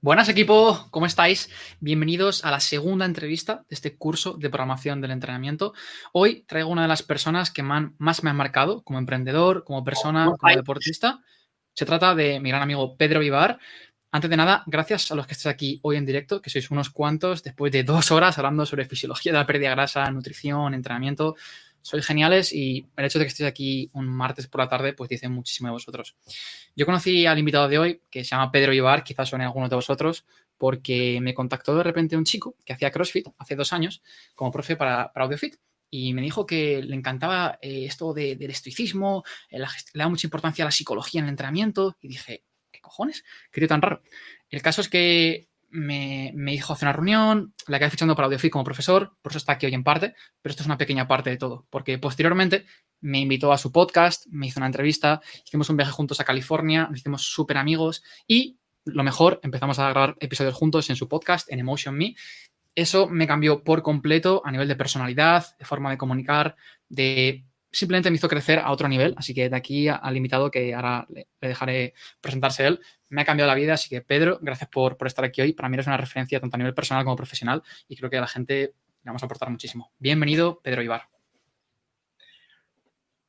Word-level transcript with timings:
Buenas 0.00 0.28
equipo, 0.28 0.86
¿cómo 0.92 1.06
estáis? 1.06 1.50
Bienvenidos 1.80 2.44
a 2.44 2.52
la 2.52 2.60
segunda 2.60 3.04
entrevista 3.04 3.64
de 3.68 3.74
este 3.74 3.96
curso 3.96 4.34
de 4.34 4.48
programación 4.48 5.00
del 5.00 5.10
entrenamiento. 5.10 5.72
Hoy 6.12 6.44
traigo 6.46 6.70
una 6.70 6.82
de 6.82 6.88
las 6.88 7.02
personas 7.02 7.50
que 7.50 7.64
más 7.64 8.22
me 8.22 8.30
han 8.30 8.36
marcado 8.36 8.82
como 8.84 9.00
emprendedor, 9.00 9.64
como 9.64 9.82
persona, 9.82 10.26
como 10.38 10.54
deportista. 10.54 11.20
Se 11.72 11.84
trata 11.84 12.14
de 12.14 12.38
mi 12.38 12.50
gran 12.50 12.62
amigo 12.62 12.96
Pedro 12.96 13.18
Vivar. 13.18 13.58
Antes 14.12 14.30
de 14.30 14.36
nada, 14.36 14.62
gracias 14.66 15.10
a 15.10 15.16
los 15.16 15.26
que 15.26 15.32
estáis 15.32 15.52
aquí 15.52 15.80
hoy 15.82 15.96
en 15.96 16.06
directo, 16.06 16.40
que 16.40 16.48
sois 16.48 16.70
unos 16.70 16.90
cuantos, 16.90 17.42
después 17.42 17.72
de 17.72 17.82
dos 17.82 18.12
horas 18.12 18.38
hablando 18.38 18.66
sobre 18.66 18.84
fisiología 18.84 19.32
de 19.32 19.38
la 19.38 19.46
pérdida 19.46 19.70
de 19.70 19.74
grasa, 19.74 20.08
nutrición, 20.12 20.74
entrenamiento 20.74 21.34
sois 21.88 22.04
geniales 22.04 22.52
y 22.52 22.86
el 22.96 23.04
hecho 23.04 23.18
de 23.18 23.24
que 23.24 23.28
estéis 23.28 23.48
aquí 23.48 23.90
un 23.94 24.06
martes 24.06 24.46
por 24.46 24.60
la 24.60 24.68
tarde, 24.68 24.92
pues 24.92 25.08
dice 25.08 25.28
muchísimo 25.28 25.68
de 25.68 25.72
vosotros. 25.72 26.16
Yo 26.76 26.84
conocí 26.84 27.24
al 27.24 27.38
invitado 27.38 27.66
de 27.66 27.78
hoy, 27.78 28.02
que 28.10 28.24
se 28.24 28.30
llama 28.30 28.52
Pedro 28.52 28.74
Ibar, 28.74 29.02
quizás 29.02 29.28
suene 29.30 29.44
alguno 29.44 29.68
de 29.68 29.76
vosotros, 29.76 30.26
porque 30.58 31.18
me 31.22 31.32
contactó 31.32 31.74
de 31.76 31.84
repente 31.84 32.16
un 32.16 32.24
chico 32.24 32.56
que 32.64 32.74
hacía 32.74 32.90
CrossFit 32.90 33.28
hace 33.38 33.56
dos 33.56 33.72
años 33.72 34.02
como 34.34 34.50
profe 34.50 34.76
para, 34.76 35.10
para 35.12 35.24
AudioFit 35.24 35.56
y 35.90 36.12
me 36.12 36.20
dijo 36.20 36.44
que 36.44 36.82
le 36.82 36.94
encantaba 36.94 37.58
eh, 37.62 37.86
esto 37.86 38.12
del 38.12 38.50
estoicismo, 38.50 39.24
eh, 39.48 39.58
le 39.58 39.66
da 39.94 40.08
mucha 40.08 40.26
importancia 40.26 40.64
a 40.64 40.66
la 40.66 40.72
psicología 40.72 41.20
en 41.20 41.26
el 41.26 41.30
entrenamiento 41.30 41.96
y 42.02 42.08
dije, 42.08 42.44
¿qué 42.70 42.80
cojones? 42.80 43.24
¿Qué 43.50 43.60
tío 43.60 43.68
tan 43.68 43.80
raro? 43.80 44.02
El 44.50 44.60
caso 44.60 44.82
es 44.82 44.88
que 44.88 45.47
me, 45.70 46.32
dijo 46.34 46.72
hacer 46.72 46.86
una 46.86 46.92
reunión, 46.92 47.54
la 47.66 47.76
acabé 47.76 47.90
fichando 47.90 48.14
para 48.14 48.26
AudioFit 48.26 48.52
como 48.52 48.64
profesor, 48.64 49.16
por 49.22 49.32
eso 49.32 49.38
está 49.38 49.52
aquí 49.52 49.66
hoy 49.66 49.74
en 49.74 49.84
parte, 49.84 50.14
pero 50.40 50.50
esto 50.50 50.62
es 50.62 50.66
una 50.66 50.78
pequeña 50.78 51.06
parte 51.06 51.30
de 51.30 51.36
todo, 51.36 51.66
porque 51.70 51.98
posteriormente 51.98 52.66
me 53.00 53.20
invitó 53.20 53.52
a 53.52 53.58
su 53.58 53.70
podcast, 53.70 54.26
me 54.30 54.46
hizo 54.46 54.60
una 54.60 54.66
entrevista, 54.66 55.20
hicimos 55.44 55.70
un 55.70 55.76
viaje 55.76 55.92
juntos 55.92 56.20
a 56.20 56.24
California, 56.24 56.86
nos 56.88 57.00
hicimos 57.00 57.22
súper 57.22 57.58
amigos 57.58 58.02
y 58.26 58.58
lo 58.84 59.04
mejor, 59.04 59.40
empezamos 59.42 59.78
a 59.78 59.90
grabar 59.90 60.16
episodios 60.20 60.54
juntos 60.54 60.88
en 60.90 60.96
su 60.96 61.08
podcast, 61.08 61.50
en 61.52 61.60
Emotion 61.60 61.96
Me. 61.96 62.14
Eso 62.74 63.08
me 63.08 63.26
cambió 63.26 63.62
por 63.62 63.82
completo 63.82 64.40
a 64.44 64.50
nivel 64.50 64.68
de 64.68 64.76
personalidad, 64.76 65.44
de 65.58 65.64
forma 65.64 65.90
de 65.90 65.98
comunicar, 65.98 66.56
de 66.88 67.44
simplemente 67.70 68.10
me 68.10 68.16
hizo 68.16 68.28
crecer 68.28 68.58
a 68.58 68.70
otro 68.70 68.88
nivel. 68.88 69.14
Así 69.16 69.34
que 69.34 69.48
de 69.48 69.56
aquí 69.56 69.88
al 69.88 70.16
invitado, 70.16 70.50
que 70.50 70.74
ahora 70.74 71.06
le, 71.10 71.28
dejaré 71.40 71.94
presentarse 72.20 72.66
él, 72.66 72.80
me 73.08 73.22
ha 73.22 73.24
cambiado 73.24 73.48
la 73.48 73.54
vida. 73.54 73.74
Así 73.74 73.88
que 73.88 74.00
Pedro, 74.00 74.38
gracias 74.40 74.68
por, 74.70 74.96
estar 75.06 75.24
aquí 75.24 75.40
hoy. 75.40 75.52
Para 75.52 75.68
mí 75.68 75.74
eres 75.74 75.86
una 75.86 75.96
referencia 75.96 76.40
tanto 76.40 76.56
a 76.56 76.58
nivel 76.58 76.74
personal 76.74 77.04
como 77.04 77.16
profesional 77.16 77.62
y 77.88 77.96
creo 77.96 78.10
que 78.10 78.18
a 78.18 78.22
la 78.22 78.26
gente 78.26 78.54
le 78.54 78.74
vamos 79.04 79.22
a 79.22 79.26
aportar 79.26 79.50
muchísimo. 79.50 79.92
Bienvenido, 79.98 80.60
Pedro 80.62 80.82
Ibar. 80.82 81.08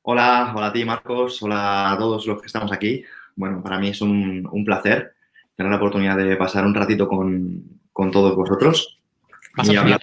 Hola, 0.02 0.54
hola 0.56 0.68
a 0.68 0.74
ti, 0.74 0.86
Marcos. 0.86 1.42
Hola 1.44 1.92
a 1.92 1.98
todos 1.98 2.26
los 2.26 2.40
que 2.40 2.48
estamos 2.48 2.72
aquí. 2.72 3.04
Bueno, 3.36 3.62
para 3.62 3.80
mí 3.80 3.90
es 3.90 4.02
un, 4.02 4.64
placer 4.66 5.14
tener 5.56 5.70
la 5.70 5.78
oportunidad 5.78 6.18
de 6.18 6.36
pasar 6.36 6.66
un 6.66 6.74
ratito 6.74 7.08
con, 7.08 7.80
todos 8.12 8.34
vosotros 8.34 8.98
y 9.64 9.76
hablar 9.76 10.00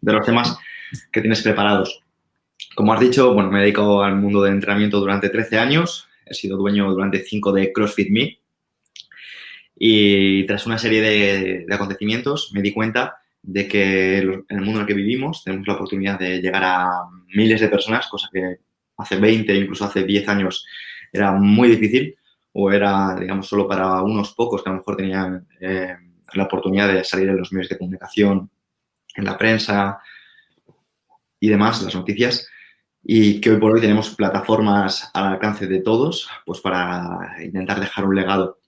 de 0.00 0.12
los 0.12 0.24
temas 0.24 0.58
que 1.12 1.20
tienes 1.20 1.42
preparados. 1.42 2.02
Como 2.74 2.92
has 2.92 3.00
dicho, 3.00 3.34
bueno, 3.34 3.50
me 3.50 3.58
he 3.58 3.62
dedicado 3.62 4.02
al 4.02 4.16
mundo 4.16 4.42
del 4.42 4.54
entrenamiento 4.54 5.00
durante 5.00 5.28
13 5.28 5.58
años. 5.58 6.08
He 6.24 6.34
sido 6.34 6.56
dueño 6.56 6.90
durante 6.90 7.22
5 7.24 7.52
de 7.52 7.72
CrossFit 7.72 8.10
Me. 8.10 8.38
Y 9.76 10.44
tras 10.46 10.66
una 10.66 10.78
serie 10.78 11.00
de, 11.00 11.66
acontecimientos 11.74 12.50
me 12.52 12.62
di 12.62 12.72
cuenta 12.72 13.16
de 13.42 13.66
que 13.66 14.18
en 14.18 14.44
el 14.48 14.60
mundo 14.60 14.72
en 14.74 14.80
el 14.80 14.86
que 14.86 14.94
vivimos 14.94 15.42
tenemos 15.42 15.66
la 15.66 15.74
oportunidad 15.74 16.18
de 16.18 16.42
llegar 16.42 16.62
a 16.62 16.90
miles 17.34 17.62
de 17.62 17.68
personas, 17.68 18.06
cosa 18.08 18.28
que 18.30 18.58
hace 18.98 19.16
20, 19.16 19.54
incluso 19.54 19.86
hace 19.86 20.04
10 20.04 20.28
años 20.28 20.66
era 21.10 21.32
muy 21.32 21.68
difícil 21.68 22.14
o 22.52 22.70
era, 22.70 23.16
digamos, 23.18 23.48
solo 23.48 23.66
para 23.66 24.02
unos 24.02 24.34
pocos 24.34 24.62
que 24.62 24.68
a 24.68 24.72
lo 24.72 24.78
mejor 24.80 24.96
tenían 24.96 25.46
eh, 25.60 25.96
la 26.34 26.44
oportunidad 26.44 26.92
de 26.92 27.02
salir 27.02 27.30
en 27.30 27.38
los 27.38 27.52
medios 27.52 27.70
de 27.70 27.78
comunicación, 27.78 28.50
en 29.16 29.24
la 29.24 29.38
prensa 29.38 29.98
y 31.38 31.48
demás, 31.48 31.82
las 31.82 31.94
noticias 31.94 32.46
y 33.02 33.40
que 33.40 33.50
hoy 33.50 33.58
por 33.58 33.72
hoy 33.72 33.80
tenemos 33.80 34.10
plataformas 34.14 35.10
al 35.14 35.26
alcance 35.26 35.66
de 35.66 35.80
todos 35.80 36.28
pues 36.44 36.60
para 36.60 37.36
intentar 37.42 37.80
dejar 37.80 38.04
un 38.04 38.14
legado. 38.14 38.58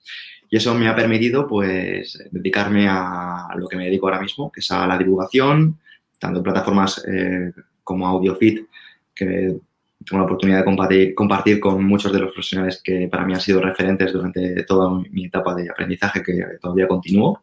Y 0.50 0.56
eso 0.56 0.74
me 0.74 0.88
ha 0.88 0.94
permitido 0.94 1.46
pues 1.46 2.22
dedicarme 2.30 2.86
a 2.88 3.48
lo 3.56 3.68
que 3.68 3.76
me 3.76 3.86
dedico 3.86 4.06
ahora 4.06 4.20
mismo, 4.20 4.52
que 4.52 4.60
es 4.60 4.70
a 4.70 4.86
la 4.86 4.98
divulgación, 4.98 5.78
tanto 6.18 6.38
en 6.38 6.44
plataformas 6.44 7.02
eh, 7.08 7.52
como 7.82 8.06
AudioFit, 8.06 8.66
que 9.14 9.56
tengo 10.04 10.18
la 10.18 10.24
oportunidad 10.24 10.58
de 10.58 10.64
compartir, 10.64 11.14
compartir 11.14 11.60
con 11.60 11.84
muchos 11.84 12.12
de 12.12 12.18
los 12.18 12.32
profesionales 12.32 12.82
que 12.84 13.08
para 13.08 13.24
mí 13.24 13.32
han 13.32 13.40
sido 13.40 13.60
referentes 13.60 14.12
durante 14.12 14.62
toda 14.64 14.90
mi 15.10 15.26
etapa 15.26 15.54
de 15.54 15.70
aprendizaje 15.70 16.22
que 16.22 16.42
todavía 16.60 16.88
continúo 16.88 17.42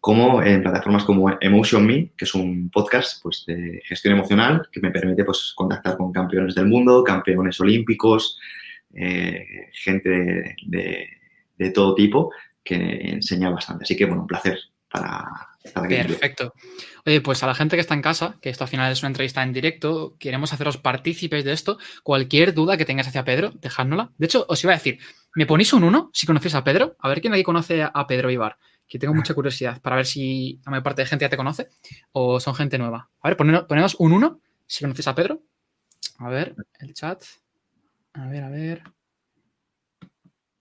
como 0.00 0.42
en 0.42 0.62
plataformas 0.62 1.04
como 1.04 1.30
Emotion 1.40 1.84
Me, 1.84 2.12
que 2.16 2.24
es 2.24 2.34
un 2.34 2.70
podcast 2.70 3.20
pues, 3.22 3.44
de 3.46 3.82
gestión 3.84 4.14
emocional 4.14 4.68
que 4.70 4.80
me 4.80 4.90
permite 4.90 5.24
pues, 5.24 5.52
contactar 5.56 5.96
con 5.96 6.12
campeones 6.12 6.54
del 6.54 6.66
mundo, 6.66 7.02
campeones 7.02 7.60
olímpicos, 7.60 8.38
eh, 8.94 9.44
gente 9.72 10.56
de, 10.66 11.70
todo 11.74 11.94
tipo 11.94 12.30
que 12.62 12.76
enseña 12.76 13.50
bastante. 13.50 13.84
Así 13.84 13.96
que, 13.96 14.04
bueno, 14.04 14.22
un 14.22 14.28
placer 14.28 14.58
para, 14.88 15.24
para 15.74 15.88
Perfecto. 15.88 16.54
Oye, 17.04 17.20
pues 17.20 17.42
a 17.42 17.48
la 17.48 17.54
gente 17.54 17.76
que 17.76 17.80
está 17.80 17.94
en 17.94 18.02
casa, 18.02 18.36
que 18.40 18.50
esto 18.50 18.64
al 18.64 18.70
final 18.70 18.92
es 18.92 19.02
una 19.02 19.08
entrevista 19.08 19.42
en 19.42 19.52
directo, 19.52 20.14
queremos 20.18 20.52
haceros 20.52 20.76
partícipes 20.76 21.44
de 21.44 21.52
esto. 21.52 21.78
Cualquier 22.04 22.54
duda 22.54 22.76
que 22.76 22.84
tengáis 22.84 23.08
hacia 23.08 23.24
Pedro, 23.24 23.50
dejádnosla. 23.60 24.12
De 24.16 24.26
hecho, 24.26 24.46
os 24.48 24.62
iba 24.62 24.72
a 24.72 24.76
decir, 24.76 25.00
¿me 25.34 25.46
ponéis 25.46 25.72
un 25.72 25.82
uno 25.82 26.10
si 26.12 26.26
conocéis 26.26 26.54
a 26.54 26.62
Pedro? 26.62 26.96
A 27.00 27.08
ver 27.08 27.20
quién 27.20 27.32
aquí 27.32 27.42
conoce 27.42 27.82
a 27.82 28.06
Pedro 28.06 28.30
Ibar 28.30 28.58
que 28.88 28.98
tengo 28.98 29.14
mucha 29.14 29.34
curiosidad 29.34 29.80
para 29.82 29.96
ver 29.96 30.06
si 30.06 30.60
la 30.64 30.70
mayor 30.70 30.82
parte 30.82 31.02
de 31.02 31.06
gente 31.06 31.24
ya 31.24 31.28
te 31.28 31.36
conoce 31.36 31.68
o 32.12 32.40
son 32.40 32.54
gente 32.54 32.78
nueva. 32.78 33.10
A 33.20 33.28
ver, 33.28 33.36
ponemos 33.36 33.96
un 33.98 34.12
1 34.12 34.40
si 34.66 34.84
conoces 34.84 35.06
a 35.06 35.14
Pedro. 35.14 35.42
A 36.18 36.28
ver, 36.28 36.56
el 36.80 36.94
chat. 36.94 37.22
A 38.14 38.26
ver, 38.26 38.42
a 38.42 38.48
ver. 38.48 38.82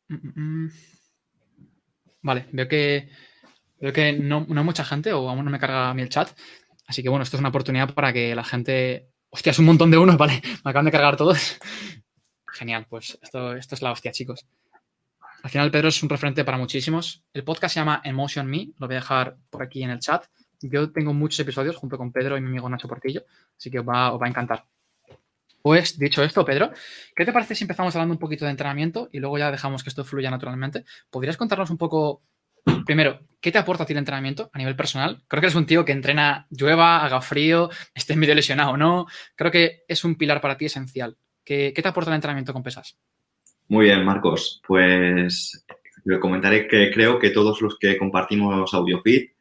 Mm, 0.09 0.15
mm, 0.15 0.65
mm. 0.65 0.71
Vale, 2.21 2.47
veo 2.51 2.67
que, 2.67 3.09
veo 3.79 3.93
que 3.93 4.13
no, 4.13 4.45
no 4.47 4.63
mucha 4.63 4.83
gente 4.83 5.13
o 5.13 5.29
aún 5.29 5.45
no 5.45 5.51
me 5.51 5.59
carga 5.59 5.89
a 5.89 5.93
mí 5.93 6.01
el 6.01 6.09
chat. 6.09 6.29
Así 6.85 7.01
que 7.01 7.09
bueno, 7.09 7.23
esto 7.23 7.37
es 7.37 7.39
una 7.39 7.49
oportunidad 7.49 7.93
para 7.93 8.13
que 8.13 8.35
la 8.35 8.43
gente... 8.43 9.09
Hostia, 9.29 9.51
es 9.51 9.59
un 9.59 9.65
montón 9.65 9.91
de 9.91 9.97
unos, 9.97 10.17
vale. 10.17 10.41
Me 10.63 10.71
acaban 10.71 10.85
de 10.85 10.91
cargar 10.91 11.17
todos. 11.17 11.57
Genial, 12.47 12.85
pues 12.89 13.17
esto, 13.21 13.55
esto 13.55 13.75
es 13.75 13.81
la 13.81 13.91
hostia, 13.91 14.11
chicos. 14.11 14.45
Al 15.43 15.49
final, 15.49 15.71
Pedro 15.71 15.89
es 15.89 16.01
un 16.03 16.09
referente 16.09 16.43
para 16.43 16.57
muchísimos. 16.57 17.23
El 17.33 17.43
podcast 17.43 17.73
se 17.73 17.79
llama 17.79 18.01
Emotion 18.03 18.47
Me, 18.47 18.69
lo 18.77 18.87
voy 18.87 18.95
a 18.95 18.99
dejar 18.99 19.37
por 19.49 19.63
aquí 19.63 19.83
en 19.83 19.91
el 19.91 19.99
chat. 19.99 20.25
Yo 20.61 20.91
tengo 20.91 21.13
muchos 21.13 21.39
episodios 21.39 21.75
junto 21.75 21.97
con 21.97 22.11
Pedro 22.11 22.37
y 22.37 22.41
mi 22.41 22.47
amigo 22.47 22.69
Nacho 22.69 22.87
Portillo, 22.87 23.23
así 23.55 23.69
que 23.69 23.79
os 23.79 23.87
va, 23.87 24.07
a 24.07 24.27
encantar. 24.27 24.65
Pues 25.61 25.99
dicho 25.99 26.23
esto, 26.23 26.43
Pedro, 26.43 26.71
¿qué 27.15 27.25
te 27.25 27.31
parece 27.31 27.53
si 27.53 27.65
empezamos 27.65 27.95
hablando 27.95 28.13
un 28.13 28.19
poquito 28.19 28.45
de 28.45 28.51
entrenamiento 28.51 29.09
y 29.11 29.19
luego 29.19 29.37
ya 29.37 29.51
dejamos 29.51 29.83
que 29.83 29.89
esto 29.89 30.03
fluya 30.03 30.31
naturalmente? 30.31 30.85
¿Podrías 31.09 31.37
contarnos 31.37 31.69
un 31.69 31.77
poco, 31.77 32.23
primero, 32.85 33.19
qué 33.39 33.51
te 33.51 33.59
aporta 33.59 33.83
a 33.83 33.85
ti 33.85 33.93
el 33.93 33.99
entrenamiento 33.99 34.49
a 34.53 34.57
nivel 34.57 34.75
personal? 34.75 35.23
Creo 35.27 35.41
que 35.41 35.47
eres 35.47 35.55
un 35.55 35.65
tío 35.65 35.85
que 35.85 35.91
entrena 35.91 36.47
llueva, 36.49 37.05
haga 37.05 37.21
frío, 37.21 37.69
esté 37.93 38.15
medio 38.15 38.33
lesionado 38.33 38.71
o 38.71 38.77
no. 38.77 39.05
Creo 39.35 39.51
que 39.51 39.83
es 39.87 40.03
un 40.03 40.15
pilar 40.15 40.41
para 40.41 40.57
ti 40.57 40.65
esencial. 40.65 41.17
¿Qué, 41.43 41.73
qué 41.75 41.81
te 41.81 41.87
aporta 41.89 42.09
el 42.09 42.15
entrenamiento 42.15 42.53
con 42.53 42.63
pesas? 42.63 42.97
Muy 43.69 43.85
bien, 43.85 44.05
Marcos. 44.05 44.61
Pues 44.65 45.65
comentaré 46.21 46.67
que 46.67 46.89
creo 46.91 47.19
que 47.19 47.31
todos 47.31 47.61
los 47.61 47.77
que 47.77 47.97
compartimos 47.97 48.73
AudioFit 48.73 49.31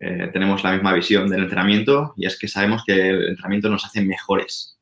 eh, 0.00 0.28
tenemos 0.32 0.64
la 0.64 0.72
misma 0.72 0.92
visión 0.92 1.28
del 1.30 1.44
entrenamiento 1.44 2.12
y 2.16 2.26
es 2.26 2.38
que 2.38 2.48
sabemos 2.48 2.82
que 2.84 3.10
el 3.10 3.28
entrenamiento 3.28 3.70
nos 3.70 3.84
hace 3.84 4.02
mejores. 4.02 4.78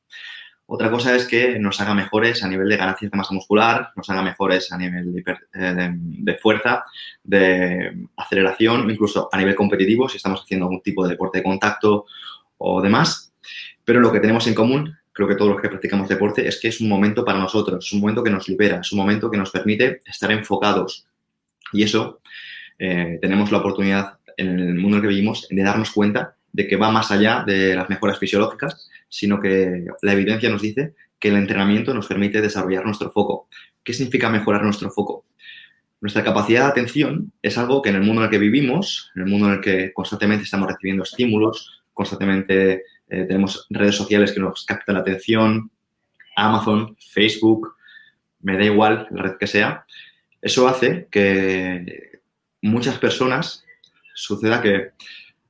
Otra 0.66 0.90
cosa 0.90 1.14
es 1.14 1.26
que 1.26 1.58
nos 1.58 1.78
haga 1.82 1.94
mejores 1.94 2.42
a 2.42 2.48
nivel 2.48 2.68
de 2.70 2.78
ganancias 2.78 3.10
de 3.10 3.18
masa 3.18 3.34
muscular, 3.34 3.90
nos 3.94 4.08
haga 4.08 4.22
mejores 4.22 4.72
a 4.72 4.78
nivel 4.78 5.12
de, 5.12 5.22
eh, 5.52 5.90
de 5.92 6.34
fuerza, 6.38 6.84
de 7.22 8.06
aceleración, 8.16 8.90
incluso 8.90 9.28
a 9.30 9.36
nivel 9.36 9.54
competitivo, 9.54 10.08
si 10.08 10.16
estamos 10.16 10.40
haciendo 10.40 10.64
algún 10.64 10.80
tipo 10.80 11.04
de 11.04 11.10
deporte 11.10 11.38
de 11.38 11.44
contacto 11.44 12.06
o 12.56 12.80
demás. 12.80 13.34
Pero 13.84 14.00
lo 14.00 14.10
que 14.10 14.20
tenemos 14.20 14.46
en 14.46 14.54
común 14.54 14.96
creo 15.14 15.28
que 15.28 15.36
todos 15.36 15.52
los 15.52 15.62
que 15.62 15.68
practicamos 15.68 16.08
deporte, 16.08 16.46
es 16.46 16.60
que 16.60 16.68
es 16.68 16.80
un 16.80 16.88
momento 16.88 17.24
para 17.24 17.38
nosotros, 17.38 17.86
es 17.86 17.92
un 17.92 18.00
momento 18.00 18.22
que 18.22 18.30
nos 18.30 18.48
libera, 18.48 18.80
es 18.80 18.92
un 18.92 18.98
momento 18.98 19.30
que 19.30 19.38
nos 19.38 19.50
permite 19.50 20.00
estar 20.04 20.30
enfocados. 20.32 21.06
Y 21.72 21.84
eso 21.84 22.20
eh, 22.78 23.18
tenemos 23.22 23.52
la 23.52 23.58
oportunidad 23.58 24.18
en 24.36 24.58
el 24.58 24.74
mundo 24.74 24.96
en 24.96 25.02
el 25.04 25.08
que 25.08 25.14
vivimos 25.14 25.46
de 25.48 25.62
darnos 25.62 25.92
cuenta 25.92 26.36
de 26.52 26.66
que 26.66 26.76
va 26.76 26.90
más 26.90 27.12
allá 27.12 27.44
de 27.46 27.76
las 27.76 27.88
mejoras 27.88 28.18
fisiológicas, 28.18 28.90
sino 29.08 29.40
que 29.40 29.86
la 30.02 30.12
evidencia 30.12 30.50
nos 30.50 30.62
dice 30.62 30.94
que 31.18 31.28
el 31.28 31.36
entrenamiento 31.36 31.94
nos 31.94 32.08
permite 32.08 32.40
desarrollar 32.40 32.84
nuestro 32.84 33.10
foco. 33.12 33.48
¿Qué 33.84 33.92
significa 33.92 34.28
mejorar 34.28 34.64
nuestro 34.64 34.90
foco? 34.90 35.26
Nuestra 36.00 36.24
capacidad 36.24 36.64
de 36.64 36.70
atención 36.70 37.32
es 37.40 37.56
algo 37.56 37.80
que 37.80 37.90
en 37.90 37.96
el 37.96 38.02
mundo 38.02 38.20
en 38.20 38.26
el 38.26 38.30
que 38.30 38.38
vivimos, 38.38 39.12
en 39.14 39.22
el 39.22 39.28
mundo 39.28 39.46
en 39.46 39.54
el 39.54 39.60
que 39.60 39.92
constantemente 39.92 40.44
estamos 40.44 40.68
recibiendo 40.68 41.04
estímulos, 41.04 41.82
constantemente 41.92 42.82
eh, 43.08 43.24
tenemos 43.24 43.66
redes 43.70 43.96
sociales 43.96 44.32
que 44.32 44.40
nos 44.40 44.64
captan 44.64 44.94
la 44.94 45.02
atención, 45.02 45.70
Amazon, 46.36 46.96
Facebook, 46.98 47.76
me 48.40 48.56
da 48.56 48.64
igual 48.64 49.06
la 49.10 49.22
red 49.22 49.36
que 49.38 49.46
sea. 49.46 49.84
Eso 50.40 50.68
hace 50.68 51.08
que 51.10 52.20
muchas 52.62 52.98
personas 52.98 53.64
suceda 54.14 54.60
que, 54.60 54.90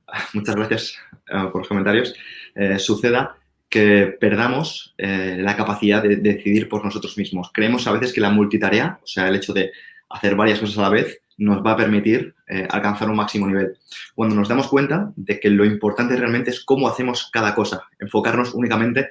muchas 0.34 0.56
gracias 0.56 0.98
eh, 1.28 1.48
por 1.50 1.58
los 1.62 1.68
comentarios, 1.68 2.14
eh, 2.54 2.78
suceda 2.78 3.36
que 3.68 4.16
perdamos 4.20 4.94
la 4.98 5.56
capacidad 5.56 6.00
de, 6.00 6.14
decidir 6.14 6.68
por 6.68 6.84
nosotros 6.84 7.18
mismos. 7.18 7.50
Creemos 7.52 7.88
a 7.88 7.92
veces 7.92 8.12
que 8.12 8.20
la 8.20 8.30
multitarea, 8.30 9.00
o 9.02 9.06
sea, 9.06 9.26
el 9.26 9.34
hecho 9.34 9.52
de 9.52 9.72
hacer 10.10 10.36
varias 10.36 10.60
cosas 10.60 10.78
a 10.78 10.82
la 10.82 10.90
vez, 10.90 11.20
nos 11.36 11.64
va 11.64 11.72
a 11.72 11.76
permitir 11.76 12.34
alcanzar 12.68 13.08
un 13.08 13.16
máximo 13.16 13.46
nivel. 13.46 13.76
Cuando 14.14 14.34
nos 14.34 14.48
damos 14.48 14.68
cuenta 14.68 15.12
de 15.16 15.40
que 15.40 15.50
lo 15.50 15.64
importante 15.64 16.16
realmente 16.16 16.50
es 16.50 16.64
cómo 16.64 16.88
hacemos 16.88 17.30
cada 17.32 17.54
cosa, 17.54 17.82
enfocarnos 17.98 18.54
únicamente 18.54 19.10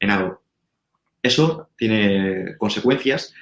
en 0.00 0.10
algo. 0.10 0.42
Eso 1.22 1.70
tiene 1.76 2.56
consecuencias 2.58 3.32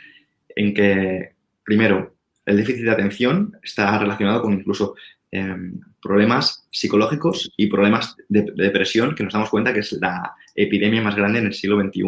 en 0.54 0.72
que, 0.72 1.34
primero, 1.64 2.14
el 2.46 2.56
déficit 2.56 2.84
de 2.84 2.90
atención 2.90 3.58
está 3.62 3.98
relacionado 3.98 4.42
con 4.42 4.52
incluso 4.52 4.94
em, 5.30 5.80
problemas 6.00 6.66
psicológicos 6.70 7.52
y 7.56 7.66
problemas 7.66 8.16
de, 8.28 8.52
depresión, 8.54 9.14
que 9.14 9.24
nos 9.24 9.32
damos 9.32 9.50
cuenta 9.50 9.72
que 9.72 9.80
es 9.80 9.92
la 10.00 10.32
epidemia 10.54 11.02
más 11.02 11.16
grande 11.16 11.40
en 11.40 11.46
el 11.46 11.54
siglo 11.54 11.80
XXI, 11.80 12.02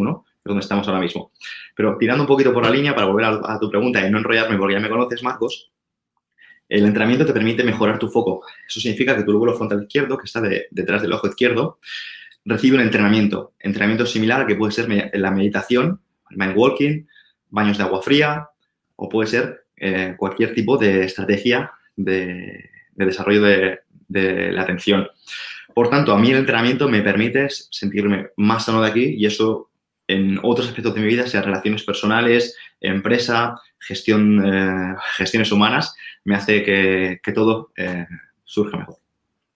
donde 0.44 0.60
estamos 0.60 0.86
ahora 0.86 1.00
mismo. 1.00 1.32
Pero 1.74 1.96
tirando 1.98 2.22
un 2.22 2.28
poquito 2.28 2.52
por 2.52 2.64
la 2.64 2.70
línea, 2.70 2.94
para 2.94 3.06
volver 3.06 3.24
a, 3.24 3.58
tu 3.58 3.70
pregunta 3.70 4.06
y 4.06 4.10
no 4.10 4.18
enrollarme 4.18 4.58
porque 4.58 4.74
ya 4.74 4.80
me 4.80 4.88
conoces, 4.88 5.22
Marcos, 5.22 5.72
el 6.74 6.86
entrenamiento 6.86 7.24
te 7.24 7.32
permite 7.32 7.62
mejorar 7.62 7.98
tu 7.98 8.08
foco. 8.08 8.44
Eso 8.66 8.80
significa 8.80 9.16
que 9.16 9.22
tu 9.22 9.32
lóbulo 9.32 9.54
frontal 9.54 9.82
izquierdo, 9.82 10.18
que 10.18 10.24
está 10.24 10.40
detrás 10.40 11.02
del 11.02 11.12
ojo 11.12 11.28
izquierdo, 11.28 11.78
recibe 12.44 12.76
un 12.76 12.82
entrenamiento. 12.82 13.52
Entrenamiento 13.60 14.06
similar 14.06 14.40
al 14.40 14.46
que 14.46 14.56
puede 14.56 14.72
ser 14.72 14.88
la 15.14 15.30
meditación, 15.30 16.00
el 16.30 16.36
mind 16.36 16.56
walking, 16.56 17.06
baños 17.50 17.78
de 17.78 17.84
agua 17.84 18.02
fría, 18.02 18.48
o 18.96 19.08
puede 19.08 19.28
ser 19.28 19.66
eh, 19.76 20.14
cualquier 20.16 20.52
tipo 20.52 20.76
de 20.76 21.04
estrategia 21.04 21.70
de, 21.94 22.70
desarrollo 22.94 23.42
de, 23.42 24.52
la 24.52 24.62
atención. 24.62 25.06
Por 25.74 25.90
tanto, 25.90 26.12
a 26.12 26.18
mí 26.18 26.30
el 26.30 26.38
entrenamiento 26.38 26.88
me 26.88 27.02
permite 27.02 27.48
sentirme 27.50 28.30
más 28.36 28.64
sano 28.64 28.82
de 28.82 28.88
aquí 28.88 29.14
y 29.16 29.26
eso 29.26 29.70
en 30.06 30.38
otros 30.42 30.68
aspectos 30.68 30.94
de 30.94 31.00
mi 31.00 31.06
vida, 31.06 31.26
sea 31.26 31.42
relaciones 31.42 31.82
personales, 31.84 32.56
empresa, 32.80 33.60
gestión, 33.78 34.44
eh, 34.44 34.94
gestiones 35.16 35.52
humanas, 35.52 35.94
me 36.24 36.36
hace 36.36 36.62
que, 36.62 37.32
todo 37.34 37.72
eh, 37.76 38.06
surja 38.44 38.78
mejor. 38.78 38.98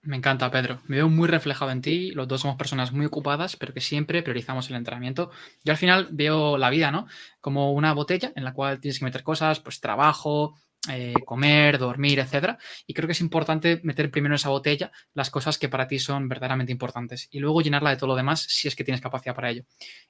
Me 0.01 0.15
encanta, 0.15 0.49
Pedro. 0.49 0.79
Me 0.87 0.95
veo 0.95 1.09
muy 1.09 1.27
reflejado 1.27 1.71
en 1.71 1.81
ti. 1.81 2.11
Los 2.11 2.27
dos 2.27 2.41
somos 2.41 2.57
personas 2.57 2.93
muy 2.93 3.05
ocupadas, 3.05 3.57
pero 3.57 3.73
que 3.73 3.81
siempre 3.81 4.23
priorizamos 4.23 4.69
el 4.69 4.77
entrenamiento. 4.77 5.29
Yo 5.63 5.71
al 5.71 5.77
final 5.77 6.07
veo 6.11 6.57
la 6.57 6.69
vida, 6.69 6.89
¿no? 6.89 7.07
Como 7.41 7.73
una 7.73 7.93
botella 7.93 8.31
en 8.35 8.45
la 8.45 8.53
cual 8.53 8.79
tienes 8.79 8.99
que 8.99 9.05
meter 9.05 9.23
cosas, 9.23 9.59
pues 9.59 9.81
trabajo, 9.81 10.55
eh, 10.87 11.13
comer, 11.25 11.77
dormir, 11.77 12.19
etcétera. 12.19 12.57
Y 12.87 12.93
creo 12.93 13.07
que 13.07 13.11
es 13.11 13.21
importante 13.21 13.81
meter 13.83 14.09
primero 14.09 14.33
en 14.33 14.37
esa 14.37 14.49
botella 14.49 14.91
las 15.13 15.29
cosas 15.29 15.57
que 15.57 15.67
para 15.67 15.87
ti 15.87 15.99
son 15.99 16.29
verdaderamente 16.29 16.71
importantes 16.71 17.27
y 17.31 17.39
luego 17.39 17.61
llenarla 17.61 17.89
de 17.89 17.97
todo 17.97 18.07
lo 18.07 18.15
demás 18.15 18.41
si 18.47 18.67
es 18.67 18.75
que 18.75 18.83
tienes 18.83 19.01
capacidad 19.01 19.35
para 19.35 19.49
ello. 19.49 19.65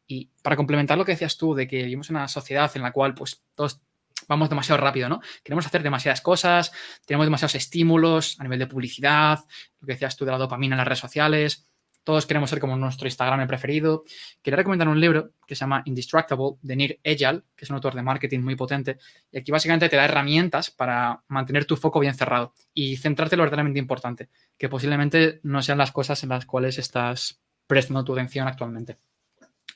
Y 0.05 0.29
para 0.43 0.55
complementar 0.55 0.97
lo 0.97 1.05
que 1.05 1.13
decías 1.13 1.37
tú 1.37 1.55
de 1.55 1.67
que 1.67 1.77
vivimos 1.77 2.09
en 2.09 2.17
una 2.17 2.27
sociedad 2.27 2.71
en 2.75 2.83
la 2.83 2.91
cual 2.91 3.15
pues 3.15 3.41
todos 3.55 3.81
vamos 4.27 4.49
demasiado 4.49 4.79
rápido, 4.79 5.09
¿no? 5.09 5.21
Queremos 5.43 5.65
hacer 5.65 5.81
demasiadas 5.81 6.21
cosas, 6.21 6.71
tenemos 7.05 7.25
demasiados 7.25 7.55
estímulos 7.55 8.39
a 8.39 8.43
nivel 8.43 8.59
de 8.59 8.67
publicidad, 8.67 9.39
lo 9.79 9.85
que 9.87 9.93
decías 9.93 10.15
tú 10.15 10.25
de 10.25 10.31
la 10.31 10.37
dopamina 10.37 10.75
en 10.75 10.77
las 10.77 10.87
redes 10.87 10.99
sociales, 10.99 11.67
todos 12.03 12.25
queremos 12.25 12.49
ser 12.49 12.59
como 12.59 12.75
nuestro 12.75 13.07
Instagram 13.07 13.47
preferido. 13.47 14.03
Quería 14.41 14.57
recomendar 14.57 14.87
un 14.87 14.99
libro 14.99 15.31
que 15.45 15.55
se 15.55 15.61
llama 15.61 15.81
Indistractable 15.85 16.57
de 16.61 16.75
Nir 16.75 16.99
Eyal, 17.03 17.43
que 17.55 17.65
es 17.65 17.69
un 17.69 17.75
autor 17.75 17.95
de 17.95 18.01
marketing 18.01 18.39
muy 18.39 18.55
potente. 18.55 18.97
Y 19.31 19.39
aquí 19.39 19.51
básicamente 19.51 19.89
te 19.89 19.95
da 19.95 20.05
herramientas 20.05 20.71
para 20.71 21.23
mantener 21.27 21.65
tu 21.65 21.75
foco 21.75 21.99
bien 21.99 22.13
cerrado 22.13 22.53
y 22.73 22.97
centrarte 22.97 23.35
en 23.35 23.39
lo 23.39 23.43
verdaderamente 23.43 23.79
importante, 23.79 24.29
que 24.57 24.69
posiblemente 24.69 25.39
no 25.43 25.61
sean 25.61 25.77
las 25.77 25.91
cosas 25.91 26.23
en 26.23 26.29
las 26.29 26.45
cuales 26.45 26.77
estás 26.77 27.41
prestando 27.67 28.03
tu 28.03 28.13
atención 28.13 28.47
actualmente. 28.47 28.97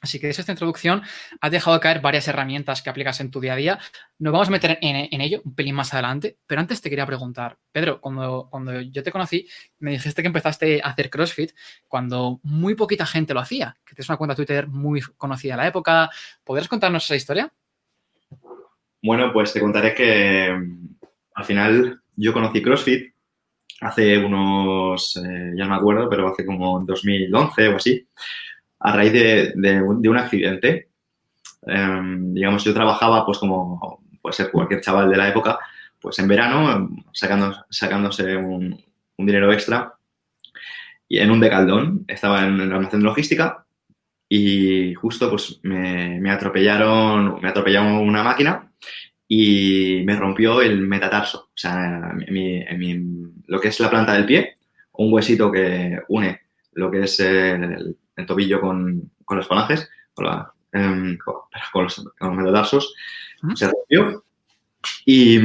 Así 0.03 0.19
que 0.19 0.27
desde 0.27 0.41
esta 0.41 0.51
introducción 0.51 1.01
has 1.39 1.49
dejado 1.49 1.79
caer 1.79 2.01
varias 2.01 2.27
herramientas 2.27 2.81
que 2.81 2.89
aplicas 2.89 3.21
en 3.21 3.31
tu 3.31 3.39
día 3.39 3.53
a 3.53 3.55
día. 3.55 3.79
Nos 4.19 4.33
vamos 4.33 4.49
a 4.49 4.51
meter 4.51 4.77
en, 4.81 5.21
ello 5.21 5.41
un 5.45 5.55
pelín 5.55 5.75
más 5.75 5.93
adelante, 5.93 6.37
pero 6.45 6.59
antes 6.59 6.81
te 6.81 6.89
quería 6.89 7.05
preguntar, 7.05 7.57
Pedro, 7.71 8.01
cuando, 8.01 8.49
cuando 8.51 8.81
yo 8.81 9.01
te 9.01 9.13
conocí, 9.13 9.47
me 9.79 9.91
dijiste 9.91 10.21
que 10.21 10.27
empezaste 10.27 10.81
a 10.83 10.89
hacer 10.89 11.09
CrossFit 11.09 11.51
cuando 11.87 12.41
muy 12.43 12.75
poquita 12.75 13.05
gente 13.05 13.33
lo 13.33 13.39
hacía, 13.39 13.77
que 13.85 13.95
tienes 13.95 14.09
una 14.09 14.17
cuenta 14.17 14.35
Twitter 14.35 14.67
muy 14.67 14.99
conocida 15.15 15.53
en 15.53 15.59
la 15.59 15.67
época. 15.67 16.09
¿Podrías 16.43 16.67
contarnos 16.67 17.05
esa 17.05 17.15
historia? 17.15 17.53
Bueno, 19.01 19.31
pues 19.31 19.53
te 19.53 19.61
contaré 19.61 19.95
que 19.95 20.51
mm, 20.51 20.95
al 21.35 21.45
final 21.45 22.01
yo 22.17 22.33
conocí 22.33 22.61
CrossFit 22.61 23.13
hace 23.79 24.17
unos, 24.17 25.15
eh, 25.15 25.53
ya 25.55 25.63
no 25.63 25.69
me 25.69 25.75
acuerdo, 25.77 26.09
pero 26.09 26.27
hace 26.27 26.45
como 26.45 26.83
2011 26.85 27.67
o 27.69 27.75
así 27.77 28.05
a 28.83 28.91
raíz 28.91 29.13
de, 29.13 29.81
un 29.81 30.17
accidente. 30.17 30.89
Em, 31.65 32.33
digamos, 32.33 32.63
yo 32.63 32.73
trabajaba, 32.73 33.25
pues 33.25 33.37
como 33.37 34.03
puede 34.21 34.33
ser 34.35 34.51
cualquier 34.51 34.81
chaval 34.81 35.09
de 35.09 35.17
la 35.17 35.29
época, 35.29 35.57
pues 35.99 36.19
en 36.19 36.27
verano, 36.27 36.89
sacando, 37.13 37.65
sacándose 37.69 38.35
un, 38.35 38.83
dinero 39.17 39.53
extra 39.53 39.93
y 41.07 41.19
en 41.19 41.31
un 41.31 41.39
decaldón. 41.39 42.03
Estaba 42.07 42.45
en 42.45 42.59
el 42.59 42.73
almacén 42.73 42.99
de 42.99 43.05
logística 43.05 43.65
y 44.27 44.93
justo 44.95 45.29
pues 45.29 45.61
me, 45.63 46.29
atropellaron, 46.29 47.39
me 47.41 47.49
atropellaron 47.49 47.93
una 47.93 48.21
máquina 48.21 48.69
y 49.27 50.03
me 50.05 50.17
rompió 50.17 50.61
el 50.61 50.81
metatarso, 50.81 51.49
o 51.49 51.55
sea, 51.57 52.13
lo 53.47 53.61
que 53.61 53.67
es 53.69 53.79
la 53.79 53.89
planta 53.89 54.13
del 54.13 54.25
pie, 54.25 54.57
un 54.93 55.13
huesito 55.13 55.51
que 55.51 55.99
une 56.09 56.41
lo 56.73 56.91
que 56.91 57.03
es 57.03 57.19
el, 57.19 57.97
el 58.15 58.25
tobillo 58.25 58.61
con, 58.61 59.11
con 59.25 59.37
los 59.37 59.47
falanges, 59.47 59.89
con, 60.13 60.27
em, 60.71 61.17
con, 61.17 61.83
los, 61.83 62.05
metatarsos, 62.19 62.93
se 63.55 63.67
rompió. 63.67 64.23
Y, 65.05 65.37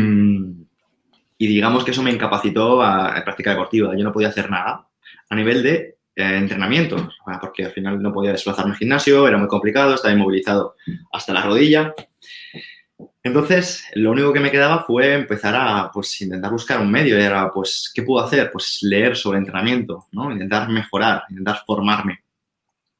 y, 1.39 1.47
digamos 1.47 1.85
que 1.85 1.93
eso 1.93 2.03
me 2.03 2.11
incapacitó 2.11 2.83
a, 2.83 3.17
a, 3.17 3.25
práctica 3.25 3.51
deportiva. 3.51 3.97
Yo 3.97 4.05
no 4.05 4.13
podía 4.13 4.29
hacer 4.29 4.51
nada 4.51 4.89
a 5.31 5.35
nivel 5.35 5.63
de 5.63 5.99
eh, 6.19 6.37
entrenamiento, 6.37 7.13
porque 7.41 7.65
al 7.65 7.71
final 7.71 8.03
no 8.03 8.13
podía 8.13 8.33
desplazarme 8.33 8.73
al 8.73 8.77
gimnasio, 8.77 9.29
era 9.29 9.39
muy 9.39 9.47
complicado, 9.47 9.95
estaba 9.95 10.13
inmovilizado 10.13 10.75
hasta 11.13 11.33
la 11.33 11.43
rodilla. 11.43 11.95
Entonces, 13.23 13.85
lo 13.95 14.11
único 14.11 14.33
que 14.33 14.41
me 14.41 14.51
quedaba 14.51 14.83
fue 14.83 15.15
empezar 15.15 15.55
a 15.55 15.93
pues, 15.93 16.21
intentar 16.21 16.51
buscar 16.51 16.81
un 16.81 16.91
medio. 16.91 17.17
Era, 17.17 17.53
pues, 17.53 17.93
¿qué 17.95 18.03
puedo 18.03 18.25
hacer? 18.25 18.51
Pues 18.51 18.81
leer 18.83 19.17
sobre 19.17 19.39
entrenamiento, 19.39 20.07
¿no? 20.11 20.33
Intentar 20.33 20.69
mejorar, 20.69 21.23
intentar 21.31 21.63
formarme. 21.65 22.25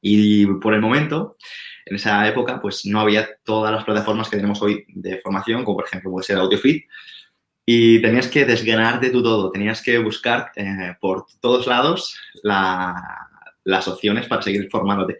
Y 0.01 0.45
por 0.45 0.73
el 0.73 0.81
momento, 0.81 1.37
en 1.85 1.95
esa 1.95 2.27
época, 2.27 2.61
pues 2.61 2.85
no 2.85 3.01
había 3.01 3.27
todas 3.43 3.71
las 3.71 3.83
plataformas 3.83 4.29
que 4.29 4.37
tenemos 4.37 4.61
hoy 4.61 4.85
de 4.87 5.19
formación, 5.21 5.63
como 5.63 5.77
por 5.77 5.85
ejemplo 5.85 6.11
puede 6.11 6.25
ser 6.25 6.37
AudioFit, 6.37 6.85
y 7.65 8.01
tenías 8.01 8.27
que 8.27 8.45
desgranarte 8.45 9.11
tú 9.11 9.21
todo, 9.21 9.51
tenías 9.51 9.81
que 9.83 9.99
buscar 9.99 10.51
eh, 10.55 10.95
por 10.99 11.25
todos 11.39 11.67
lados 11.67 12.19
las 12.41 13.87
opciones 13.87 14.27
para 14.27 14.41
seguir 14.41 14.67
formándote. 14.71 15.19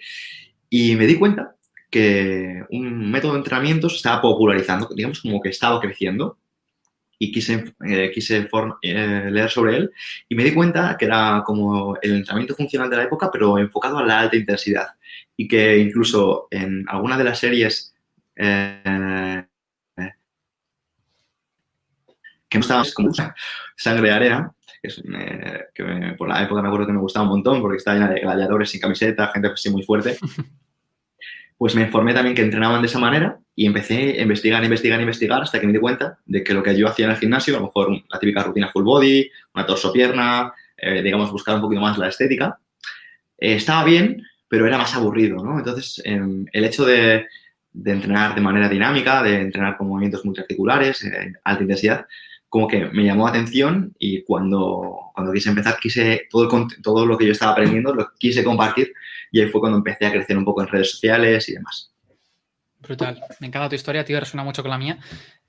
Y 0.70 0.96
me 0.96 1.06
di 1.06 1.16
cuenta 1.16 1.56
que 1.90 2.64
un 2.72 3.12
método 3.12 3.34
de 3.34 3.40
entrenamiento 3.40 3.90
se 3.90 3.98
estaba 3.98 4.22
popularizando, 4.22 4.90
digamos 4.96 5.22
como 5.22 5.42
que 5.42 5.50
estaba 5.50 5.80
creciendo 5.80 6.40
y 7.22 7.32
quise, 7.34 7.74
eh, 7.86 8.12
quise 8.14 8.48
eh, 8.82 9.28
leer 9.30 9.50
sobre 9.50 9.76
él 9.76 9.92
y 10.30 10.36
me 10.36 10.44
di 10.46 10.54
cuenta 10.54 10.96
que 10.98 11.06
era 11.06 11.44
como 11.46 11.98
el 12.02 12.16
entrenamiento 12.16 12.56
funcional 12.56 12.90
de 12.90 12.96
la 12.96 13.04
época, 13.04 13.30
pero 13.32 13.58
enfocado 13.58 13.98
a 13.98 14.06
la 14.06 14.22
alta 14.22 14.38
intensidad 14.38 14.88
y 15.36 15.46
que 15.46 15.78
incluso 15.78 16.48
en 16.50 16.86
alguna 16.88 17.18
de 17.18 17.24
las 17.26 17.38
series 17.38 17.94
eh, 18.38 19.44
que 22.48 22.58
no 22.58 22.62
estaban 22.62 22.86
como 22.96 23.12
Sangre 23.76 24.08
de 24.08 24.16
Arena, 24.16 24.52
que, 25.74 26.16
por 26.18 26.30
la 26.30 26.42
época 26.42 26.62
me 26.62 26.70
acuerdo 26.70 26.88
que 26.88 26.94
me 26.94 27.00
gustaba 27.00 27.26
un 27.26 27.32
montón 27.32 27.62
porque 27.62 27.78
estaba 27.78 27.98
llena 27.98 28.10
de 28.12 28.22
gladiadores 28.22 28.70
sin 28.70 28.80
camiseta, 28.80 29.28
gente 29.34 29.50
así 29.50 29.70
muy 29.70 29.84
fuerte. 29.84 30.18
pues 31.60 31.76
me 31.76 31.82
informé 31.82 32.14
también 32.14 32.34
que 32.34 32.42
entrenaban 32.42 32.82
de 32.82 32.88
esa 32.88 33.00
manera 33.00 33.38
y 33.54 33.66
empecé 33.66 34.18
a 34.18 34.22
investigar, 34.22 34.64
investigar, 34.64 35.02
investigar 35.02 35.42
hasta 35.42 35.60
que 35.60 35.68
me 35.68 35.74
di 35.74 35.80
cuenta 35.80 36.18
de 36.26 36.42
que 36.42 36.54
lo 36.54 36.64
que 36.64 36.76
yo 36.78 36.88
hacía 36.88 37.04
en 37.04 37.12
el 37.12 37.18
gimnasio, 37.18 37.58
a 37.58 37.60
lo 37.60 37.66
mejor 37.66 38.02
la 38.10 38.18
típica 38.18 38.44
rutina 38.44 38.70
full 38.70 38.86
body, 38.86 39.30
una 39.54 39.66
torso-pierna, 39.66 40.54
eh, 40.78 41.02
digamos, 41.04 41.30
buscar 41.34 41.56
un 41.56 41.62
poquito 41.62 41.82
más 41.82 41.98
la 41.98 42.08
estética, 42.08 42.58
eh, 43.38 43.56
estaba 43.56 43.84
bien, 43.84 44.24
pero 44.48 44.66
era 44.66 44.78
más 44.78 44.96
aburrido, 44.96 45.44
¿no? 45.44 45.58
Entonces, 45.58 46.02
em, 46.06 46.46
el 46.54 46.64
hecho 46.64 46.86
de, 46.86 47.28
entrenar 47.74 48.36
de 48.36 48.42
manera 48.42 48.70
dinámica, 48.70 49.22
de 49.22 49.42
entrenar 49.42 49.76
con 49.76 49.90
movimientos 49.90 50.24
multiarticulares, 50.24 51.04
eh, 51.04 51.34
alta 51.44 51.62
intensidad, 51.62 52.06
como 52.48 52.70
que 52.70 52.86
me 52.86 53.04
llamó 53.04 53.26
la 53.26 53.32
atención 53.32 53.94
y 54.00 54.24
cuando, 54.24 55.12
cuando 55.14 55.34
quise 55.34 55.50
empezar, 55.50 55.78
quise 55.78 56.22
todo, 56.30 56.68
todo 56.82 57.06
lo 57.06 57.18
que 57.18 57.26
yo 57.26 57.34
estaba 57.34 57.52
aprendiendo, 57.52 57.94
lo 57.94 58.14
quise 58.18 58.46
compartir 58.46 58.94
y 59.32 59.42
ahí 59.42 59.48
fue 59.50 59.62
cuando 59.62 59.78
empecé 59.78 60.06
a 60.06 60.12
crecer 60.12 60.38
un 60.38 60.46
poco 60.46 60.62
en 60.62 60.68
redes 60.68 60.92
sociales 60.92 61.48
y 61.50 61.54
demás. 61.54 61.94
Brutal. 62.82 63.22
Me 63.40 63.48
encanta 63.48 63.68
tu 63.68 63.76
historia, 63.76 64.06
tío, 64.06 64.20
resuena 64.20 64.44
mucho 64.44 64.62
con 64.62 64.72
la 64.72 64.78
mía. 64.78 65.00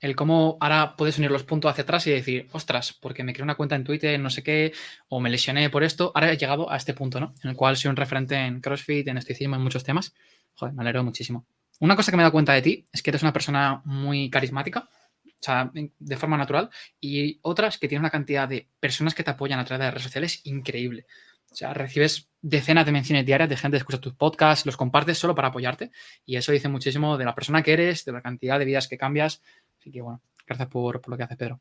El 0.01 0.17
cómo 0.17 0.57
ahora 0.59 0.95
puedes 0.97 1.17
unir 1.17 1.31
los 1.31 1.43
puntos 1.43 1.71
hacia 1.71 1.83
atrás 1.83 2.05
y 2.07 2.11
decir, 2.11 2.49
ostras, 2.51 2.93
porque 2.93 3.23
me 3.23 3.31
creé 3.31 3.43
una 3.43 3.55
cuenta 3.55 3.75
en 3.75 3.85
Twitter, 3.85 4.19
no 4.19 4.29
sé 4.29 4.43
qué, 4.43 4.73
o 5.07 5.21
me 5.21 5.29
lesioné 5.29 5.69
por 5.69 5.83
esto, 5.83 6.11
ahora 6.13 6.31
he 6.31 6.37
llegado 6.37 6.69
a 6.69 6.75
este 6.75 6.93
punto, 6.93 7.21
¿no? 7.21 7.33
En 7.41 7.51
el 7.51 7.55
cual 7.55 7.77
soy 7.77 7.89
un 7.89 7.95
referente 7.95 8.35
en 8.35 8.59
CrossFit, 8.59 9.07
en 9.07 9.17
estoicismo, 9.17 9.55
en 9.55 9.61
muchos 9.61 9.83
temas. 9.83 10.13
Joder, 10.55 10.73
me 10.73 10.81
alegro 10.81 11.03
muchísimo. 11.05 11.45
Una 11.79 11.95
cosa 11.95 12.11
que 12.11 12.17
me 12.17 12.23
he 12.23 12.25
dado 12.25 12.33
cuenta 12.33 12.53
de 12.53 12.61
ti 12.61 12.85
es 12.91 13.01
que 13.01 13.11
eres 13.11 13.21
una 13.21 13.33
persona 13.33 13.81
muy 13.85 14.29
carismática, 14.29 14.89
o 15.25 15.43
sea, 15.43 15.71
de 15.73 16.17
forma 16.17 16.37
natural, 16.37 16.69
y 16.99 17.39
otras 17.43 17.77
que 17.77 17.87
tiene 17.87 18.01
una 18.01 18.11
cantidad 18.11 18.47
de 18.47 18.67
personas 18.79 19.15
que 19.15 19.23
te 19.23 19.31
apoyan 19.31 19.59
a 19.59 19.65
través 19.65 19.85
de 19.85 19.91
redes 19.91 20.03
sociales 20.03 20.41
increíble. 20.43 21.05
O 21.51 21.55
sea, 21.55 21.73
recibes 21.73 22.29
decenas 22.41 22.85
de 22.85 22.93
menciones 22.93 23.25
diarias 23.25 23.49
de 23.49 23.57
gente 23.57 23.75
que 23.75 23.79
escucha 23.79 23.99
tus 23.99 24.13
podcasts, 24.13 24.65
los 24.65 24.77
compartes 24.77 25.17
solo 25.17 25.35
para 25.35 25.49
apoyarte. 25.49 25.91
Y 26.25 26.37
eso 26.37 26.51
dice 26.51 26.69
muchísimo 26.69 27.17
de 27.17 27.25
la 27.25 27.35
persona 27.35 27.61
que 27.61 27.73
eres, 27.73 28.05
de 28.05 28.13
la 28.13 28.21
cantidad 28.21 28.57
de 28.57 28.65
vidas 28.65 28.87
que 28.87 28.97
cambias. 28.97 29.41
Así 29.77 29.91
que 29.91 30.01
bueno, 30.01 30.21
gracias 30.47 30.69
por, 30.69 31.07
lo 31.07 31.17
que 31.17 31.23
hace 31.23 31.35
Pedro. 31.35 31.59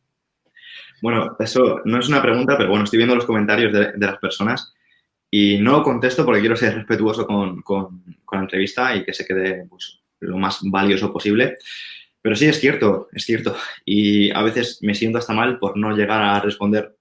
Bueno, 1.02 1.36
eso 1.40 1.80
no 1.84 1.98
es 1.98 2.08
una 2.08 2.22
pregunta, 2.22 2.56
pero 2.56 2.68
bueno, 2.68 2.84
estoy 2.84 2.98
viendo 2.98 3.16
los 3.16 3.24
comentarios 3.24 3.72
de, 3.72 3.92
las 3.98 4.18
personas 4.18 4.72
y 5.28 5.58
no 5.58 5.82
contesto 5.82 6.24
porque 6.24 6.40
quiero 6.40 6.56
ser 6.56 6.76
respetuoso 6.76 7.26
con, 7.26 7.64
la 8.32 8.40
entrevista 8.40 8.94
y 8.94 9.04
que 9.04 9.12
se 9.12 9.26
quede 9.26 9.66
pues, 9.68 10.00
lo 10.20 10.38
más 10.38 10.60
valioso 10.62 11.12
posible. 11.12 11.58
Pero 12.22 12.36
sí, 12.36 12.46
es 12.46 12.60
cierto, 12.60 13.08
es 13.12 13.24
cierto. 13.24 13.56
Y 13.84 14.30
a 14.30 14.42
veces 14.42 14.78
me 14.82 14.94
siento 14.94 15.18
hasta 15.18 15.32
mal 15.32 15.58
por 15.58 15.76
no 15.76 15.96
llegar 15.96 16.22
a 16.22 16.40
responder 16.40 16.96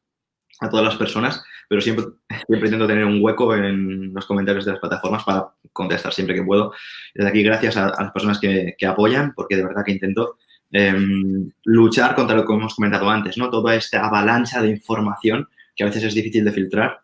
a 0.60 0.70
todas 0.70 0.86
las 0.86 0.96
personas, 0.98 1.44
pero 1.68 1.82
siempre, 1.82 2.06
siempre 2.48 2.68
intento 2.68 2.88
tener 2.88 3.06
un 3.06 3.20
hueco 3.22 3.56
en 3.56 4.14
los 4.14 4.26
comentarios 4.26 4.66
de 4.66 4.72
las 4.72 4.80
plataformas 4.80 5.24
para 5.24 5.50
contestar 5.72 6.14
siempre 6.14 6.36
que 6.36 6.44
puedo. 6.44 6.74
Desde 7.14 7.30
aquí, 7.30 7.44
gracias 7.44 7.78
a, 7.78 7.88
las 7.88 8.12
personas 8.12 8.40
que, 8.40 8.76
apoyan, 8.86 9.34
porque 9.34 9.56
de 9.56 9.66
verdad 9.66 9.84
que 9.86 9.94
intento 9.94 10.38
em, 10.72 11.50
luchar 11.64 12.16
contra 12.16 12.36
lo 12.36 12.46
que 12.46 12.54
hemos 12.54 12.76
comentado 12.76 13.10
antes, 13.10 13.38
¿no? 13.38 13.50
Toda 13.50 13.76
esta 13.76 14.06
avalancha 14.06 14.62
de 14.62 14.70
información 14.70 15.48
que 15.76 15.84
a 15.84 15.88
veces 15.88 16.04
es 16.04 16.14
difícil 16.14 16.44
de 16.44 16.52
filtrar. 16.52 17.00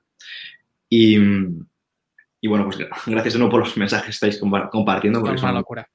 Y, 0.90 1.18
bueno, 2.48 2.66
pues 2.66 2.78
gracias 3.06 3.34
de 3.34 3.40
nuevo 3.40 3.52
por 3.52 3.62
los 3.62 3.78
mensajes 3.78 4.06
que 4.06 4.28
estáis 4.28 4.40
compartiendo. 4.40 5.20
es 5.34 5.42
una 5.42 5.54
locura. 5.54 5.90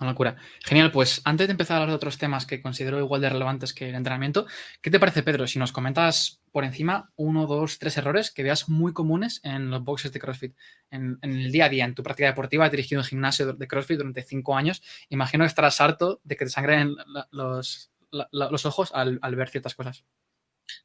Una 0.00 0.12
locura. 0.12 0.36
Genial, 0.64 0.90
pues 0.90 1.20
antes 1.26 1.46
de 1.46 1.52
empezar 1.52 1.74
a 1.74 1.76
hablar 1.78 1.90
de 1.90 1.96
otros 1.96 2.16
temas 2.16 2.46
que 2.46 2.62
considero 2.62 2.98
igual 2.98 3.20
de 3.20 3.28
relevantes 3.28 3.74
que 3.74 3.90
el 3.90 3.94
entrenamiento, 3.94 4.46
¿qué 4.80 4.90
te 4.90 4.98
parece, 4.98 5.22
Pedro, 5.22 5.46
si 5.46 5.58
nos 5.58 5.72
comentas 5.72 6.40
por 6.52 6.64
encima 6.64 7.10
uno, 7.16 7.46
dos, 7.46 7.78
tres 7.78 7.98
errores 7.98 8.30
que 8.30 8.42
veas 8.42 8.70
muy 8.70 8.94
comunes 8.94 9.42
en 9.44 9.70
los 9.70 9.84
boxes 9.84 10.10
de 10.10 10.18
CrossFit, 10.18 10.56
en, 10.90 11.18
el 11.20 11.52
día 11.52 11.66
a 11.66 11.68
día, 11.68 11.84
en 11.84 11.94
tu 11.94 12.02
práctica 12.02 12.28
deportiva, 12.28 12.64
has 12.64 12.70
dirigido 12.70 13.02
un 13.02 13.04
gimnasio 13.04 13.52
de 13.52 13.68
CrossFit 13.68 13.98
durante 13.98 14.22
cinco 14.22 14.56
años, 14.56 14.82
imagino 15.10 15.44
que 15.44 15.48
estarás 15.48 15.82
harto 15.82 16.22
de 16.24 16.36
que 16.36 16.46
te 16.46 16.50
sangren 16.50 16.96
los, 17.30 17.92
los 18.10 18.66
ojos 18.66 18.92
al, 18.94 19.20
ver 19.36 19.50
ciertas 19.50 19.74
cosas. 19.74 20.06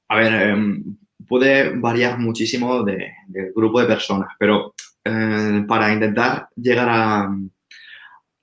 A 0.10 0.18
ver, 0.18 0.34
em, 0.34 0.98
puede 1.26 1.80
variar 1.80 2.20
muchísimo 2.20 2.84
del 2.84 3.54
grupo 3.56 3.80
de 3.80 3.88
personas, 3.88 4.30
pero 4.38 4.76
eh, 5.06 5.64
para 5.68 5.94
intentar 5.94 6.50
llegar 6.56 6.90
a 6.90 7.30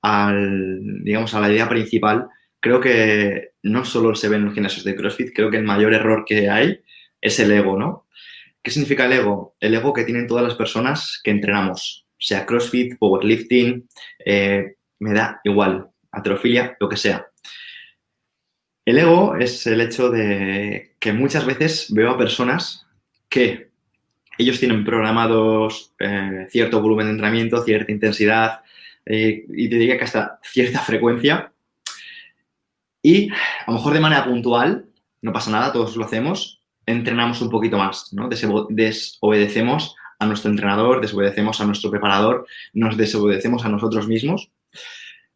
al, 0.03 1.03
digamos, 1.05 1.33
a 1.35 1.41
la 1.41 1.51
idea 1.51 1.69
principal, 1.69 2.29
creo 2.61 2.81
que 2.81 3.53
no 3.63 3.85
solo 3.85 4.15
se 4.15 4.29
ve 4.29 4.37
en 4.37 4.45
los 4.45 4.55
gimnasios 4.55 4.85
de 4.85 4.95
CrossFit, 4.95 5.33
creo 5.35 5.51
que 5.51 5.57
el 5.57 5.65
mayor 5.65 5.95
error 5.95 6.25
que 6.27 6.51
hay 6.51 6.81
es 7.21 7.39
el 7.41 7.51
ego, 7.51 7.79
¿no? 7.79 8.07
¿Qué 8.63 8.71
significa 8.71 9.07
el 9.07 9.13
ego? 9.13 9.57
El 9.59 9.75
ego 9.75 9.93
que 9.93 10.05
tienen 10.05 10.27
todas 10.27 10.45
las 10.45 10.55
personas 10.55 11.21
que 11.23 11.31
entrenamos, 11.31 12.07
sea 12.19 12.47
CrossFit, 12.47 12.99
powerlifting, 12.99 13.89
eh, 14.25 14.77
me 15.01 15.13
da 15.13 15.41
igual, 15.45 15.89
atrofilia, 16.13 16.77
lo 16.79 16.89
que 16.89 16.97
sea. 16.97 17.27
El 18.85 18.99
ego 18.99 19.37
es 19.37 19.67
el 19.67 19.81
hecho 19.81 20.11
de 20.11 20.95
que 20.99 21.13
muchas 21.13 21.47
veces 21.47 21.87
veo 21.91 22.11
a 22.11 22.19
personas 22.19 22.87
que 23.29 23.71
ellos 24.39 24.59
tienen 24.59 24.85
programados 24.85 25.95
eh, 25.99 26.47
cierto 26.51 26.81
volumen 26.81 27.07
de 27.07 27.13
entrenamiento, 27.13 27.63
cierta 27.63 27.93
intensidad, 27.93 28.61
eh, 29.07 29.45
y 29.49 29.69
te 29.69 29.77
diría 29.77 29.99
que 29.99 30.05
hasta 30.05 30.39
cierta 30.43 30.81
frecuencia. 30.81 31.53
Y 33.03 33.31
a 33.31 33.65
lo 33.69 33.75
mejor 33.75 33.95
de 33.95 34.01
manera 34.01 34.25
puntual, 34.25 34.87
no 35.21 35.33
pasa 35.33 35.51
nada, 35.51 35.73
todos 35.73 35.97
lo 35.97 36.05
hacemos, 36.05 36.63
entrenamos 36.87 37.41
un 37.41 37.51
poquito 37.51 37.79
más, 37.79 38.13
¿no? 38.13 38.29
desobedecemos 38.29 39.97
a 40.19 40.27
nuestro 40.27 40.51
entrenador, 40.51 41.01
desobedecemos 41.01 41.61
a 41.61 41.67
nuestro 41.67 41.91
preparador, 41.91 42.47
nos 42.73 42.97
desobedecemos 42.97 43.65
a 43.65 43.69
nosotros 43.69 44.07
mismos. 44.07 44.51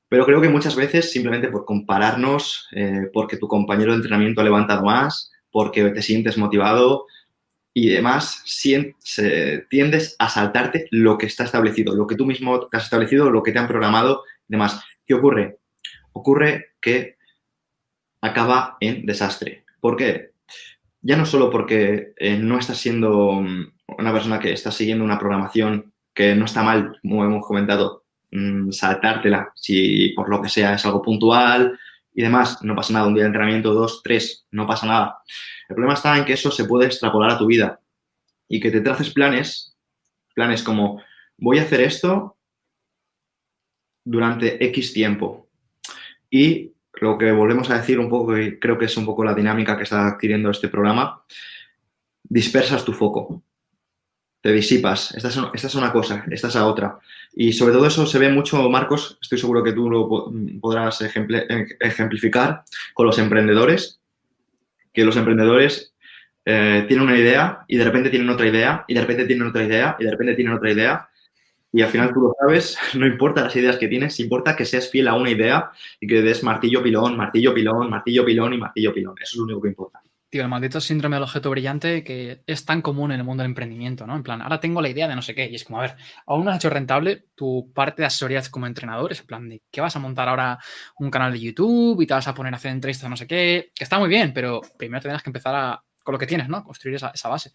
Pero 0.09 0.25
creo 0.25 0.41
que 0.41 0.49
muchas 0.49 0.77
veces 0.77 1.11
simplemente 1.11 1.49
por 1.49 1.65
compararnos, 1.65 2.69
eh, 2.73 3.11
porque 3.13 3.37
tu 3.37 3.49
compañero 3.49 3.91
de 3.91 3.97
entrenamiento 3.97 4.41
ha 4.41 4.45
levantado 4.45 4.85
más, 4.85 5.33
porque 5.51 5.83
te 5.91 6.03
sientes 6.03 6.39
motivado, 6.39 7.07
y 7.79 7.91
demás, 7.91 8.43
tiendes 9.69 10.17
a 10.19 10.31
saltarte 10.31 10.89
lo 10.93 11.19
que 11.19 11.27
está 11.27 11.45
establecido, 11.45 11.95
lo 11.95 12.07
que 12.07 12.15
tú 12.15 12.25
mismo 12.25 12.71
has 12.73 12.85
establecido, 12.85 13.29
lo 13.29 13.43
que 13.43 13.53
te 13.53 13.59
han 13.59 13.69
programado 13.69 14.23
y 14.49 14.53
demás. 14.53 14.83
¿Qué 15.07 15.13
ocurre? 15.13 15.59
Ocurre 16.15 16.71
que 16.81 17.19
acaba 18.23 18.79
en 18.81 19.05
desastre. 19.05 19.65
¿Por 19.79 19.95
qué? 19.95 20.31
Ya 21.03 21.19
no 21.19 21.27
solo 21.27 21.51
porque 21.51 22.15
eh, 22.17 22.39
no 22.39 22.59
estás 22.59 22.79
siendo 22.79 23.43
mm, 23.43 23.73
una 23.99 24.11
persona 24.11 24.39
que 24.39 24.55
está 24.55 24.71
siguiendo 24.71 25.05
una 25.05 25.19
programación 25.19 25.93
que 26.15 26.35
no 26.35 26.47
está 26.47 26.63
mal, 26.63 26.99
como 27.03 27.27
hemos 27.27 27.47
comentado, 27.47 28.05
mm, 28.31 28.71
saltártela 28.71 29.53
si 29.55 30.15
por 30.17 30.31
lo 30.31 30.41
que 30.41 30.49
sea 30.49 30.73
es 30.73 30.87
algo 30.87 31.03
puntual 31.03 31.79
y 32.17 32.23
demás, 32.23 32.63
no 32.63 32.75
pasa 32.75 32.95
nada, 32.95 33.07
un 33.07 33.15
día 33.15 33.25
de 33.25 33.29
entrenamiento, 33.29 33.75
dos, 33.75 34.01
tres, 34.03 34.47
no 34.51 34.67
pasa 34.67 34.87
nada. 34.87 35.19
El 35.69 35.75
problema 35.75 35.93
está 35.93 36.17
en 36.17 36.25
que 36.25 36.33
eso 36.33 36.51
se 36.51 36.65
puede 36.65 36.87
extrapolar 36.87 37.33
a 37.33 37.39
tu 37.39 37.45
vida 37.45 37.79
y 38.49 38.59
que 38.59 38.71
te 38.71 38.81
traces 38.81 39.11
planes, 39.11 39.77
planes 40.35 40.63
como 40.63 41.03
voy 41.37 41.59
a 41.59 41.63
hacer 41.63 41.83
esto 41.83 42.39
durante 44.03 44.65
X 44.65 44.95
tiempo. 44.95 45.51
Y 46.31 46.73
lo 46.95 47.19
que 47.19 47.31
volvemos 47.33 47.69
a 47.69 47.77
decir 47.77 48.01
un 48.01 48.09
poco, 48.09 48.39
y 48.39 48.59
creo 48.59 48.79
que 48.79 48.87
es 48.87 48.97
un 48.97 49.05
poco 49.05 49.23
la 49.23 49.35
dinámica 49.35 49.77
que 49.77 49.83
está 49.83 50.07
adquiriendo 50.07 50.51
este 50.51 50.69
programa, 50.69 51.23
dispersas 52.23 52.83
tu 52.83 52.95
foco, 52.95 53.43
te 54.47 54.53
disipas. 54.53 55.13
Esta 55.13 55.27
es, 55.27 55.65
es 55.65 55.75
una 55.75 55.91
cosa, 55.91 56.25
esta 56.31 56.47
es 56.47 56.55
a 56.55 56.69
otra. 56.69 57.01
Y 57.35 57.53
sobre 57.53 57.73
todo 57.73 57.85
eso 57.85 58.07
se 58.07 58.21
ve 58.21 58.29
mucho, 58.29 58.71
Marcos, 58.71 59.19
estoy 59.21 59.39
seguro 59.39 59.65
que 59.65 59.73
tú 59.73 59.91
lo 59.91 60.09
podrás 60.61 61.03
ejemplificar 61.81 62.63
con 62.95 63.07
los 63.07 63.19
emprendedores 63.19 63.99
que 64.95 65.05
los 65.05 65.17
emprendedores 65.17 65.95
eh, 66.45 66.85
tienen 66.87 67.09
una 67.09 67.19
idea 67.19 67.65
y 67.67 67.77
de 67.77 67.85
repente 67.85 68.09
tienen 68.09 68.31
otra 68.31 68.47
idea 68.47 68.85
y 68.87 68.95
de 68.95 69.01
repente 69.01 69.25
tienen 69.25 69.49
otra 69.49 69.65
idea 69.65 69.97
y 69.99 70.05
de 70.05 70.11
repente 70.13 70.35
tienen 70.35 70.55
otra 70.55 70.71
idea 70.71 71.09
y 71.73 71.83
al 71.83 71.89
final 71.89 72.15
tú 72.15 72.21
lo 72.21 72.37
sabes, 72.41 72.79
no 72.95 73.05
importa 73.05 73.43
las 73.43 73.57
ideas 73.57 73.79
que 73.79 73.89
tienes, 73.89 74.21
importa 74.21 74.55
que 74.55 74.65
seas 74.65 74.89
fiel 74.89 75.09
a 75.09 75.15
una 75.15 75.31
idea 75.31 75.73
y 75.99 76.07
que 76.07 76.23
des 76.23 76.45
martillo 76.45 76.85
pilón, 76.85 77.17
martillo 77.17 77.53
pilón, 77.53 77.91
martillo 77.91 78.25
pilón 78.25 78.55
y 78.55 78.59
martillo 78.59 78.95
pilón. 78.95 79.17
Eso 79.21 79.33
es 79.33 79.37
lo 79.39 79.45
único 79.45 79.63
que 79.63 79.69
importa. 79.71 80.01
Tío, 80.37 80.43
el 80.43 80.51
maldito 80.51 80.83
síndrome 80.83 81.17
del 81.17 81.23
objeto 81.23 81.49
brillante 81.49 82.05
que 82.05 82.43
es 82.47 82.67
tan 82.67 82.83
común 82.83 83.11
en 83.11 83.21
el 83.21 83.25
mundo 83.25 83.43
del 83.43 83.53
emprendimiento, 83.53 84.07
¿no? 84.07 84.15
En 84.15 84.23
plan, 84.23 84.43
ahora 84.43 84.61
tengo 84.61 84.83
la 84.83 84.91
idea 84.91 85.09
de 85.09 85.17
no 85.17 85.23
sé 85.23 85.35
qué. 85.35 85.49
Y 85.49 85.55
es 85.55 85.65
como, 85.65 85.79
a 85.79 85.81
ver, 85.81 85.97
aún 86.27 86.45
no 86.45 86.51
has 86.51 86.59
hecho 86.59 86.69
rentable 86.69 87.29
tu 87.35 87.73
parte 87.73 88.03
de 88.03 88.07
asesoría 88.07 88.43
como 88.51 88.67
entrenador. 88.67 89.13
Es 89.13 89.21
en 89.21 89.27
plan 89.27 89.49
de, 89.49 89.63
¿qué 89.71 89.81
vas 89.81 89.97
a 89.97 89.99
montar 89.99 90.29
ahora 90.29 90.59
un 90.99 91.11
canal 91.11 91.33
de 91.33 91.41
YouTube 91.41 92.03
y 92.03 92.07
te 92.07 92.13
vas 92.13 92.29
a 92.29 92.35
poner 92.35 92.53
a 92.53 92.59
hacer 92.59 92.71
entrevistas 92.71 93.09
no 93.09 93.17
sé 93.17 93.27
qué? 93.27 93.73
Que 93.75 93.85
está 93.85 93.99
muy 93.99 94.11
bien, 94.11 94.35
pero 94.35 94.61
primero 94.77 95.01
tendrás 95.01 95.23
que 95.23 95.31
empezar 95.31 95.55
a, 95.55 95.83
con 96.05 96.13
lo 96.13 96.19
que 96.19 96.27
tienes, 96.27 96.51
¿no? 96.51 96.63
Construir 96.63 96.97
esa, 96.97 97.29
base. 97.31 97.53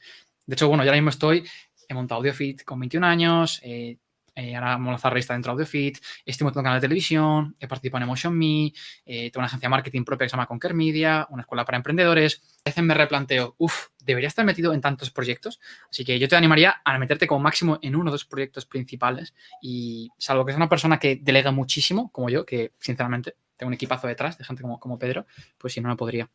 De 0.47 0.55
hecho, 0.55 0.67
bueno, 0.67 0.83
yo 0.83 0.89
ahora 0.89 0.97
mismo 0.97 1.11
estoy, 1.11 1.47
he 1.87 1.93
montado 1.93 2.17
AudioFit 2.17 2.63
con 2.63 2.79
21 2.79 3.05
años, 3.05 3.61
eh, 3.63 3.99
eh, 4.35 4.55
ahora 4.55 4.71
vamos 4.71 5.03
a 5.03 5.09
revista 5.09 5.33
dentro 5.33 5.51
de 5.51 5.53
AudioFit, 5.53 5.97
estoy 6.25 6.45
montando 6.45 6.61
un 6.61 6.63
canal 6.65 6.79
de 6.79 6.87
televisión, 6.87 7.55
he 7.59 7.67
participado 7.67 7.99
en 7.99 8.03
Emotion 8.03 8.37
Me, 8.37 8.73
eh, 9.05 9.31
tengo 9.31 9.39
una 9.39 9.47
agencia 9.47 9.67
de 9.67 9.71
marketing 9.71 10.03
propia 10.03 10.25
que 10.25 10.29
se 10.29 10.33
llama 10.33 10.47
Conquer 10.47 10.73
Media, 10.73 11.27
una 11.29 11.41
escuela 11.41 11.65
para 11.65 11.77
emprendedores. 11.77 12.41
A 12.65 12.69
veces 12.69 12.83
me 12.83 12.93
replanteo, 12.93 13.55
uff, 13.57 13.87
debería 14.03 14.27
estar 14.27 14.45
metido 14.45 14.73
en 14.73 14.81
tantos 14.81 15.11
proyectos. 15.11 15.59
Así 15.89 16.05
que 16.05 16.17
yo 16.19 16.27
te 16.27 16.35
animaría 16.35 16.81
a 16.83 16.97
meterte 16.97 17.27
como 17.27 17.41
máximo 17.41 17.79
en 17.81 17.95
uno 17.95 18.09
o 18.09 18.11
dos 18.11 18.25
proyectos 18.25 18.65
principales 18.65 19.33
y 19.61 20.09
salvo 20.17 20.45
que 20.45 20.51
es 20.51 20.57
una 20.57 20.69
persona 20.69 20.99
que 20.99 21.17
delega 21.17 21.51
muchísimo, 21.51 22.11
como 22.11 22.29
yo, 22.29 22.45
que 22.45 22.73
sinceramente 22.79 23.35
tengo 23.57 23.67
un 23.67 23.73
equipazo 23.73 24.07
detrás 24.07 24.37
de 24.37 24.43
gente 24.43 24.61
como, 24.61 24.79
como 24.79 24.97
Pedro, 24.97 25.25
pues 25.57 25.73
si 25.73 25.81
no, 25.81 25.89
no 25.89 25.97
podría. 25.97 26.29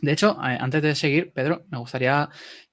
De 0.00 0.12
hecho, 0.12 0.38
eh, 0.42 0.56
antes 0.60 0.82
de 0.82 0.94
seguir, 0.94 1.32
Pedro, 1.32 1.64
me 1.70 1.78
gustaría 1.78 2.28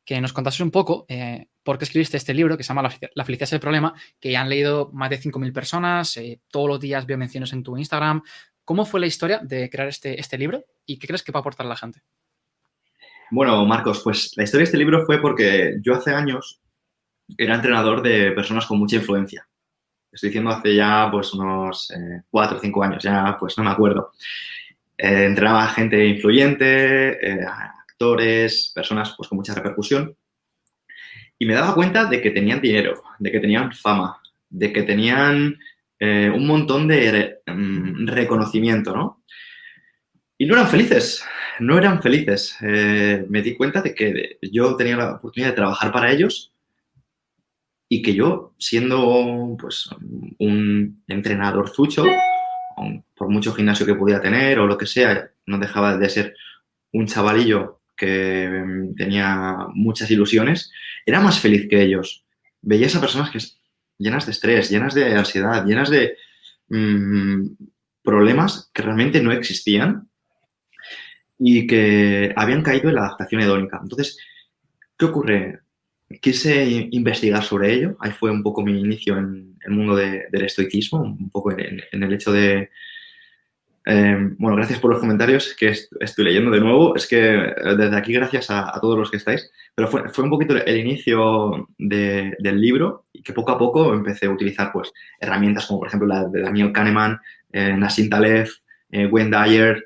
que 0.05 0.21
nos 0.21 0.31
contases 0.31 0.61
un 0.61 0.71
poco 0.71 1.05
eh, 1.09 1.47
por 1.63 1.77
qué 1.77 1.83
escribiste 1.83 2.15
este 2.15 2.33
libro 2.33 2.55
que 2.55 2.63
se 2.63 2.69
llama 2.69 2.89
La 3.13 3.25
felicidad 3.25 3.43
es 3.43 3.53
el 3.53 3.59
problema, 3.59 3.93
que 4.21 4.31
ya 4.31 4.41
han 4.41 4.49
leído 4.49 4.89
más 4.93 5.09
de 5.09 5.19
5.000 5.19 5.51
personas, 5.51 6.15
eh, 6.15 6.39
todos 6.49 6.69
los 6.69 6.79
días 6.79 7.05
veo 7.05 7.17
menciones 7.17 7.51
en 7.51 7.61
tu 7.61 7.77
Instagram. 7.77 8.23
¿Cómo 8.63 8.85
fue 8.85 9.01
la 9.01 9.07
historia 9.07 9.39
de 9.43 9.69
crear 9.69 9.89
este, 9.89 10.19
este 10.19 10.37
libro 10.37 10.63
y 10.85 10.97
qué 10.97 11.07
crees 11.07 11.23
que 11.23 11.33
va 11.33 11.39
a 11.39 11.41
aportar 11.41 11.65
a 11.65 11.69
la 11.69 11.75
gente? 11.75 12.01
Bueno, 13.31 13.65
Marcos, 13.65 14.01
pues 14.01 14.31
la 14.37 14.43
historia 14.43 14.61
de 14.61 14.65
este 14.65 14.77
libro 14.77 15.05
fue 15.05 15.19
porque 15.19 15.77
yo 15.81 15.95
hace 15.95 16.11
años 16.11 16.61
era 17.37 17.55
entrenador 17.55 18.01
de 18.01 18.31
personas 18.31 18.65
con 18.65 18.79
mucha 18.79 18.95
influencia. 18.95 19.45
estoy 20.09 20.29
diciendo 20.29 20.51
hace 20.51 20.73
ya 20.73 21.09
pues 21.11 21.33
unos 21.33 21.91
eh, 21.91 22.23
cuatro 22.29 22.57
o 22.57 22.61
cinco 22.61 22.81
años, 22.81 23.03
ya 23.03 23.35
pues 23.37 23.57
no 23.57 23.65
me 23.65 23.71
acuerdo. 23.71 24.13
Eh, 24.97 25.25
entrenaba 25.25 25.67
gente 25.67 26.07
influyente, 26.07 27.11
eh, 27.25 27.45
actores, 27.45 28.71
personas 28.73 29.13
pues 29.15 29.29
con 29.29 29.37
mucha 29.37 29.53
repercusión 29.53 30.15
y 31.37 31.45
me 31.45 31.53
daba 31.53 31.75
cuenta 31.75 32.05
de 32.05 32.19
que 32.19 32.31
tenían 32.31 32.61
dinero, 32.61 33.03
de 33.19 33.31
que 33.31 33.39
tenían 33.39 33.71
fama, 33.73 34.19
de 34.49 34.73
que 34.73 34.83
tenían 34.83 35.59
un 35.99 36.45
montón 36.45 36.87
de 36.87 37.39
mm, 37.47 38.07
reconocimiento, 38.07 38.95
¿no? 38.95 39.23
Y 40.37 40.45
no 40.45 40.53
eran 40.53 40.67
felices, 40.67 41.23
no 41.59 41.75
eran 41.75 42.03
felices. 42.03 42.55
me 42.61 43.41
di 43.41 43.55
cuenta 43.55 43.81
de 43.81 43.95
que 43.95 44.37
yo 44.43 44.75
tenía 44.75 44.95
la 44.95 45.13
oportunidad 45.13 45.51
de 45.51 45.55
trabajar 45.55 45.91
para 45.91 46.11
ellos 46.11 46.53
y 47.89 48.01
que 48.01 48.13
yo, 48.13 48.53
siendo 48.59 49.55
pues, 49.59 49.89
un 50.39 51.03
entrenador 51.07 51.69
zucho, 51.69 52.03
por 53.15 53.29
mucho 53.29 53.53
gimnasio 53.53 53.85
que 53.85 53.95
pudiera 53.95 54.21
tener 54.21 54.59
o 54.59 54.67
lo 54.67 54.77
que 54.77 54.85
sea, 54.85 55.29
no 55.45 55.57
dejaba 55.57 55.97
de 55.97 56.09
ser 56.09 56.35
un 56.93 57.07
chavalillo 57.07 57.81
que 57.95 58.47
mm, 58.49 58.95
tenía 58.95 59.57
muchas 59.73 60.09
ilusiones, 60.11 60.71
era 61.05 61.19
más 61.19 61.39
feliz 61.39 61.67
que 61.69 61.81
ellos. 61.81 62.23
Veía 62.61 62.87
a 62.87 63.01
personas 63.01 63.31
que 63.31 63.39
llenas 63.97 64.25
de 64.25 64.31
estrés, 64.31 64.69
llenas 64.69 64.93
de 64.93 65.15
ansiedad, 65.15 65.65
llenas 65.65 65.89
de 65.89 66.15
mm, 66.69 67.47
problemas 68.03 68.69
que 68.73 68.83
realmente 68.83 69.21
no 69.21 69.31
existían 69.31 70.07
y 71.39 71.67
que 71.67 72.33
habían 72.35 72.63
caído 72.63 72.89
en 72.89 72.95
la 72.95 73.01
adaptación 73.01 73.41
hedónica. 73.41 73.79
Entonces, 73.81 74.17
¿qué 74.97 75.05
ocurre? 75.05 75.59
Quise 76.21 76.87
investigar 76.91 77.43
sobre 77.43 77.73
ello. 77.73 77.97
Ahí 77.99 78.11
fue 78.11 78.31
un 78.31 78.43
poco 78.43 78.63
mi 78.63 78.79
inicio 78.79 79.17
en 79.17 79.57
el 79.65 79.71
mundo 79.71 79.95
del 79.95 80.43
estoicismo, 80.43 81.01
un 81.01 81.29
poco 81.29 81.51
en, 81.51 81.81
el 81.91 82.13
hecho 82.13 82.31
de... 82.31 82.69
Em, 83.85 84.35
bueno, 84.37 84.57
gracias 84.57 84.79
por 84.79 84.91
los 84.91 84.99
comentarios 84.99 85.55
que 85.57 85.67
estoy 85.67 86.25
leyendo 86.25 86.51
de 86.51 86.59
nuevo. 86.59 86.95
Es 86.95 87.07
que 87.07 87.35
eh, 87.35 87.53
desde 87.77 87.95
aquí 87.95 88.13
gracias 88.13 88.49
a, 88.49 88.77
todos 88.81 88.97
los 88.97 89.11
que 89.11 89.17
estáis. 89.17 89.49
Pero 89.75 89.87
fue, 89.87 90.23
un 90.23 90.29
poquito 90.29 90.55
el 90.55 90.77
inicio 90.77 91.69
del 91.77 92.61
libro 92.61 93.05
y 93.13 93.21
que 93.21 93.33
poco 93.33 93.51
a 93.51 93.57
poco 93.57 93.93
empecé 93.93 94.25
a 94.25 94.31
utilizar 94.31 94.71
pues, 94.73 94.91
herramientas 95.19 95.67
como 95.67 95.79
por 95.79 95.87
ejemplo 95.87 96.07
la 96.07 96.25
de 96.25 96.41
Daniel 96.41 96.71
Kahneman, 96.71 97.19
eh, 97.51 97.73
Nassim 97.77 98.09
Taleb, 98.09 98.47
eh, 98.91 99.05
Wayne 99.05 99.37
Dyer. 99.37 99.85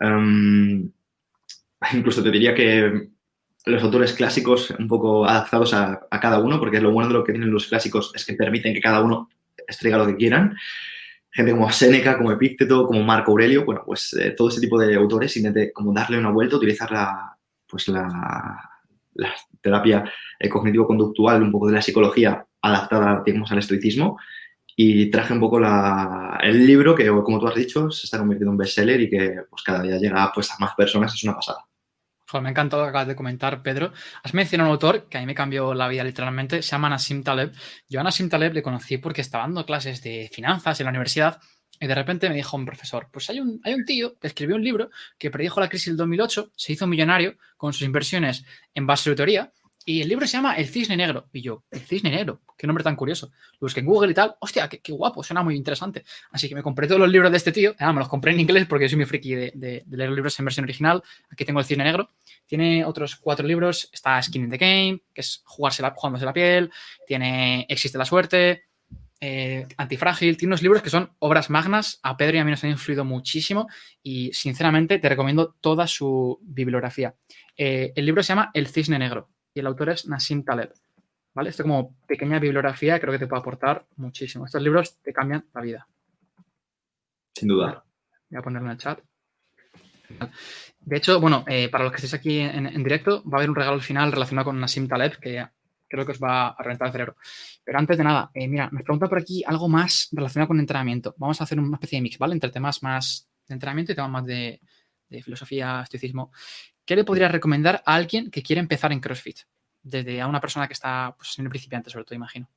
Em, 0.00 0.90
incluso 1.92 2.22
te 2.22 2.30
diría 2.30 2.54
que 2.54 3.13
los 3.66 3.82
autores 3.82 4.12
clásicos 4.12 4.70
un 4.70 4.88
poco 4.88 5.26
adaptados 5.26 5.72
a, 5.72 6.06
cada 6.20 6.38
uno, 6.38 6.58
porque 6.58 6.80
lo 6.80 6.92
bueno 6.92 7.08
de 7.08 7.14
lo 7.14 7.24
que 7.24 7.32
tienen 7.32 7.50
los 7.50 7.66
clásicos 7.66 8.12
es 8.14 8.24
que 8.24 8.34
permiten 8.34 8.74
que 8.74 8.80
cada 8.80 9.02
uno 9.02 9.30
estrega 9.66 9.98
lo 9.98 10.06
que 10.06 10.16
quieran. 10.16 10.56
Gente 11.30 11.52
como 11.52 11.70
Séneca, 11.70 12.16
como 12.16 12.30
Epícteto, 12.30 12.86
como 12.86 13.02
Marco 13.02 13.32
Aurelio, 13.32 13.64
bueno, 13.64 13.82
pues 13.84 14.12
eh, 14.14 14.32
todo 14.36 14.50
ese 14.50 14.60
tipo 14.60 14.78
de 14.78 14.94
autores 14.94 15.36
intente 15.36 15.72
como 15.72 15.92
darle 15.92 16.18
una 16.18 16.30
vuelta, 16.30 16.56
utilizar 16.56 16.92
la, 16.92 17.36
pues 17.66 17.88
la, 17.88 18.70
terapia 19.60 20.04
cognitivo-conductual, 20.50 21.42
un 21.42 21.50
poco 21.50 21.68
de 21.68 21.74
la 21.74 21.82
psicología 21.82 22.44
adaptada, 22.60 23.22
digamos, 23.24 23.50
al 23.50 23.58
estoicismo 23.58 24.18
y 24.76 25.10
traje 25.10 25.32
un 25.32 25.40
poco 25.40 25.58
el 25.58 26.66
libro 26.66 26.94
que, 26.94 27.08
como 27.08 27.38
tú 27.38 27.46
has 27.46 27.54
dicho, 27.54 27.90
se 27.90 28.06
está 28.06 28.18
convirtiendo 28.18 28.52
en 28.52 28.58
bestseller 28.58 29.00
y 29.00 29.08
que 29.08 29.42
pues 29.48 29.62
cada 29.62 29.82
día 29.82 29.98
llega 29.98 30.30
pues, 30.34 30.50
a 30.50 30.56
más 30.58 30.74
personas, 30.74 31.14
es 31.14 31.22
una 31.24 31.36
pasada 31.36 31.64
me 32.42 32.48
ha 32.48 32.50
encantado 32.50 32.82
lo 32.82 32.86
que 32.86 32.90
acabas 32.90 33.08
de 33.08 33.16
comentar, 33.16 33.62
Pedro. 33.62 33.92
Has 34.22 34.34
mencionado 34.34 34.70
un 34.70 34.74
autor 34.74 35.08
que 35.08 35.18
a 35.18 35.20
mí 35.20 35.26
me 35.26 35.34
cambió 35.34 35.74
la 35.74 35.88
vida 35.88 36.04
literalmente, 36.04 36.62
se 36.62 36.70
llama 36.70 36.88
Nassim 36.88 37.22
Taleb. 37.22 37.52
Yo 37.88 38.00
a 38.00 38.02
Nassim 38.02 38.28
Taleb 38.28 38.54
le 38.54 38.62
conocí 38.62 38.98
porque 38.98 39.20
estaba 39.20 39.44
dando 39.44 39.64
clases 39.64 40.02
de 40.02 40.30
finanzas 40.32 40.80
en 40.80 40.84
la 40.84 40.90
universidad 40.90 41.40
y 41.80 41.86
de 41.86 41.94
repente 41.94 42.28
me 42.28 42.34
dijo 42.36 42.56
un 42.56 42.64
profesor, 42.64 43.08
pues 43.12 43.28
hay 43.30 43.40
un, 43.40 43.60
hay 43.64 43.74
un 43.74 43.84
tío 43.84 44.18
que 44.18 44.28
escribió 44.28 44.56
un 44.56 44.62
libro 44.62 44.90
que 45.18 45.30
predijo 45.30 45.60
la 45.60 45.68
crisis 45.68 45.88
del 45.88 45.96
2008, 45.96 46.52
se 46.54 46.72
hizo 46.72 46.86
millonario 46.86 47.36
con 47.56 47.72
sus 47.72 47.82
inversiones 47.82 48.44
en 48.74 48.86
base 48.86 49.10
a 49.10 49.14
teoría 49.14 49.52
y 49.86 50.00
el 50.00 50.08
libro 50.08 50.26
se 50.26 50.38
llama 50.38 50.54
El 50.54 50.66
Cisne 50.66 50.96
Negro. 50.96 51.28
Y 51.32 51.42
yo, 51.42 51.64
El 51.70 51.80
Cisne 51.80 52.10
Negro, 52.10 52.40
qué 52.56 52.66
nombre 52.66 52.82
tan 52.82 52.96
curioso. 52.96 53.30
Lo 53.54 53.66
busqué 53.66 53.80
en 53.80 53.86
Google 53.86 54.12
y 54.12 54.14
tal. 54.14 54.34
Hostia, 54.40 54.66
qué, 54.68 54.92
guapo, 54.92 55.22
suena 55.22 55.42
muy 55.42 55.56
interesante. 55.56 56.04
Así 56.30 56.48
que 56.48 56.54
me 56.54 56.62
compré 56.62 56.86
todos 56.86 57.00
los 57.00 57.10
libros 57.10 57.30
de 57.30 57.36
este 57.36 57.52
tío. 57.52 57.74
Ah, 57.78 57.92
me 57.92 57.98
los 57.98 58.08
compré 58.08 58.32
en 58.32 58.40
inglés 58.40 58.66
porque 58.66 58.88
soy 58.88 58.96
muy 58.96 59.04
friki 59.04 59.34
de, 59.34 59.52
de, 59.54 59.84
leer 59.90 60.10
libros 60.10 60.38
en 60.38 60.46
versión 60.46 60.64
original. 60.64 61.02
Aquí 61.30 61.44
tengo 61.44 61.60
El 61.60 61.66
Cisne 61.66 61.84
Negro. 61.84 62.12
Tiene 62.46 62.84
otros 62.84 63.16
cuatro 63.16 63.46
libros. 63.46 63.90
Está 63.92 64.20
Skin 64.22 64.44
in 64.44 64.50
the 64.50 64.56
Game, 64.56 65.02
que 65.12 65.20
es 65.20 65.42
jugarse 65.44 65.82
la, 65.82 65.90
jugándose 65.90 66.24
la 66.24 66.32
piel. 66.32 66.70
Tiene 67.06 67.66
Existe 67.68 67.98
la 67.98 68.06
Suerte. 68.06 68.64
Eh, 69.20 69.66
Antifrágil. 69.76 70.38
Tiene 70.38 70.50
unos 70.50 70.62
libros 70.62 70.80
que 70.80 70.88
son 70.88 71.12
obras 71.18 71.50
magnas. 71.50 72.00
A 72.02 72.16
Pedro 72.16 72.38
y 72.38 72.40
a 72.40 72.44
mí 72.44 72.50
nos 72.50 72.64
han 72.64 72.70
influido 72.70 73.04
muchísimo. 73.04 73.68
Y 74.02 74.32
sinceramente 74.32 74.98
te 74.98 75.10
recomiendo 75.10 75.54
toda 75.60 75.86
su 75.86 76.38
bibliografía. 76.40 77.14
Eh, 77.54 77.92
el 77.94 78.06
libro 78.06 78.22
se 78.22 78.28
llama 78.28 78.50
El 78.54 78.66
Cisne 78.68 78.98
Negro 78.98 79.33
y 79.54 79.60
el 79.60 79.66
autor 79.66 79.90
es 79.90 80.06
Nassim 80.06 80.44
Taleb. 80.44 80.72
¿Vale? 81.32 81.50
Esto 81.50 81.62
como 81.62 81.96
pequeña 82.06 82.38
bibliografía 82.38 83.00
creo 83.00 83.12
que 83.12 83.18
te 83.18 83.26
puede 83.26 83.40
aportar 83.40 83.86
muchísimo. 83.96 84.46
Estos 84.46 84.62
libros 84.62 84.98
te 85.02 85.12
cambian 85.12 85.44
la 85.54 85.60
vida. 85.60 85.88
Sin 87.34 87.48
duda. 87.48 87.84
Voy 88.30 88.38
a 88.38 88.42
ponerlo 88.42 88.68
en 88.68 88.72
el 88.72 88.78
chat. 88.78 89.00
De 90.80 90.96
hecho, 90.96 91.20
bueno, 91.20 91.44
eh, 91.48 91.68
para 91.70 91.84
los 91.84 91.92
que 91.92 91.96
estéis 91.96 92.14
aquí 92.14 92.38
en, 92.38 92.82
directo, 92.84 93.22
va 93.24 93.36
a 93.36 93.38
haber 93.38 93.50
un 93.50 93.56
regalo 93.56 93.74
al 93.74 93.82
final 93.82 94.12
relacionado 94.12 94.46
con 94.46 94.60
Nassim 94.60 94.86
Taleb 94.86 95.18
que 95.18 95.44
creo 95.88 96.04
que 96.06 96.12
os 96.12 96.22
va 96.22 96.48
a 96.48 96.62
reventar 96.62 96.88
el 96.88 96.92
cerebro. 96.92 97.16
Pero 97.64 97.78
antes 97.78 97.96
de 97.96 98.04
nada, 98.04 98.30
eh, 98.34 98.46
mira, 98.46 98.68
nos 98.70 98.82
pregunta 98.82 99.08
por 99.08 99.18
aquí 99.18 99.42
algo 99.46 99.68
más 99.68 100.08
relacionado 100.12 100.48
con 100.48 100.60
entrenamiento. 100.60 101.14
Vamos 101.18 101.40
a 101.40 101.44
hacer 101.44 101.58
una 101.58 101.76
especie 101.76 101.98
de 101.98 102.02
mix, 102.02 102.18
¿vale? 102.18 102.34
Entre 102.34 102.50
temas 102.50 102.82
más 102.82 103.28
de 103.48 103.54
entrenamiento 103.54 103.92
y 103.92 103.94
temas 103.94 104.10
más 104.10 104.26
de, 104.26 104.60
de 105.08 105.22
filosofía, 105.22 105.82
estoicismo. 105.82 106.32
¿Qué 106.84 106.96
le 106.96 107.04
podrías 107.04 107.32
recomendar 107.32 107.82
a 107.84 107.94
alguien 107.94 108.30
que 108.30 108.42
quiere 108.42 108.60
empezar 108.60 108.92
en 108.92 109.00
CrossFit? 109.00 109.38
Desde 109.82 110.20
a 110.20 110.26
una 110.26 110.40
persona 110.40 110.66
que 110.66 110.72
está 110.72 111.14
pues, 111.16 111.38
en 111.38 111.44
el 111.44 111.50
principiante, 111.50 111.90
sobre 111.90 112.04
todo, 112.04 112.16
imagino. 112.16 112.48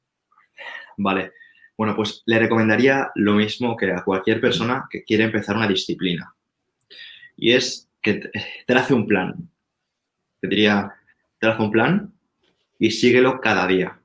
Vale. 0.97 1.33
Bueno, 1.77 1.95
pues 1.95 2.23
le 2.25 2.39
recomendaría 2.39 3.11
lo 3.15 3.33
mismo 3.33 3.77
que 3.77 3.91
a 3.91 4.03
cualquier 4.03 4.41
persona 4.41 4.87
que 4.89 5.03
quiere 5.03 5.25
empezar 5.25 5.55
una 5.55 5.67
disciplina. 5.67 6.33
Y 7.35 7.53
es 7.53 7.87
que 8.01 8.31
trace 8.65 8.93
un 8.93 9.05
plan. 9.05 9.49
Te 10.39 10.47
diría, 10.47 10.91
traza 11.37 11.61
un 11.61 11.71
plan 11.71 12.13
y 12.79 12.91
síguelo 12.91 13.39
cada 13.39 13.67
día. 13.67 13.99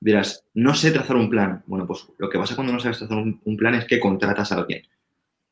Dirás, 0.00 0.44
no 0.52 0.74
sé 0.74 0.90
trazar 0.90 1.16
un 1.16 1.30
plan. 1.30 1.62
Bueno, 1.66 1.86
pues 1.86 2.06
lo 2.18 2.28
que 2.28 2.38
pasa 2.38 2.54
cuando 2.54 2.74
no 2.74 2.80
sabes 2.80 2.98
trazar 2.98 3.16
un, 3.16 3.56
plan 3.56 3.74
es 3.74 3.86
que 3.86 4.00
contratas 4.00 4.52
a 4.52 4.56
alguien. 4.56 4.82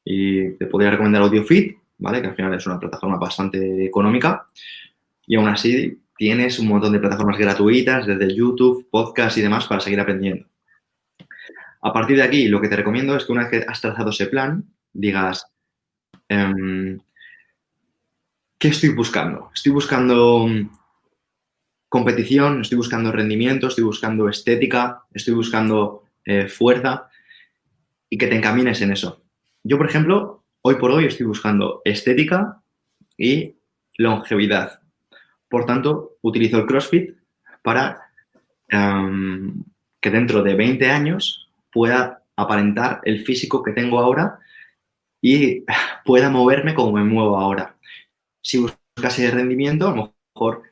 Y 0.04 0.50
te 0.58 0.66
podría 0.66 0.90
recomendar 0.90 1.22
AudioFit, 1.22 1.78
Que 2.10 2.28
al 2.28 2.34
final 2.34 2.54
es 2.54 2.66
una 2.66 2.80
plataforma 2.80 3.16
bastante 3.16 3.84
económica 3.84 4.48
y 5.26 5.36
aún 5.36 5.48
así 5.48 6.02
tienes 6.16 6.58
un 6.58 6.68
montón 6.68 6.92
de 6.92 6.98
plataformas 6.98 7.38
gratuitas 7.38 8.06
desde 8.06 8.34
YouTube, 8.34 8.88
podcast 8.90 9.38
y 9.38 9.42
demás 9.42 9.66
para 9.66 9.80
seguir 9.80 10.00
aprendiendo. 10.00 10.46
A 11.80 11.92
partir 11.92 12.16
de 12.16 12.22
aquí, 12.22 12.48
lo 12.48 12.60
que 12.60 12.68
te 12.68 12.76
recomiendo 12.76 13.16
es 13.16 13.24
que 13.24 13.32
una 13.32 13.42
vez 13.42 13.50
que 13.50 13.70
has 13.70 13.80
trazado 13.80 14.10
ese 14.10 14.26
plan, 14.26 14.64
digas, 14.92 15.46
em, 16.28 16.98
¿qué 18.58 18.68
estoy 18.68 18.90
buscando? 18.90 19.50
Estoy 19.54 19.72
buscando 19.72 20.48
competición, 21.88 22.62
estoy 22.62 22.76
buscando 22.78 23.12
rendimiento, 23.12 23.68
estoy 23.68 23.84
buscando 23.84 24.28
estética, 24.28 25.02
estoy 25.12 25.34
buscando 25.34 26.04
eh, 26.24 26.48
fuerza 26.48 27.08
y 28.08 28.18
que 28.18 28.26
te 28.26 28.36
encamines 28.36 28.80
en 28.80 28.92
eso. 28.92 29.22
Yo, 29.64 29.76
por 29.78 29.88
ejemplo, 29.88 30.41
Hoy 30.64 30.76
por 30.76 30.92
hoy 30.92 31.06
estoy 31.06 31.26
buscando 31.26 31.82
estética 31.84 32.62
y 33.18 33.56
longevidad. 33.98 34.80
Por 35.48 35.66
tanto, 35.66 36.18
utilizo 36.22 36.58
el 36.58 36.66
CrossFit 36.66 37.16
para 37.62 38.00
em, 38.68 39.64
que 40.00 40.10
dentro 40.10 40.40
de 40.44 40.54
20 40.54 40.88
años 40.88 41.50
pueda 41.72 42.22
aparentar 42.36 43.00
el 43.02 43.24
físico 43.24 43.60
que 43.60 43.72
tengo 43.72 43.98
ahora 43.98 44.38
y 45.20 45.64
pueda 46.04 46.30
moverme 46.30 46.74
como 46.74 46.92
me 46.92 47.02
muevo 47.02 47.36
ahora. 47.36 47.76
Si 48.40 48.58
buscase 48.58 49.32
rendimiento, 49.32 49.88
a 49.88 49.96
lo 49.96 50.14
mejor 50.36 50.62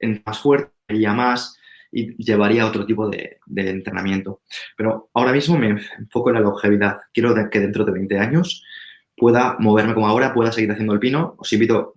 en 0.00 0.24
más 0.26 0.40
fuerte, 0.40 0.72
ya 0.88 1.12
más 1.12 1.56
y 1.92 2.16
llevaría 2.16 2.66
otro 2.66 2.84
tipo 2.84 3.08
de, 3.08 3.38
entrenamiento. 3.46 4.40
Pero 4.76 5.08
ahora 5.14 5.32
mismo 5.32 5.56
me 5.56 5.68
enfoco 5.98 6.30
en 6.30 6.34
la 6.34 6.40
longevidad. 6.40 6.98
Quiero 7.14 7.32
que 7.48 7.60
dentro 7.60 7.84
de 7.84 7.92
20 7.92 8.18
años 8.18 8.64
pueda 9.16 9.56
moverme 9.58 9.94
como 9.94 10.06
ahora, 10.08 10.34
pueda 10.34 10.52
seguir 10.52 10.70
haciendo 10.70 10.92
el 10.92 11.00
pino. 11.00 11.34
Os 11.38 11.52
invito 11.52 11.94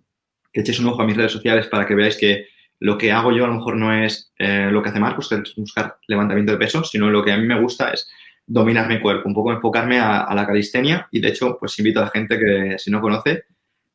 que 0.51 0.61
echéis 0.61 0.79
un 0.79 0.87
ojo 0.87 1.01
a 1.01 1.05
mis 1.05 1.17
redes 1.17 1.31
sociales 1.31 1.67
para 1.67 1.85
que 1.85 1.95
veáis 1.95 2.17
que 2.17 2.47
lo 2.79 2.97
que 2.97 3.11
hago 3.11 3.31
yo 3.31 3.43
a 3.43 3.47
lo 3.47 3.55
mejor 3.55 3.75
no 3.75 3.93
es 3.93 4.31
eh, 4.37 4.69
lo 4.71 4.81
que 4.81 4.89
hace 4.89 4.99
Marcos, 4.99 5.27
que 5.27 5.35
es 5.35 5.53
buscar 5.55 5.97
levantamiento 6.07 6.53
de 6.53 6.57
peso, 6.57 6.83
sino 6.83 7.09
lo 7.09 7.23
que 7.23 7.31
a 7.31 7.37
mí 7.37 7.45
me 7.45 7.59
gusta 7.59 7.91
es 7.91 8.09
dominar 8.47 8.87
mi 8.87 8.99
cuerpo, 8.99 9.27
un 9.27 9.35
poco 9.35 9.51
enfocarme 9.51 9.99
a, 9.99 10.33
la 10.33 10.47
calistenia 10.47 11.07
y 11.11 11.19
de 11.19 11.27
hecho 11.27 11.57
pues 11.59 11.77
invito 11.77 11.99
a 11.99 12.05
la 12.05 12.09
gente 12.09 12.39
que 12.39 12.79
si 12.79 12.89
no 12.89 12.99
conoce 12.99 13.43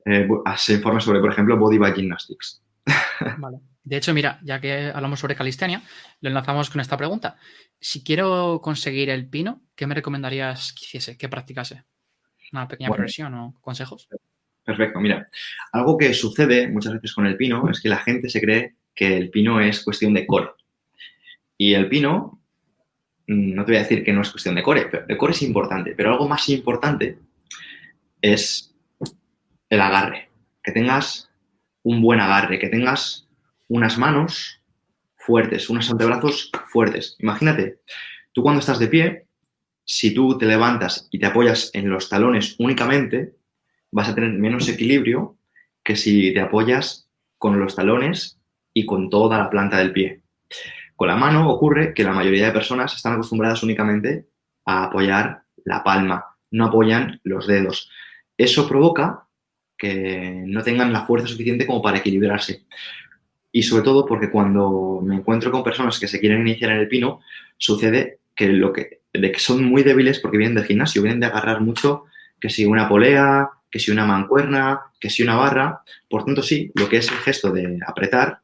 eh, 0.05 0.29
se 0.57 0.75
informe 0.75 1.01
sobre, 1.01 1.19
por 1.19 1.33
ejemplo, 1.33 1.57
Body 1.57 1.79
by 1.79 1.95
Gymnastics. 1.95 2.63
Vale. 3.39 3.59
De 3.83 3.97
hecho, 3.97 4.15
mira, 4.15 4.39
ya 4.43 4.61
que 4.61 4.91
hablamos 4.95 5.21
sobre 5.21 5.35
calistenia, 5.35 5.83
lo 6.21 6.29
enlazamos 6.29 6.71
con 6.71 6.81
esta 6.81 6.97
pregunta. 6.97 7.37
Si 7.81 8.03
quiero 8.03 8.61
conseguir 8.63 9.11
el 9.11 9.29
pino, 9.29 9.63
¿qué 9.75 9.87
me 9.87 9.95
recomendarías 9.95 10.73
que 10.73 10.87
hiciese, 10.87 11.19
que 11.19 11.29
practicase? 11.29 11.85
¿Una 12.55 12.69
pequeña 12.69 12.91
progresión 12.91 13.35
o 13.35 13.55
consejos? 13.61 14.09
Perfecto, 14.65 15.01
mira, 15.01 15.29
algo 15.73 15.99
que 15.99 16.15
sucede 16.15 16.69
muchas 16.69 16.93
veces 16.95 17.13
con 17.13 17.27
el 17.27 17.37
pino 17.37 17.69
es 17.69 17.81
que 17.81 17.89
la 17.89 17.99
gente 17.99 18.31
se 18.31 18.41
cree 18.41 18.77
que 18.95 19.17
el 19.17 19.31
pino 19.31 19.61
es 19.61 19.83
cuestión 19.83 20.15
de 20.15 20.25
core. 20.25 20.51
Y 21.59 21.75
el 21.75 21.89
pino, 21.89 22.41
mm, 23.27 23.55
no 23.55 23.65
te 23.65 23.73
voy 23.73 23.79
a 23.79 23.83
decir 23.83 24.05
que 24.05 24.13
no 24.13 24.23
es 24.23 24.31
cuestión 24.31 24.55
de 24.55 24.63
core, 24.63 24.87
pero 24.89 25.05
el 25.09 25.17
core 25.17 25.33
es 25.33 25.43
importante, 25.43 25.95
pero 25.97 26.13
algo 26.13 26.29
más 26.29 26.49
importante 26.49 27.19
es 28.23 28.73
el 29.69 29.81
agarre, 29.81 30.31
que 30.63 30.71
tengas 30.71 31.33
un 31.83 32.01
buen 32.01 32.21
agarre, 32.21 32.61
que 32.61 32.69
tengas 32.69 33.29
unas 33.67 33.99
manos 33.99 34.63
fuertes, 35.17 35.69
unos 35.69 35.91
antebrazos 35.91 36.53
fuertes. 36.69 37.17
Imagínate, 37.19 37.81
tú 38.33 38.43
cuando 38.43 38.61
estás 38.61 38.79
de 38.79 38.87
pie, 38.87 39.24
si 39.85 40.15
tú 40.15 40.39
te 40.39 40.47
levantas 40.47 41.09
y 41.11 41.19
te 41.19 41.27
apoyas 41.27 41.71
en 41.75 41.91
los 41.91 42.09
talones 42.09 42.57
únicamente, 42.59 43.35
vas 43.91 44.09
a 44.09 44.15
tener 44.15 44.33
menos 44.33 44.69
equilibrio 44.69 45.37
que 45.83 45.97
si 45.97 46.33
te 46.33 46.41
apoyas 46.41 47.09
con 47.39 47.61
los 47.61 47.77
talones 47.77 48.39
y 48.73 48.87
con 48.87 49.11
toda 49.11 49.39
la 49.39 49.51
planta 49.51 49.79
del 49.79 49.93
pie. 49.93 50.23
Con 50.97 51.09
la 51.09 51.17
mano 51.17 51.51
ocurre 51.51 51.93
que 51.93 52.05
la 52.05 52.13
mayoría 52.13 52.47
de 52.47 52.53
personas 52.53 52.95
están 52.95 53.15
acostumbradas 53.15 53.63
únicamente 53.63 54.27
a 54.65 54.85
apoyar 54.85 55.43
la 55.65 55.85
palma, 55.85 56.37
no 56.51 56.67
apoyan 56.67 57.21
los 57.25 57.47
dedos. 57.47 57.91
Eso 58.37 58.69
provoca 58.69 59.27
que 59.77 60.45
no 60.47 60.63
tengan 60.63 60.93
la 60.93 61.05
fuerza 61.05 61.27
suficiente 61.27 61.67
como 61.67 61.83
para 61.83 61.99
equilibrarse. 61.99 62.65
Y 63.53 63.63
sobre 63.63 63.83
todo 63.83 64.07
porque 64.07 64.31
cuando 64.31 65.01
me 65.05 65.17
encuentro 65.17 65.51
con 65.51 65.63
personas 65.63 65.99
que 66.01 66.09
se 66.09 66.19
quieren 66.19 66.41
iniciar 66.41 66.73
en 66.73 66.79
el 66.79 66.89
pino, 66.89 67.21
sucede 67.57 68.21
que 68.35 68.49
lo 68.49 68.73
que, 68.73 69.04
de 69.15 69.33
que 69.33 69.39
son 69.39 69.65
muy 69.65 69.83
débiles 69.83 70.19
porque 70.19 70.37
vienen 70.37 70.57
del 70.57 70.67
gimnasio, 70.67 71.03
vienen 71.03 71.21
de 71.21 71.27
agarrar 71.27 71.61
mucho, 71.61 72.05
que 72.41 72.51
si 72.51 72.65
una 72.65 72.89
polea, 72.89 73.49
que 73.71 73.79
si 73.79 73.91
una 73.91 74.05
mancuerna, 74.05 74.81
que 75.01 75.09
si 75.09 75.23
una 75.23 75.37
barra. 75.37 75.81
Por 76.09 76.25
tanto, 76.25 76.43
sí, 76.43 76.71
lo 76.75 76.89
que 76.89 76.99
es 76.99 77.11
el 77.11 77.19
gesto 77.19 77.51
de 77.53 77.79
apretar, 77.87 78.41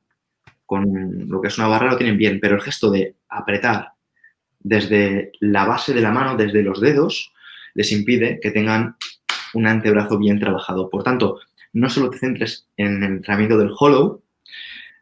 con 0.64 1.28
lo 1.28 1.40
que 1.40 1.48
es 1.48 1.58
una 1.58 1.68
barra 1.68 1.90
lo 1.90 1.96
tienen 1.96 2.16
bien, 2.16 2.38
pero 2.40 2.54
el 2.54 2.62
gesto 2.62 2.90
de 2.90 3.16
apretar 3.28 3.92
desde 4.60 5.32
la 5.40 5.64
base 5.64 5.92
de 5.92 6.00
la 6.00 6.12
mano, 6.12 6.36
desde 6.36 6.62
los 6.62 6.80
dedos, 6.80 7.32
les 7.74 7.92
impide 7.92 8.38
que 8.40 8.50
tengan 8.50 8.96
un 9.54 9.66
antebrazo 9.66 10.18
bien 10.18 10.38
trabajado. 10.38 10.88
Por 10.90 11.02
tanto, 11.02 11.40
no 11.72 11.88
solo 11.88 12.10
te 12.10 12.18
centres 12.18 12.68
en 12.76 13.02
el 13.02 13.12
entrenamiento 13.12 13.58
del 13.58 13.72
hollow, 13.76 14.22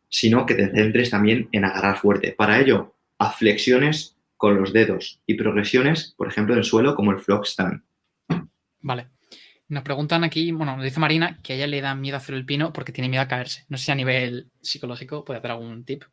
sino 0.09 0.47
que 0.47 0.55
te 0.55 0.71
centres 0.71 1.11
también 1.11 1.49
en 1.53 1.65
agarrar 1.65 1.99
fuerte. 1.99 2.33
Para 2.37 2.61
ello, 2.61 2.95
haz 3.19 3.37
flexiones 3.37 4.18
con 4.39 4.57
los 4.57 4.73
dedos 4.73 5.21
y 5.27 5.35
progresiones, 5.35 6.15
por 6.17 6.29
ejemplo, 6.29 6.55
en 6.55 6.65
suelo 6.65 6.95
como 6.95 7.11
el 7.11 7.19
flock 7.19 7.45
stand. 7.45 7.83
Vale. 8.81 9.09
Nos 9.69 9.83
preguntan 9.83 10.25
aquí, 10.25 10.51
bueno, 10.53 10.77
nos 10.77 10.85
dice 10.85 10.99
Marina 10.99 11.39
que 11.43 11.53
a 11.53 11.57
ella 11.57 11.67
le 11.67 11.83
da 11.83 11.95
miedo 11.95 12.17
hacer 12.17 12.35
el 12.35 12.47
pino 12.47 12.73
porque 12.73 12.93
tiene 12.93 13.11
miedo 13.11 13.23
a 13.23 13.29
caerse. 13.29 13.67
No 13.69 13.77
sé 13.77 13.85
si 13.85 13.93
a 13.93 13.97
nivel 13.97 14.51
psicológico 14.63 15.25
puede 15.27 15.41
hacer 15.41 15.51
algún 15.51 15.85
tip. 15.85 16.05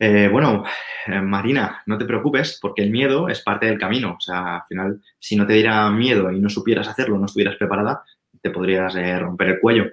Eh, 0.00 0.28
bueno, 0.28 0.64
eh, 1.06 1.20
Marina, 1.20 1.82
no 1.86 1.96
te 1.96 2.04
preocupes 2.04 2.58
porque 2.60 2.82
el 2.82 2.90
miedo 2.90 3.28
es 3.28 3.42
parte 3.42 3.66
del 3.66 3.78
camino. 3.78 4.16
O 4.18 4.20
sea, 4.20 4.56
al 4.56 4.62
final, 4.68 5.00
si 5.20 5.36
no 5.36 5.46
te 5.46 5.52
diera 5.52 5.88
miedo 5.90 6.32
y 6.32 6.40
no 6.40 6.48
supieras 6.48 6.88
hacerlo, 6.88 7.18
no 7.18 7.26
estuvieras 7.26 7.56
preparada, 7.56 8.02
te 8.42 8.50
podrías 8.50 8.96
eh, 8.96 9.18
romper 9.18 9.48
el 9.50 9.60
cuello. 9.60 9.92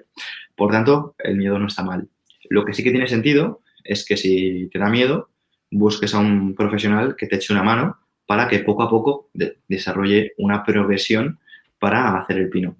Por 0.56 0.72
tanto, 0.72 1.14
el 1.18 1.36
miedo 1.36 1.58
no 1.58 1.68
está 1.68 1.84
mal. 1.84 2.08
Lo 2.50 2.64
que 2.64 2.72
sí 2.72 2.82
que 2.82 2.90
tiene 2.90 3.06
sentido 3.06 3.62
es 3.84 4.04
que 4.04 4.16
si 4.16 4.68
te 4.72 4.78
da 4.78 4.88
miedo, 4.88 5.30
busques 5.72 6.14
a 6.14 6.18
un 6.18 6.54
profesional 6.54 7.16
que 7.16 7.26
te 7.26 7.36
eche 7.36 7.52
una 7.52 7.62
mano 7.62 7.98
para 8.26 8.48
que 8.48 8.60
poco 8.60 8.82
a 8.84 8.90
poco 8.90 9.30
desarrolle 9.68 10.32
una 10.38 10.64
progresión 10.64 11.40
para 11.78 12.16
hacer 12.18 12.38
el 12.38 12.48
pino. 12.48 12.76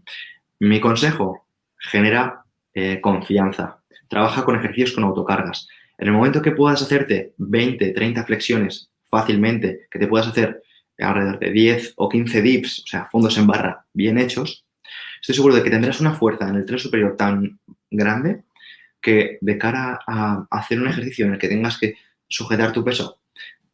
Mi 0.61 0.81
consejo, 0.81 1.47
genera 1.77 2.45
eh, 2.75 3.01
confianza. 3.01 3.83
Trabaja 4.09 4.45
con 4.45 4.57
ejercicios 4.57 4.93
con 4.93 5.05
autocargas. 5.05 5.69
En 5.99 6.09
el 6.09 6.15
momento 6.15 6.41
que 6.41 6.53
puedas 6.53 6.83
hacerte 6.83 7.35
20, 7.39 7.91
30 7.91 8.25
flexiones 8.25 8.91
fácilmente, 9.11 9.87
que 9.91 9.99
te 9.99 10.07
puedas 10.07 10.29
hacer 10.29 10.63
alrededor 10.99 11.39
de 11.39 11.51
10 11.51 11.95
o 11.97 12.09
15 12.09 12.43
dips, 12.43 12.85
o 12.85 12.87
sea, 12.87 13.09
fondos 13.11 13.37
en 13.39 13.47
barra 13.47 13.85
bien 13.93 14.19
hechos, 14.19 14.65
estoy 15.21 15.35
seguro 15.35 15.55
de 15.55 15.63
que 15.63 15.71
tendrás 15.71 16.01
una 16.01 16.15
fuerza 16.15 16.49
en 16.49 16.57
el 16.57 16.67
tren 16.67 16.79
superior 16.79 17.17
tan 17.17 17.59
grande 17.91 18.45
que 19.01 19.39
de 19.41 19.59
cara 19.59 19.99
a 20.07 20.47
hacer 20.51 20.81
un 20.81 20.89
ejercicio 20.89 21.27
en 21.27 21.33
el 21.33 21.39
que 21.39 21.49
tengas 21.49 21.79
que 21.79 21.97
sujetar 22.33 22.73
tu 22.73 22.83
peso 22.83 23.21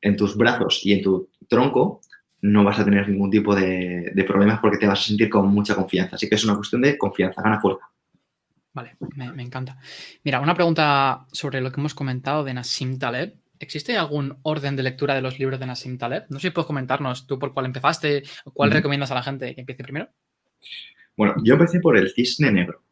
en 0.01 0.17
tus 0.17 0.37
brazos 0.37 0.85
y 0.85 0.93
en 0.93 1.03
tu 1.03 1.31
tronco, 1.49 2.01
no 2.43 2.65
vas 2.65 2.79
a 2.79 2.85
tener 2.85 3.09
ningún 3.09 3.31
tipo 3.31 3.55
de, 3.55 4.13
problemas 4.27 4.61
porque 4.61 4.79
te 4.79 4.87
vas 4.87 5.01
a 5.01 5.03
sentir 5.03 5.29
con 5.29 5.49
mucha 5.49 5.75
confianza. 5.75 6.17
Así 6.17 6.29
que 6.29 6.35
es 6.35 6.45
una 6.45 6.55
cuestión 6.55 6.83
de 6.83 6.97
confianza, 6.97 7.43
gana 7.43 7.61
fuerza. 7.61 7.87
Vale, 8.73 8.97
me, 9.17 9.43
encanta. 9.43 9.77
Mira, 10.23 10.41
una 10.41 10.55
pregunta 10.55 11.27
sobre 11.33 11.61
lo 11.61 11.73
que 11.73 11.81
hemos 11.81 11.95
comentado 11.95 12.45
de 12.45 12.55
Nassim 12.55 12.99
Taleb. 12.99 13.35
¿Existe 13.59 13.97
algún 13.97 14.39
orden 14.43 14.77
de 14.77 14.85
lectura 14.85 15.17
de 15.17 15.23
los 15.23 15.39
libros 15.41 15.59
de 15.59 15.67
Nassim 15.67 15.99
Taleb? 15.99 16.27
No 16.29 16.39
sé 16.39 16.49
si 16.49 16.55
puedes 16.55 16.67
comentarnos 16.67 17.27
tú 17.27 17.41
por 17.41 17.53
cuál 17.53 17.67
empezaste 17.67 18.23
o 18.45 18.53
cuál 18.53 18.71
recomiendas 18.71 19.11
a 19.11 19.17
la 19.17 19.23
gente 19.25 19.55
que 19.55 19.63
empiece 19.63 19.83
primero. 19.83 20.09
Bueno, 21.17 21.35
yo 21.43 21.55
empecé 21.55 21.81
por 21.81 21.97
el 21.97 22.13
cisne 22.13 22.53
negro. 22.53 22.83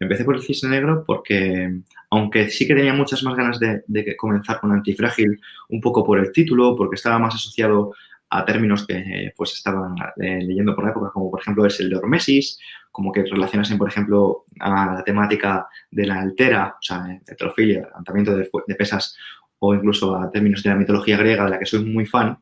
Empecé 0.00 0.24
por 0.24 0.36
el 0.36 0.42
cisne 0.42 0.70
negro 0.70 1.04
porque, 1.06 1.80
aunque 2.10 2.50
sí 2.50 2.66
que 2.66 2.74
tenía 2.74 2.94
muchas 2.94 3.22
más 3.24 3.36
ganas 3.36 3.58
de, 3.58 3.82
de 3.86 4.16
comenzar 4.16 4.60
con 4.60 4.72
Antifrágil, 4.72 5.40
un 5.68 5.80
poco 5.80 6.04
por 6.04 6.18
el 6.18 6.30
título, 6.32 6.76
porque 6.76 6.94
estaba 6.94 7.18
más 7.18 7.34
asociado 7.34 7.92
a 8.30 8.44
términos 8.44 8.86
que 8.86 9.32
pues 9.36 9.54
estaban 9.54 9.94
eh, 10.20 10.40
leyendo 10.42 10.74
por 10.74 10.84
la 10.84 10.90
época, 10.90 11.10
como 11.12 11.30
por 11.30 11.40
ejemplo 11.40 11.66
es 11.66 11.80
el 11.80 11.90
de 11.90 11.96
hormesis, 11.96 12.58
como 12.90 13.12
que 13.12 13.24
relacionasen, 13.24 13.78
por 13.78 13.88
ejemplo, 13.88 14.44
a 14.60 14.94
la 14.94 15.04
temática 15.04 15.66
de 15.90 16.06
la 16.06 16.20
altera, 16.20 16.76
o 16.78 16.82
sea, 16.82 17.20
heterofilia, 17.26 17.82
levantamiento 17.82 18.36
de, 18.36 18.48
de, 18.66 18.74
pesas, 18.74 19.16
o 19.60 19.74
incluso 19.74 20.16
a 20.16 20.30
términos 20.30 20.62
de 20.62 20.70
la 20.70 20.76
mitología 20.76 21.16
griega, 21.16 21.44
de 21.44 21.50
la 21.50 21.58
que 21.58 21.66
soy 21.66 21.84
muy 21.84 22.06
fan. 22.06 22.38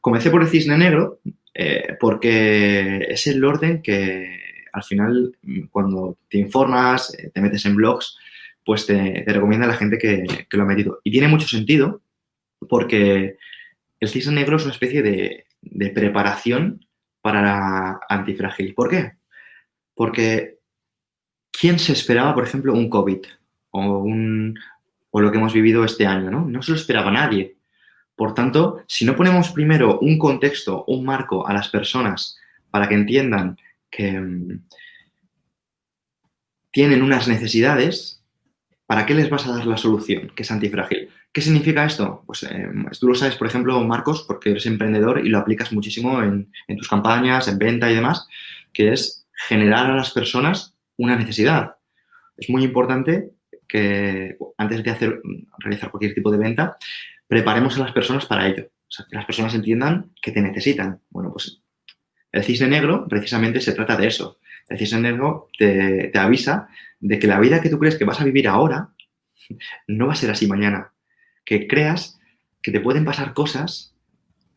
Comencé 0.00 0.30
por 0.30 0.42
el 0.42 0.48
cisne 0.48 0.78
negro 0.78 1.20
eh, 1.52 1.96
porque 1.98 3.06
es 3.08 3.26
el 3.26 3.44
orden 3.44 3.82
que 3.82 4.45
al 4.76 4.84
final, 4.84 5.34
cuando 5.70 6.18
te 6.28 6.36
informas, 6.36 7.14
eh, 7.14 7.30
te 7.32 7.40
metes 7.40 7.64
en 7.64 7.76
blogs, 7.76 8.18
pues 8.62 8.84
te, 8.84 9.24
recomienda 9.26 9.64
a 9.64 9.70
la 9.70 9.76
gente 9.76 9.96
que, 9.96 10.46
lo 10.50 10.62
ha 10.62 10.66
metido. 10.66 11.00
Y 11.02 11.10
tiene 11.10 11.28
mucho 11.28 11.48
sentido 11.48 12.02
porque 12.68 13.38
el 14.00 14.08
cisne 14.08 14.34
negro 14.34 14.56
es 14.56 14.64
una 14.64 14.72
especie 14.72 15.02
de, 15.02 15.46
preparación 15.94 16.86
para 17.22 17.40
la 17.40 18.00
antifrágil. 18.08 18.74
¿Por 18.74 18.90
qué? 18.90 19.12
Porque 19.94 20.58
¿quién 21.50 21.78
se 21.78 21.92
esperaba, 21.92 22.34
por 22.34 22.44
ejemplo, 22.44 22.74
un 22.74 22.90
COVID 22.90 23.24
o, 23.70 23.98
un, 23.98 24.58
o 25.10 25.20
lo 25.22 25.32
que 25.32 25.38
hemos 25.38 25.54
vivido 25.54 25.84
este 25.84 26.06
año? 26.06 26.30
¿no? 26.30 26.44
no 26.44 26.60
se 26.60 26.72
lo 26.72 26.76
esperaba 26.76 27.10
nadie. 27.10 27.56
Por 28.14 28.34
tanto, 28.34 28.82
si 28.86 29.06
no 29.06 29.16
ponemos 29.16 29.52
primero 29.52 29.98
un 30.00 30.18
contexto, 30.18 30.84
un 30.86 31.04
marco 31.04 31.46
a 31.48 31.54
las 31.54 31.68
personas 31.68 32.38
para 32.70 32.88
que 32.88 32.94
entiendan 32.94 33.56
que 33.90 34.12
mm, 34.12 34.66
tienen 36.70 37.02
unas 37.02 37.26
necesidades, 37.26 38.22
¿para 38.86 39.06
qué 39.06 39.14
les 39.14 39.30
vas 39.30 39.46
a 39.46 39.56
dar 39.56 39.66
la 39.66 39.76
solución 39.76 40.30
que 40.34 40.42
es 40.42 40.50
antifrágil? 40.50 41.08
¿Qué 41.32 41.40
significa 41.40 41.84
esto? 41.84 42.22
Pues 42.26 42.44
eh, 42.44 42.68
tú 42.98 43.08
lo 43.08 43.14
sabes, 43.14 43.36
por 43.36 43.46
ejemplo, 43.46 43.78
Marcos, 43.84 44.24
porque 44.26 44.50
eres 44.50 44.66
emprendedor 44.66 45.24
y 45.24 45.28
lo 45.28 45.38
aplicas 45.38 45.72
muchísimo 45.72 46.22
en, 46.22 46.50
tus 46.76 46.88
campañas, 46.88 47.48
en 47.48 47.58
venta 47.58 47.90
y 47.90 47.94
demás, 47.94 48.26
que 48.72 48.92
es 48.92 49.26
generar 49.48 49.90
a 49.90 49.96
las 49.96 50.12
personas 50.12 50.74
una 50.96 51.16
necesidad. 51.16 51.76
Es 52.36 52.48
muy 52.48 52.64
importante 52.64 53.32
que 53.68 54.36
antes 54.56 54.82
de 54.82 54.90
hacer, 54.90 55.20
realizar 55.58 55.90
cualquier 55.90 56.14
tipo 56.14 56.30
de 56.30 56.38
venta, 56.38 56.76
preparemos 57.26 57.76
a 57.76 57.80
las 57.80 57.92
personas 57.92 58.26
para 58.26 58.46
ello. 58.46 58.66
O 58.66 58.90
sea, 58.90 59.06
que 59.10 59.16
las 59.16 59.26
personas 59.26 59.54
entiendan 59.54 60.12
que 60.22 60.32
te 60.32 60.40
necesitan. 60.40 61.00
Bueno, 61.10 61.32
pues 61.32 61.60
el 62.36 62.44
cisne 62.44 62.68
negro 62.68 63.06
precisamente 63.08 63.60
se 63.60 63.72
trata 63.72 63.96
de 63.96 64.06
eso. 64.06 64.38
El 64.68 64.78
cisne 64.78 65.00
negro 65.00 65.48
te, 65.58 66.10
avisa 66.18 66.68
de 67.00 67.18
que 67.18 67.26
la 67.26 67.40
vida 67.40 67.60
que 67.60 67.70
tú 67.70 67.78
crees 67.78 67.96
que 67.96 68.04
vas 68.04 68.20
a 68.20 68.24
vivir 68.24 68.48
ahora 68.48 68.90
no 69.86 70.06
va 70.06 70.12
a 70.12 70.16
ser 70.16 70.30
así 70.30 70.46
mañana 70.46 70.92
que 71.44 71.66
creas 71.66 72.18
que 72.62 72.72
te 72.72 72.80
pueden 72.80 73.04
pasar 73.04 73.32
cosas 73.32 73.94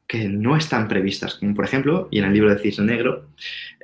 que 0.08 0.28
no 0.28 0.58
están 0.58 0.88
previstas. 0.88 1.36
Como 1.36 1.54
por 1.54 1.66
ejemplo, 1.66 2.08
y 2.12 2.20
en 2.20 2.26
el 2.26 2.34
libro 2.34 2.54
de 2.54 2.60
Cisne 2.60 2.86
Negro, 2.86 3.30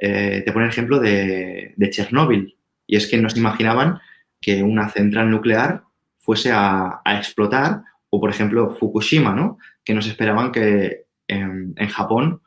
eh, 0.02 0.42
te 0.44 0.52
pone 0.52 0.66
el 0.66 0.72
ejemplo 0.72 1.00
de, 1.00 1.74
de 1.78 1.90
Chernóbil. 1.92 2.58
Y 2.88 2.96
es 2.96 3.08
que 3.08 3.18
no 3.18 3.30
se 3.30 3.38
imaginaban 3.40 4.00
que 4.42 4.64
una 4.64 4.90
central 4.90 5.30
nuclear 5.30 5.84
fuese 6.20 6.52
a, 6.52 7.02
explotar, 7.06 7.84
o 8.10 8.20
por 8.20 8.32
ejemplo 8.32 8.76
Fukushima, 8.80 9.34
¿no? 9.34 9.60
Que 9.84 9.94
nos 9.94 10.08
esperaban 10.08 10.52
que 10.52 11.06
en, 11.28 11.76
Japón 11.90 12.42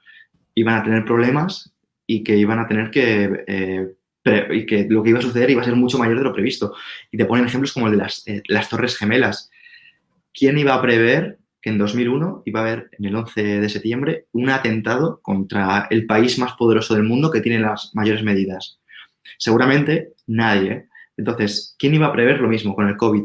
iban 0.58 0.76
a 0.76 0.82
tener 0.82 1.04
problemas 1.04 1.72
y 2.06 2.22
que 2.22 2.36
iban 2.36 2.58
a 2.58 2.66
tener 2.66 2.90
que 2.90 3.44
eh, 3.46 3.88
y 4.50 4.66
que 4.66 4.86
lo 4.88 5.02
que 5.02 5.10
iba 5.10 5.18
a 5.18 5.22
suceder 5.22 5.50
iba 5.50 5.62
a 5.62 5.64
ser 5.64 5.76
mucho 5.76 5.98
mayor 5.98 6.18
de 6.18 6.24
lo 6.24 6.32
previsto. 6.32 6.74
Y 7.10 7.16
te 7.16 7.24
ponen 7.24 7.46
ejemplos 7.46 7.72
como 7.72 7.86
el 7.86 7.92
de 7.92 7.98
las, 7.98 8.26
eh, 8.26 8.42
las 8.48 8.68
Torres 8.68 8.96
Gemelas. 8.96 9.50
¿Quién 10.34 10.58
iba 10.58 10.74
a 10.74 10.82
prever 10.82 11.38
que 11.60 11.70
en 11.70 11.78
2001 11.78 12.42
iba 12.44 12.60
a 12.60 12.62
haber, 12.62 12.90
en 12.98 13.06
el 13.06 13.16
11 13.16 13.60
de 13.60 13.68
septiembre, 13.68 14.26
un 14.32 14.50
atentado 14.50 15.20
contra 15.22 15.86
el 15.90 16.06
país 16.06 16.38
más 16.38 16.52
poderoso 16.54 16.94
del 16.94 17.04
mundo 17.04 17.30
que 17.30 17.40
tiene 17.40 17.60
las 17.60 17.90
mayores 17.94 18.22
medidas? 18.22 18.80
Seguramente 19.38 20.12
nadie. 20.26 20.72
¿eh? 20.72 20.88
Entonces, 21.16 21.74
¿quién 21.78 21.94
iba 21.94 22.06
a 22.06 22.12
prever 22.12 22.40
lo 22.40 22.48
mismo 22.48 22.74
con 22.74 22.88
el 22.88 22.96
COVID? 22.96 23.24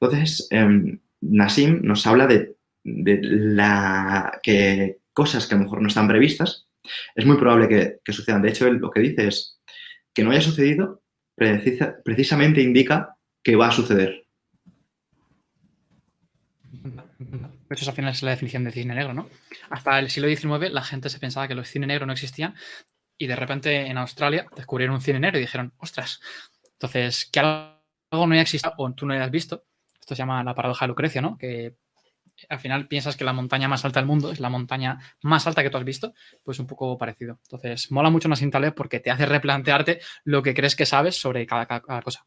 Entonces, 0.00 0.46
eh, 0.50 0.98
Nassim 1.20 1.80
nos 1.82 2.06
habla 2.06 2.26
de, 2.26 2.54
de, 2.84 3.18
la, 3.22 4.40
que 4.42 4.98
cosas 5.14 5.46
que 5.46 5.54
a 5.54 5.58
lo 5.58 5.64
mejor 5.64 5.80
no 5.80 5.88
están 5.88 6.08
previstas, 6.08 6.68
es 7.14 7.24
muy 7.24 7.36
probable 7.36 8.00
que, 8.04 8.12
sucedan. 8.12 8.42
De 8.42 8.50
hecho, 8.50 8.66
él 8.66 8.74
lo 8.76 8.90
que 8.90 9.00
dice 9.00 9.28
es 9.28 9.58
que 10.12 10.22
no 10.22 10.30
haya 10.30 10.42
sucedido 10.42 11.02
precisa, 11.34 11.96
precisamente 12.04 12.60
indica 12.60 13.16
que 13.42 13.56
va 13.56 13.68
a 13.68 13.72
suceder. 13.72 14.26
Eso 17.70 17.90
al 17.90 17.96
final 17.96 18.14
la 18.22 18.30
definición 18.30 18.64
de 18.64 18.70
cine 18.70 18.94
negro, 18.94 19.14
¿no? 19.14 19.28
Hasta 19.70 19.98
el 19.98 20.10
siglo 20.10 20.28
XIX 20.28 20.72
la 20.72 20.82
gente 20.82 21.08
se 21.08 21.18
pensaba 21.18 21.48
que 21.48 21.54
los 21.54 21.68
cine 21.68 21.86
negros 21.86 22.06
no 22.06 22.12
existían 22.12 22.54
y 23.16 23.26
de 23.26 23.36
repente 23.36 23.86
en 23.86 23.98
Australia 23.98 24.46
descubrieron 24.54 24.96
un 24.96 25.00
cine 25.00 25.18
negro 25.18 25.38
y 25.38 25.42
dijeron, 25.42 25.72
ostras, 25.78 26.20
entonces 26.72 27.28
que 27.32 27.40
algo 27.40 27.80
no 28.26 28.32
haya 28.32 28.42
existido 28.42 28.74
o 28.76 28.92
tú 28.92 29.06
no 29.06 29.14
hayas 29.14 29.30
visto, 29.30 29.64
esto 29.98 30.14
se 30.14 30.18
llama 30.18 30.44
la 30.44 30.54
paradoja 30.54 30.84
de 30.84 30.88
Lucrecia, 30.88 31.22
¿no? 31.22 31.38
Que 31.38 31.74
al 32.48 32.58
final 32.58 32.88
piensas 32.88 33.16
que 33.16 33.24
la 33.24 33.32
montaña 33.32 33.68
más 33.68 33.84
alta 33.84 34.00
del 34.00 34.06
mundo 34.06 34.32
es 34.32 34.40
la 34.40 34.48
montaña 34.48 34.98
más 35.22 35.46
alta 35.46 35.62
que 35.62 35.70
tú 35.70 35.76
has 35.76 35.84
visto, 35.84 36.14
pues 36.42 36.58
un 36.58 36.66
poco 36.66 36.96
parecido. 36.98 37.38
Entonces, 37.44 37.90
mola 37.90 38.10
mucho 38.10 38.28
una 38.28 38.36
Taleb 38.50 38.74
porque 38.74 39.00
te 39.00 39.10
hace 39.10 39.26
replantearte 39.26 40.00
lo 40.24 40.42
que 40.42 40.54
crees 40.54 40.76
que 40.76 40.86
sabes 40.86 41.16
sobre 41.18 41.46
cada, 41.46 41.66
cada 41.66 42.02
cosa. 42.02 42.26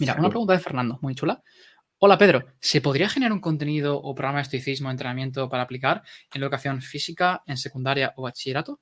Mira, 0.00 0.16
una 0.18 0.28
pregunta 0.28 0.54
de 0.54 0.58
Fernando, 0.58 0.98
muy 1.02 1.14
chula. 1.14 1.42
Hola 1.98 2.18
Pedro, 2.18 2.44
¿se 2.60 2.80
podría 2.80 3.08
generar 3.08 3.32
un 3.32 3.40
contenido 3.40 3.96
o 3.96 4.14
programa 4.14 4.38
de 4.38 4.42
estoicismo, 4.42 4.90
entrenamiento 4.90 5.48
para 5.48 5.62
aplicar 5.62 6.02
en 6.32 6.40
la 6.40 6.46
educación 6.46 6.82
física, 6.82 7.42
en 7.46 7.56
secundaria 7.56 8.12
o 8.16 8.22
bachillerato? 8.22 8.80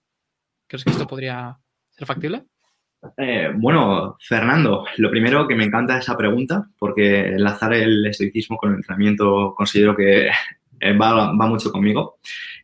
¿Crees 0.67 0.85
que 0.85 0.91
esto 0.91 1.07
podría 1.07 1.59
ser 1.91 2.07
factible? 2.07 2.47
Eh, 3.17 3.51
bueno, 3.57 4.17
Fernando, 4.21 4.85
lo 4.97 5.11
primero 5.11 5.49
que 5.49 5.57
me 5.57 5.65
encanta 5.65 5.99
esa 5.99 6.17
pregunta, 6.17 6.69
porque 6.79 7.31
enlazar 7.31 7.75
el 7.75 8.07
estoicismo 8.07 8.57
con 8.57 8.71
el 8.71 8.77
entrenamiento 8.77 9.55
considero 9.57 9.97
que 9.97 10.31
eh, 10.81 10.93
va, 10.97 11.33
mucho 11.33 11.73
conmigo. 11.73 12.19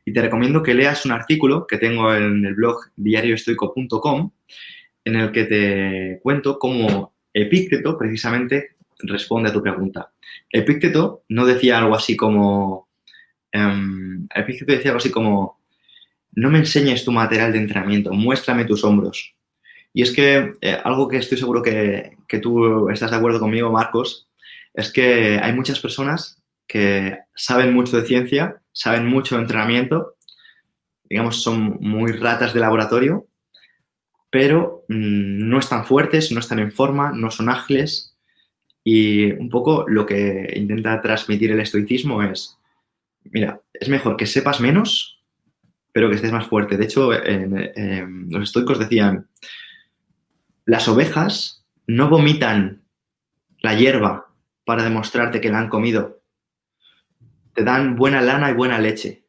Y 0.05 0.13
te 0.13 0.23
recomiendo 0.23 0.63
que 0.63 0.75
leas 0.75 1.05
un 1.05 1.13
artículo 1.13 1.67
que 1.67 1.79
tengo 1.79 2.15
en 2.15 2.45
el 2.45 2.55
blog 2.55 2.79
diarioestoico.com, 2.97 4.31
en 5.05 5.17
el 5.17 5.33
que 5.33 5.45
te 5.45 6.21
cuento 6.23 6.59
cómo 6.59 7.15
Epícteto 7.33 7.99
precisamente 7.99 8.77
responde 9.01 9.51
a 9.51 9.53
tu 9.53 9.63
pregunta. 9.63 10.11
Epícteto 10.51 11.23
no 11.29 11.47
decía 11.47 11.79
algo 11.79 11.95
así 11.95 12.17
como. 12.17 12.89
Um, 13.55 14.27
Epícteto 14.35 14.73
decía 14.73 14.91
algo 14.91 14.99
así 14.99 15.11
como: 15.11 15.61
No 16.33 16.51
me 16.51 16.59
enseñes 16.59 17.05
tu 17.05 17.13
material 17.13 17.53
de 17.53 17.59
entrenamiento, 17.59 18.13
muéstrame 18.13 18.65
tus 18.65 18.83
hombros. 18.85 19.35
Y 19.93 20.03
es 20.03 20.13
que 20.13 20.53
eh, 20.61 20.79
algo 20.85 21.09
que 21.09 21.17
estoy 21.17 21.39
seguro 21.39 21.63
que, 21.63 22.17
tú 22.43 22.89
estás 22.91 23.11
de 23.11 23.17
acuerdo 23.17 23.41
conmigo, 23.41 23.73
Marcos, 23.73 24.29
es 24.75 24.93
que 24.93 25.39
hay 25.43 25.53
muchas 25.53 25.81
personas 25.81 26.43
que 26.67 27.19
saben 27.35 27.75
mucho 27.75 27.97
de 27.97 28.07
ciencia, 28.07 28.61
saben 28.73 29.07
mucho 29.07 29.37
de 29.37 29.43
entrenamiento, 29.43 30.15
digamos, 31.05 31.43
son 31.43 31.79
muy 31.81 32.13
ratas 32.13 32.53
de 32.53 32.61
laboratorio, 32.61 33.27
pero 34.31 34.85
mm, 34.89 35.49
no 35.49 35.59
están 35.59 35.87
fuertes, 35.87 36.31
no 36.33 36.41
están 36.41 36.59
en 36.59 36.73
forma, 36.73 37.13
no 37.13 37.31
son 37.31 37.49
ágiles. 37.49 38.15
Y 38.85 39.33
un 39.33 39.49
poco 39.49 39.85
lo 39.89 40.07
que 40.07 40.53
intenta 40.55 41.01
transmitir 41.01 41.51
el 41.51 41.61
estoicismo 41.61 42.23
es, 42.23 42.59
mira, 43.25 43.61
es 43.73 43.89
mejor 43.89 44.17
que 44.17 44.27
sepas 44.27 44.61
menos, 44.61 45.19
pero 45.93 46.09
que 46.09 46.17
estés 46.17 46.33
más 46.33 46.47
fuerte. 46.47 46.77
De 46.77 46.85
hecho, 46.85 47.11
los 47.13 48.43
estoicos 48.43 48.79
decían, 48.79 49.29
las 50.69 50.87
ovejas 50.87 51.65
no 51.87 52.11
vomitan 52.11 52.83
la 53.61 53.73
hierba 53.73 54.35
para 54.67 54.83
demostrarte 54.83 55.41
que 55.41 55.49
la 55.49 55.61
han 55.61 55.71
comido. 55.71 56.21
Te 57.55 57.65
dan 57.65 57.97
buena 57.97 58.21
lana 58.21 58.51
y 58.51 58.53
buena 58.53 58.79
leche. 58.79 59.25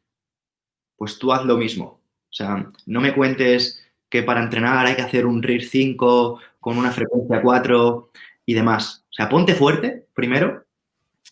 Pues 0.96 1.18
tú 1.18 1.32
haz 1.32 1.46
lo 1.46 1.56
mismo. 1.56 2.02
O 2.28 2.32
sea, 2.32 2.68
no 2.84 3.00
me 3.00 3.14
cuentes 3.14 3.82
que 4.10 4.22
para 4.22 4.42
entrenar 4.42 4.84
hay 4.84 4.96
que 4.96 5.00
hacer 5.00 5.24
un 5.24 5.42
RIR 5.42 5.64
5 5.64 6.40
con 6.60 6.76
una 6.76 6.90
frecuencia 6.90 7.40
4 7.40 8.10
y 8.44 8.52
demás. 8.52 9.06
O 9.08 9.12
sea, 9.14 9.30
ponte 9.30 9.54
fuerte 9.54 10.08
primero 10.12 10.66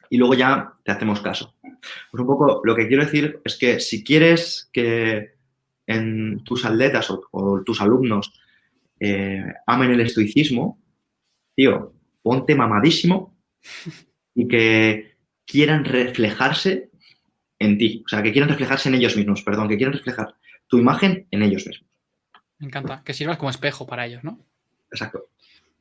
y 0.08 0.16
luego 0.16 0.32
ya 0.32 0.72
te 0.84 0.92
hacemos 0.92 1.20
caso. 1.20 1.54
Pues 1.60 2.18
un 2.18 2.26
poco 2.26 2.62
lo 2.64 2.74
que 2.74 2.88
quiero 2.88 3.04
decir 3.04 3.42
es 3.44 3.58
que 3.58 3.78
si 3.78 4.02
quieres 4.02 4.70
que 4.72 5.34
en 5.86 6.42
tus 6.44 6.64
atletas 6.64 7.10
o, 7.10 7.28
o 7.30 7.62
tus 7.62 7.82
alumnos 7.82 8.32
eh, 9.00 9.44
amen 9.66 9.92
el 9.92 10.00
estoicismo, 10.00 10.80
tío, 11.54 11.94
ponte 12.22 12.54
mamadísimo 12.54 13.36
y 14.34 14.48
que 14.48 15.16
quieran 15.44 15.84
reflejarse 15.84 16.90
en 17.58 17.78
ti. 17.78 18.02
O 18.06 18.08
sea, 18.08 18.22
que 18.22 18.32
quieran 18.32 18.50
reflejarse 18.50 18.88
en 18.88 18.96
ellos 18.96 19.16
mismos, 19.16 19.42
perdón, 19.42 19.68
que 19.68 19.76
quieran 19.76 19.94
reflejar 19.94 20.34
tu 20.66 20.78
imagen 20.78 21.26
en 21.30 21.42
ellos 21.42 21.66
mismos. 21.66 21.88
Me 22.58 22.66
encanta, 22.66 23.02
que 23.04 23.14
sirvas 23.14 23.38
como 23.38 23.50
espejo 23.50 23.86
para 23.86 24.06
ellos, 24.06 24.24
¿no? 24.24 24.44
Exacto. 24.90 25.30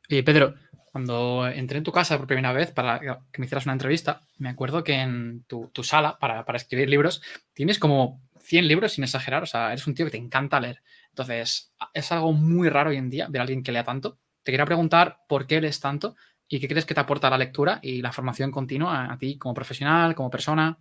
Y 0.08 0.22
Pedro, 0.22 0.56
cuando 0.92 1.48
entré 1.48 1.80
en 1.80 1.84
tu 1.84 1.92
casa 1.92 2.18
por 2.18 2.28
primera 2.28 2.54
vez 2.54 2.72
para 2.72 3.00
que 3.00 3.40
me 3.40 3.46
hicieras 3.46 3.66
una 3.66 3.74
entrevista, 3.74 4.22
me 4.38 4.50
acuerdo 4.50 4.84
que 4.84 4.94
en 4.94 5.44
tu, 5.44 5.70
sala 5.84 6.18
para, 6.20 6.46
para, 6.46 6.58
escribir 6.58 6.90
libros 6.90 7.22
tienes 7.54 7.78
como 7.78 8.22
100 8.48 8.68
libros 8.68 8.94
sin 8.94 9.04
exagerar, 9.04 9.44
o 9.44 9.46
sea, 9.46 9.68
eres 9.68 9.86
un 9.88 9.94
tío 9.94 10.06
que 10.06 10.12
te 10.12 10.18
encanta 10.18 10.60
leer. 10.60 10.82
Entonces, 11.10 11.74
es 11.94 12.12
algo 12.12 12.32
muy 12.32 12.70
raro 12.70 12.92
hoy 12.92 12.98
en 12.98 13.10
día 13.10 13.28
ver 13.30 13.42
a 13.42 13.44
alguien 13.44 13.62
que 13.62 13.74
lea 13.74 13.84
tanto. 13.84 14.20
Te 14.42 14.52
quería 14.52 14.66
preguntar 14.66 15.20
por 15.28 15.46
qué 15.48 15.60
lees 15.60 15.80
tanto 15.82 16.16
y 16.48 16.60
qué 16.60 16.68
crees 16.70 16.86
que 16.86 16.94
te 16.94 17.02
aporta 17.02 17.30
la 17.30 17.38
lectura 17.38 17.80
y 17.82 18.02
la 18.02 18.14
formación 18.14 18.52
continua 18.52 19.12
a, 19.12 19.18
ti 19.18 19.38
como 19.38 19.54
profesional, 19.54 20.16
como 20.16 20.30
persona. 20.30 20.78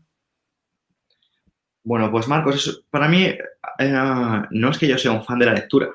Bueno, 1.82 2.10
pues 2.10 2.28
Marcos, 2.28 2.84
para 2.88 3.08
mí 3.08 3.24
eh, 3.24 4.42
no 4.50 4.70
es 4.70 4.78
que 4.78 4.86
yo 4.86 4.96
sea 4.96 5.10
un 5.10 5.24
fan 5.24 5.38
de 5.38 5.46
la 5.46 5.54
lectura, 5.54 5.88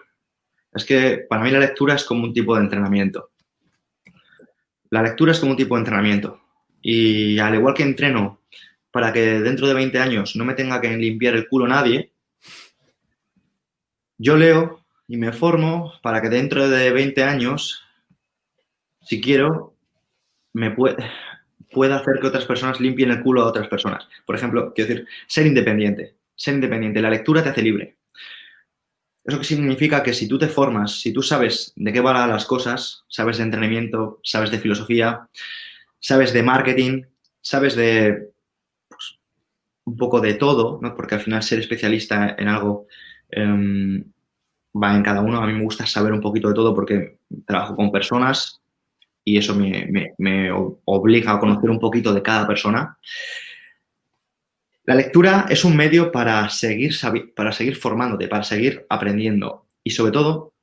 es 0.73 0.83
que 0.83 1.25
para 1.29 1.41
mí 1.41 1.51
la 1.51 1.59
lectura 1.59 1.95
es 1.95 2.03
como 2.03 2.25
un 2.25 2.33
tipo 2.33 2.55
de 2.55 2.63
entrenamiento. 2.63 3.31
La 4.89 5.01
lectura 5.01 5.31
es 5.31 5.39
como 5.39 5.51
un 5.51 5.57
tipo 5.57 5.75
de 5.75 5.81
entrenamiento. 5.81 6.41
Y 6.81 7.39
al 7.39 7.55
igual 7.55 7.73
que 7.73 7.83
entreno 7.83 8.41
para 8.91 9.13
que 9.13 9.39
dentro 9.39 9.67
de 9.67 9.73
20 9.73 9.97
años 9.99 10.35
no 10.35 10.45
me 10.45 10.53
tenga 10.53 10.81
que 10.81 10.95
limpiar 10.95 11.35
el 11.35 11.47
culo 11.47 11.67
nadie, 11.67 12.11
yo 14.17 14.37
leo 14.37 14.85
y 15.07 15.17
me 15.17 15.33
formo 15.33 15.93
para 16.01 16.21
que 16.21 16.29
dentro 16.29 16.69
de 16.69 16.91
20 16.91 17.23
años, 17.23 17.83
si 19.01 19.19
quiero, 19.19 19.75
me 20.53 20.71
pueda 20.71 21.95
hacer 21.95 22.19
que 22.19 22.27
otras 22.27 22.45
personas 22.45 22.79
limpien 22.79 23.11
el 23.11 23.23
culo 23.23 23.41
a 23.41 23.47
otras 23.47 23.67
personas. 23.67 24.07
Por 24.25 24.35
ejemplo, 24.35 24.73
quiero 24.73 24.89
decir, 24.89 25.07
ser 25.27 25.47
independiente. 25.47 26.15
Ser 26.35 26.55
independiente. 26.55 27.01
La 27.01 27.09
lectura 27.09 27.43
te 27.43 27.49
hace 27.49 27.61
libre. 27.61 27.97
Eso 29.23 29.37
que 29.37 29.43
significa 29.43 30.01
que 30.01 30.13
si 30.13 30.27
tú 30.27 30.39
te 30.39 30.47
formas, 30.47 30.99
si 30.99 31.13
tú 31.13 31.21
sabes 31.21 31.73
de 31.75 31.93
qué 31.93 31.99
van 31.99 32.29
las 32.29 32.45
cosas, 32.45 33.03
sabes 33.07 33.37
de 33.37 33.43
entrenamiento, 33.43 34.19
sabes 34.23 34.49
de 34.49 34.59
filosofía, 34.59 35.27
sabes 35.99 36.33
de 36.33 36.41
marketing, 36.41 37.03
sabes 37.41 37.75
de 37.75 38.30
un 39.91 39.97
poco 39.97 40.19
de 40.19 40.33
todo, 40.33 40.79
¿no? 40.81 40.95
porque 40.95 41.15
al 41.15 41.21
final 41.21 41.43
ser 41.43 41.59
especialista 41.59 42.35
en 42.37 42.47
algo 42.47 42.87
Em, 43.31 44.03
va 44.73 44.95
en 44.95 45.03
cada 45.03 45.21
uno. 45.21 45.41
A 45.41 45.47
mí 45.47 45.53
me 45.53 45.63
gusta 45.63 45.85
saber 45.85 46.11
un 46.13 46.21
poquito 46.21 46.49
de 46.49 46.53
todo 46.53 46.75
porque 46.75 47.19
trabajo 47.45 47.75
con 47.75 47.91
personas 47.91 48.61
y 49.23 49.37
eso 49.37 49.55
me, 49.55 50.51
obliga 50.85 51.33
a 51.33 51.39
conocer 51.39 51.69
un 51.69 51.79
poquito 51.79 52.13
de 52.13 52.21
cada 52.21 52.47
persona. 52.47 52.97
La 54.83 54.95
lectura 54.95 55.45
es 55.49 55.63
un 55.63 55.75
medio 55.77 56.11
para 56.11 56.49
seguir, 56.49 56.93
para 57.35 57.51
seguir 57.51 57.75
formándote, 57.75 58.27
para 58.27 58.43
seguir 58.43 58.85
aprendiendo. 58.89 59.67
Y 59.83 59.91
sobre 59.91 60.11
todo, 60.11 60.53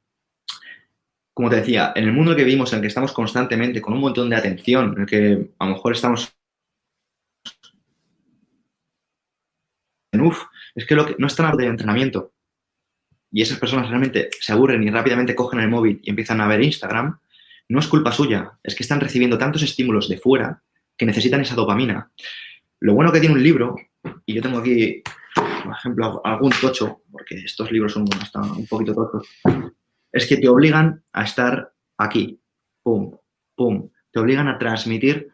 como 1.32 1.48
te 1.50 1.56
decía, 1.56 1.92
en 1.94 2.04
el 2.04 2.12
mundo 2.12 2.34
que 2.34 2.44
vivimos, 2.44 2.72
en 2.72 2.78
el 2.78 2.82
que 2.82 2.88
estamos 2.88 3.12
constantemente 3.12 3.80
con 3.80 3.94
un 3.94 4.00
montón 4.00 4.28
de 4.28 4.36
atención, 4.36 4.94
en 4.94 5.02
el 5.02 5.06
que 5.06 5.50
a 5.58 5.66
lo 5.66 5.74
mejor 5.74 5.92
estamos 5.92 6.36
en 10.12 10.20
uf, 10.20 10.44
es 10.74 10.86
que, 10.86 10.94
lo 10.94 11.06
que 11.06 11.16
no 11.18 11.26
es 11.26 11.36
tan 11.36 11.56
de 11.56 11.66
entrenamiento 11.66 12.32
y 13.30 13.42
esas 13.42 13.58
personas 13.58 13.88
realmente 13.88 14.30
se 14.40 14.52
aburren 14.52 14.82
y 14.82 14.90
rápidamente 14.90 15.34
cogen 15.34 15.60
el 15.60 15.68
móvil 15.68 16.00
y 16.02 16.10
empiezan 16.10 16.40
a 16.40 16.48
ver 16.48 16.62
Instagram, 16.62 17.18
no 17.68 17.78
es 17.78 17.86
culpa 17.86 18.12
suya, 18.12 18.52
es 18.62 18.74
que 18.74 18.82
están 18.82 19.00
recibiendo 19.00 19.36
tantos 19.36 19.62
estímulos 19.62 20.08
de 20.08 20.18
fuera 20.18 20.62
que 20.96 21.06
necesitan 21.06 21.40
esa 21.40 21.54
dopamina. 21.54 22.10
Lo 22.80 22.94
bueno 22.94 23.12
que 23.12 23.20
tiene 23.20 23.34
un 23.34 23.42
libro, 23.42 23.76
y 24.24 24.34
yo 24.34 24.42
tengo 24.42 24.58
aquí, 24.58 25.02
por 25.34 25.74
ejemplo, 25.74 26.22
algún 26.24 26.52
tocho, 26.52 27.02
porque 27.10 27.36
estos 27.36 27.70
libros 27.70 27.92
son 27.92 28.06
hasta 28.20 28.40
un 28.40 28.66
poquito 28.66 28.94
tochos, 28.94 29.28
es 30.12 30.26
que 30.26 30.38
te 30.38 30.48
obligan 30.48 31.02
a 31.12 31.24
estar 31.24 31.72
aquí, 31.98 32.40
pum, 32.82 33.16
pum. 33.54 33.90
Te 34.10 34.20
obligan 34.20 34.48
a 34.48 34.58
transmitir 34.58 35.28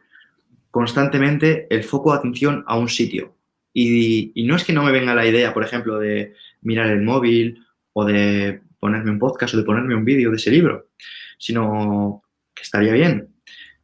constantemente 0.70 1.68
el 1.70 1.84
foco 1.84 2.12
de 2.12 2.18
atención 2.18 2.64
a 2.66 2.76
un 2.76 2.88
sitio. 2.88 3.36
Y, 3.76 4.32
no 4.46 4.54
es 4.54 4.64
que 4.64 4.72
no 4.72 4.84
me 4.84 4.92
venga 4.92 5.14
la 5.14 5.26
idea, 5.26 5.52
por 5.52 5.64
ejemplo, 5.64 5.98
de 5.98 6.34
mirar 6.62 6.86
el 6.86 7.02
móvil 7.02 7.66
o 7.92 8.04
de 8.04 8.62
ponerme 8.78 9.10
un 9.10 9.18
podcast 9.18 9.54
o 9.54 9.56
de 9.56 9.64
ponerme 9.64 9.96
un 9.96 10.04
vídeo 10.04 10.30
de 10.30 10.36
ese 10.36 10.52
libro, 10.52 10.90
sino 11.38 12.22
que 12.54 12.62
estaría 12.62 12.92
bien, 12.92 13.34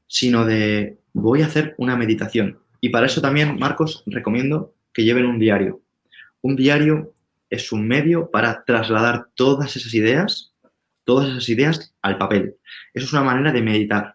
sino 0.06 0.46
de 0.46 0.98
voy 1.12 1.42
a 1.42 1.46
hacer 1.46 1.74
una 1.76 1.96
meditación. 1.96 2.60
Y 2.80 2.90
para 2.90 3.06
eso 3.06 3.20
también, 3.20 3.58
Marcos, 3.58 4.04
recomiendo 4.06 4.74
que 4.94 5.04
lleven 5.04 5.26
un 5.26 5.40
diario. 5.40 5.82
Un 6.40 6.54
diario 6.54 7.12
es 7.50 7.72
un 7.72 7.86
medio 7.88 8.30
para 8.30 8.64
trasladar 8.64 9.26
todas 9.34 9.76
esas 9.76 9.92
ideas, 9.92 10.54
todas 11.04 11.30
esas 11.30 11.48
ideas 11.48 11.94
al 12.00 12.16
papel. 12.16 12.54
Eso 12.94 13.06
es 13.06 13.12
una 13.12 13.24
manera 13.24 13.50
de 13.52 13.60
meditar. 13.60 14.14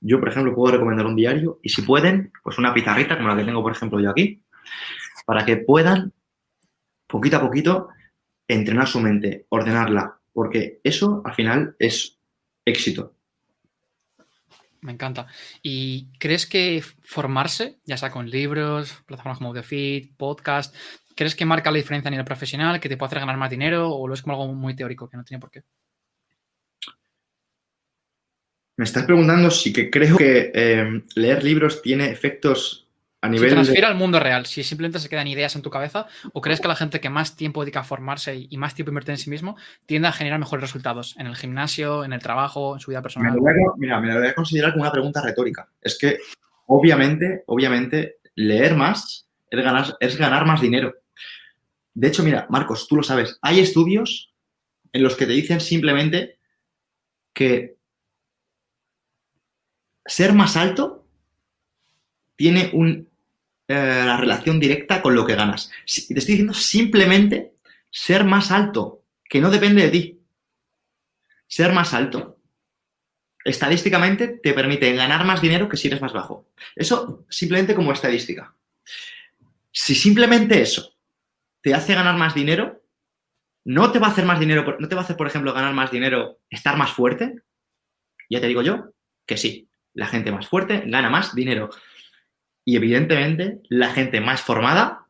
Yo, 0.00 0.20
por 0.20 0.28
ejemplo, 0.28 0.54
puedo 0.54 0.74
recomendar 0.74 1.06
un 1.06 1.16
diario 1.16 1.58
y 1.62 1.68
si 1.70 1.82
pueden, 1.82 2.30
pues 2.44 2.58
una 2.58 2.72
pizarrita 2.72 3.16
como 3.16 3.28
la 3.28 3.36
que 3.36 3.44
tengo, 3.44 3.62
por 3.62 3.72
ejemplo, 3.72 4.00
yo 4.00 4.10
aquí, 4.10 4.40
para 5.26 5.44
que 5.44 5.58
puedan, 5.58 6.14
poquito 7.06 7.36
a 7.36 7.40
poquito, 7.42 7.88
entrenar 8.48 8.88
su 8.88 9.00
mente, 9.00 9.44
ordenarla, 9.50 10.18
porque 10.32 10.80
eso 10.82 11.20
al 11.26 11.34
final 11.34 11.76
es 11.78 12.18
éxito. 12.64 13.12
Me 14.80 14.92
encanta. 14.92 15.26
¿Y 15.62 16.06
crees 16.18 16.46
que 16.46 16.82
formarse, 17.02 17.80
ya 17.84 17.96
sea 17.96 18.10
con 18.10 18.30
libros, 18.30 19.02
plataformas 19.04 19.38
como 19.38 19.52
The 19.52 19.64
Fit, 19.64 20.16
podcast, 20.16 20.74
crees 21.16 21.34
que 21.34 21.44
marca 21.44 21.72
la 21.72 21.78
diferencia 21.78 22.08
a 22.08 22.12
nivel 22.12 22.24
profesional, 22.24 22.78
que 22.78 22.88
te 22.88 22.96
puede 22.96 23.08
hacer 23.08 23.20
ganar 23.20 23.36
más 23.36 23.50
dinero 23.50 23.90
o 23.90 24.06
lo 24.06 24.14
es 24.14 24.22
como 24.22 24.40
algo 24.40 24.54
muy 24.54 24.76
teórico 24.76 25.08
que 25.08 25.16
no 25.16 25.24
tiene 25.24 25.40
por 25.40 25.50
qué? 25.50 25.64
Me 28.76 28.84
estás 28.84 29.04
preguntando 29.04 29.50
si 29.50 29.72
que 29.72 29.90
creo 29.90 30.16
que 30.18 30.52
eh, 30.54 31.02
leer 31.14 31.42
libros 31.42 31.80
tiene 31.82 32.10
efectos 32.10 32.85
a 33.20 33.28
nivel. 33.28 33.48
Si 33.48 33.54
transfiere 33.54 33.86
al 33.86 33.94
mundo 33.94 34.20
real, 34.20 34.46
si 34.46 34.62
simplemente 34.62 34.98
se 34.98 35.08
quedan 35.08 35.26
ideas 35.26 35.56
en 35.56 35.62
tu 35.62 35.70
cabeza, 35.70 36.06
o 36.32 36.40
crees 36.40 36.60
que 36.60 36.68
la 36.68 36.76
gente 36.76 37.00
que 37.00 37.10
más 37.10 37.36
tiempo 37.36 37.62
dedica 37.62 37.80
a 37.80 37.84
formarse 37.84 38.46
y 38.48 38.56
más 38.56 38.74
tiempo 38.74 38.90
invierte 38.90 39.12
en 39.12 39.18
sí 39.18 39.30
mismo 39.30 39.56
tiende 39.86 40.08
a 40.08 40.12
generar 40.12 40.38
mejores 40.38 40.62
resultados 40.62 41.16
en 41.18 41.26
el 41.26 41.36
gimnasio, 41.36 42.04
en 42.04 42.12
el 42.12 42.20
trabajo, 42.20 42.74
en 42.74 42.80
su 42.80 42.90
vida 42.90 43.02
personal. 43.02 43.32
Me 43.32 43.52
lo 43.52 43.74
mira, 43.76 44.00
me 44.00 44.12
lo 44.12 44.20
voy 44.20 44.28
a 44.28 44.34
considerar 44.34 44.72
como 44.72 44.82
una 44.82 44.92
pregunta 44.92 45.22
retórica. 45.22 45.68
Es 45.80 45.98
que, 45.98 46.18
obviamente, 46.66 47.44
obviamente, 47.46 48.16
leer 48.34 48.76
más 48.76 49.28
es 49.50 49.64
ganar, 49.64 49.96
es 50.00 50.16
ganar 50.16 50.46
más 50.46 50.60
dinero. 50.60 50.94
De 51.94 52.08
hecho, 52.08 52.22
mira, 52.22 52.46
Marcos, 52.50 52.86
tú 52.86 52.96
lo 52.96 53.02
sabes, 53.02 53.38
hay 53.40 53.60
estudios 53.60 54.34
en 54.92 55.02
los 55.02 55.16
que 55.16 55.26
te 55.26 55.32
dicen 55.32 55.60
simplemente 55.60 56.38
que 57.32 57.76
ser 60.04 60.32
más 60.32 60.56
alto 60.56 61.05
tiene 62.36 62.70
una 62.72 63.02
eh, 63.68 64.16
relación 64.18 64.60
directa 64.60 65.02
con 65.02 65.14
lo 65.14 65.26
que 65.26 65.34
ganas. 65.34 65.70
te 65.86 66.18
estoy 66.18 66.34
diciendo 66.34 66.54
simplemente 66.54 67.54
ser 67.90 68.24
más 68.24 68.50
alto, 68.50 69.02
que 69.28 69.40
no 69.40 69.50
depende 69.50 69.82
de 69.82 69.90
ti. 69.90 70.20
Ser 71.48 71.72
más 71.72 71.94
alto, 71.94 72.38
estadísticamente, 73.44 74.28
te 74.28 74.52
permite 74.52 74.94
ganar 74.94 75.24
más 75.24 75.40
dinero 75.40 75.68
que 75.68 75.76
si 75.76 75.88
eres 75.88 76.00
más 76.00 76.12
bajo. 76.12 76.48
Eso 76.74 77.24
simplemente 77.30 77.74
como 77.74 77.92
estadística. 77.92 78.54
Si 79.72 79.94
simplemente 79.94 80.60
eso 80.60 80.94
te 81.62 81.74
hace 81.74 81.94
ganar 81.94 82.16
más 82.16 82.34
dinero, 82.34 82.82
no 83.64 83.90
te 83.90 83.98
va 83.98 84.08
a 84.08 84.10
hacer 84.10 84.24
más 84.24 84.38
dinero, 84.38 84.76
no 84.78 84.88
te 84.88 84.94
va 84.94 85.00
a 85.00 85.04
hacer, 85.04 85.16
por 85.16 85.26
ejemplo, 85.26 85.52
ganar 85.52 85.74
más 85.74 85.90
dinero, 85.90 86.38
estar 86.50 86.76
más 86.76 86.92
fuerte. 86.92 87.42
Ya 88.30 88.40
te 88.40 88.48
digo 88.48 88.62
yo 88.62 88.92
que 89.26 89.36
sí 89.36 89.68
la 89.96 90.06
gente 90.06 90.30
más 90.30 90.46
fuerte 90.46 90.84
gana 90.86 91.10
más 91.10 91.34
dinero. 91.34 91.70
Y 92.66 92.76
evidentemente, 92.76 93.60
la 93.68 93.90
gente 93.90 94.20
más 94.20 94.42
formada 94.42 95.06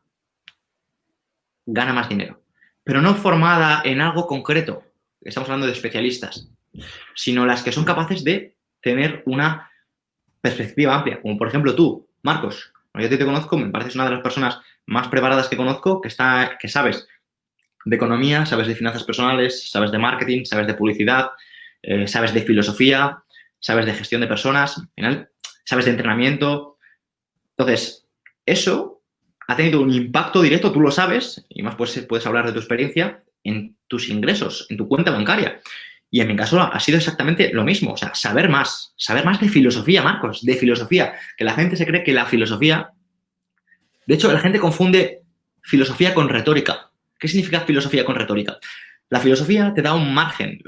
gana 1.65 1.91
más 1.91 2.07
dinero. 2.07 2.41
Pero 2.83 3.01
no 3.01 3.15
formada 3.15 3.81
en 3.83 3.99
algo 3.99 4.27
concreto, 4.27 4.83
estamos 5.21 5.49
hablando 5.49 5.65
de 5.65 5.73
especialistas, 5.73 6.49
sino 7.15 7.45
las 7.45 7.63
que 7.63 7.71
son 7.71 7.83
capaces 7.83 8.23
de 8.23 8.55
tener 8.79 9.23
una 9.25 9.69
perspectiva 10.39 10.95
amplia, 10.95 11.19
como 11.19 11.37
por 11.37 11.47
ejemplo 11.47 11.75
tú, 11.75 12.07
Marcos. 12.21 12.71
Yo 12.93 13.09
te, 13.09 13.25
conozco, 13.25 13.57
me 13.57 13.69
pareces 13.69 13.95
una 13.95 14.05
de 14.05 14.11
las 14.11 14.21
personas 14.21 14.59
más 14.85 15.07
preparadas 15.07 15.49
que 15.49 15.57
conozco, 15.57 15.99
que, 15.99 16.07
está, 16.07 16.57
que 16.59 16.67
sabes 16.67 17.07
de 17.85 17.95
economía, 17.95 18.45
sabes 18.45 18.67
de 18.67 18.75
finanzas 18.75 19.03
personales, 19.03 19.69
sabes 19.69 19.91
de 19.91 19.97
marketing, 19.97 20.45
sabes 20.45 20.67
de 20.67 20.75
publicidad, 20.75 21.31
eh, 21.81 22.07
sabes 22.07 22.33
de 22.33 22.41
filosofía, 22.41 23.23
sabes 23.59 23.85
de 23.85 23.93
gestión 23.93 24.21
de 24.21 24.27
personas, 24.27 24.77
al 24.77 24.89
final, 24.95 25.29
sabes 25.65 25.85
de 25.85 25.91
entrenamiento. 25.91 26.76
Entonces, 27.57 28.07
eso 28.45 29.01
ha 29.47 29.55
tenido 29.55 29.81
un 29.81 29.91
impacto 29.91 30.41
directo, 30.41 30.71
tú 30.71 30.79
lo 30.79 30.91
sabes, 30.91 31.45
y 31.49 31.63
más 31.63 31.75
puedes, 31.75 31.99
puedes 32.05 32.25
hablar 32.25 32.45
de 32.45 32.51
tu 32.51 32.59
experiencia 32.59 33.23
en 33.43 33.77
tus 33.87 34.09
ingresos, 34.09 34.67
en 34.69 34.77
tu 34.77 34.87
cuenta 34.87 35.11
bancaria. 35.11 35.59
Y 36.09 36.21
en 36.21 36.27
mi 36.27 36.35
caso 36.35 36.61
ha 36.61 36.79
sido 36.79 36.97
exactamente 36.97 37.51
lo 37.53 37.63
mismo, 37.63 37.93
o 37.93 37.97
sea, 37.97 38.13
saber 38.15 38.49
más, 38.49 38.93
saber 38.97 39.25
más 39.25 39.41
de 39.41 39.49
filosofía, 39.49 40.01
Marcos, 40.01 40.43
de 40.43 40.55
filosofía, 40.55 41.15
que 41.37 41.43
la 41.43 41.53
gente 41.53 41.75
se 41.75 41.85
cree 41.85 42.03
que 42.03 42.13
la 42.13 42.25
filosofía, 42.25 42.91
de 44.05 44.15
hecho, 44.15 44.31
la 44.31 44.39
gente 44.39 44.59
confunde 44.59 45.23
filosofía 45.61 46.13
con 46.13 46.29
retórica. 46.29 46.91
¿Qué 47.19 47.27
significa 47.27 47.61
filosofía 47.61 48.05
con 48.05 48.15
retórica? 48.15 48.57
La 49.09 49.21
filosofía 49.21 49.73
te 49.73 49.81
da 49.81 49.93
un 49.93 50.13
margen, 50.13 50.59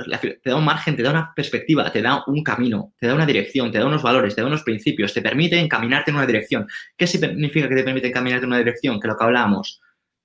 te 0.42 0.50
da 0.50 0.56
un 0.56 0.64
margen, 0.64 0.96
te 0.96 1.04
da 1.04 1.10
una 1.10 1.34
perspectiva, 1.36 1.92
te 1.92 2.02
da 2.02 2.24
un 2.26 2.42
camino, 2.42 2.94
te 2.98 3.08
da 3.08 3.14
una 3.14 3.26
dirección, 3.26 3.70
te 3.70 3.80
da 3.80 3.86
unos 3.86 4.02
valores, 4.02 4.34
te 4.34 4.42
da 4.42 4.48
unos 4.48 4.64
principios, 4.64 5.14
te 5.14 5.22
permite 5.22 5.60
encaminarte 5.60 6.12
en 6.12 6.18
una 6.18 6.26
dirección. 6.26 6.66
¿Qué 6.96 7.06
significa 7.06 7.68
que 7.68 7.76
te 7.76 7.84
permite 7.84 8.08
encaminarte 8.08 8.46
en 8.46 8.52
una 8.52 8.60
dirección? 8.60 8.98
Que 9.00 9.10
lo 9.10 9.18
que 9.18 9.24
hablábamos, 9.26 9.82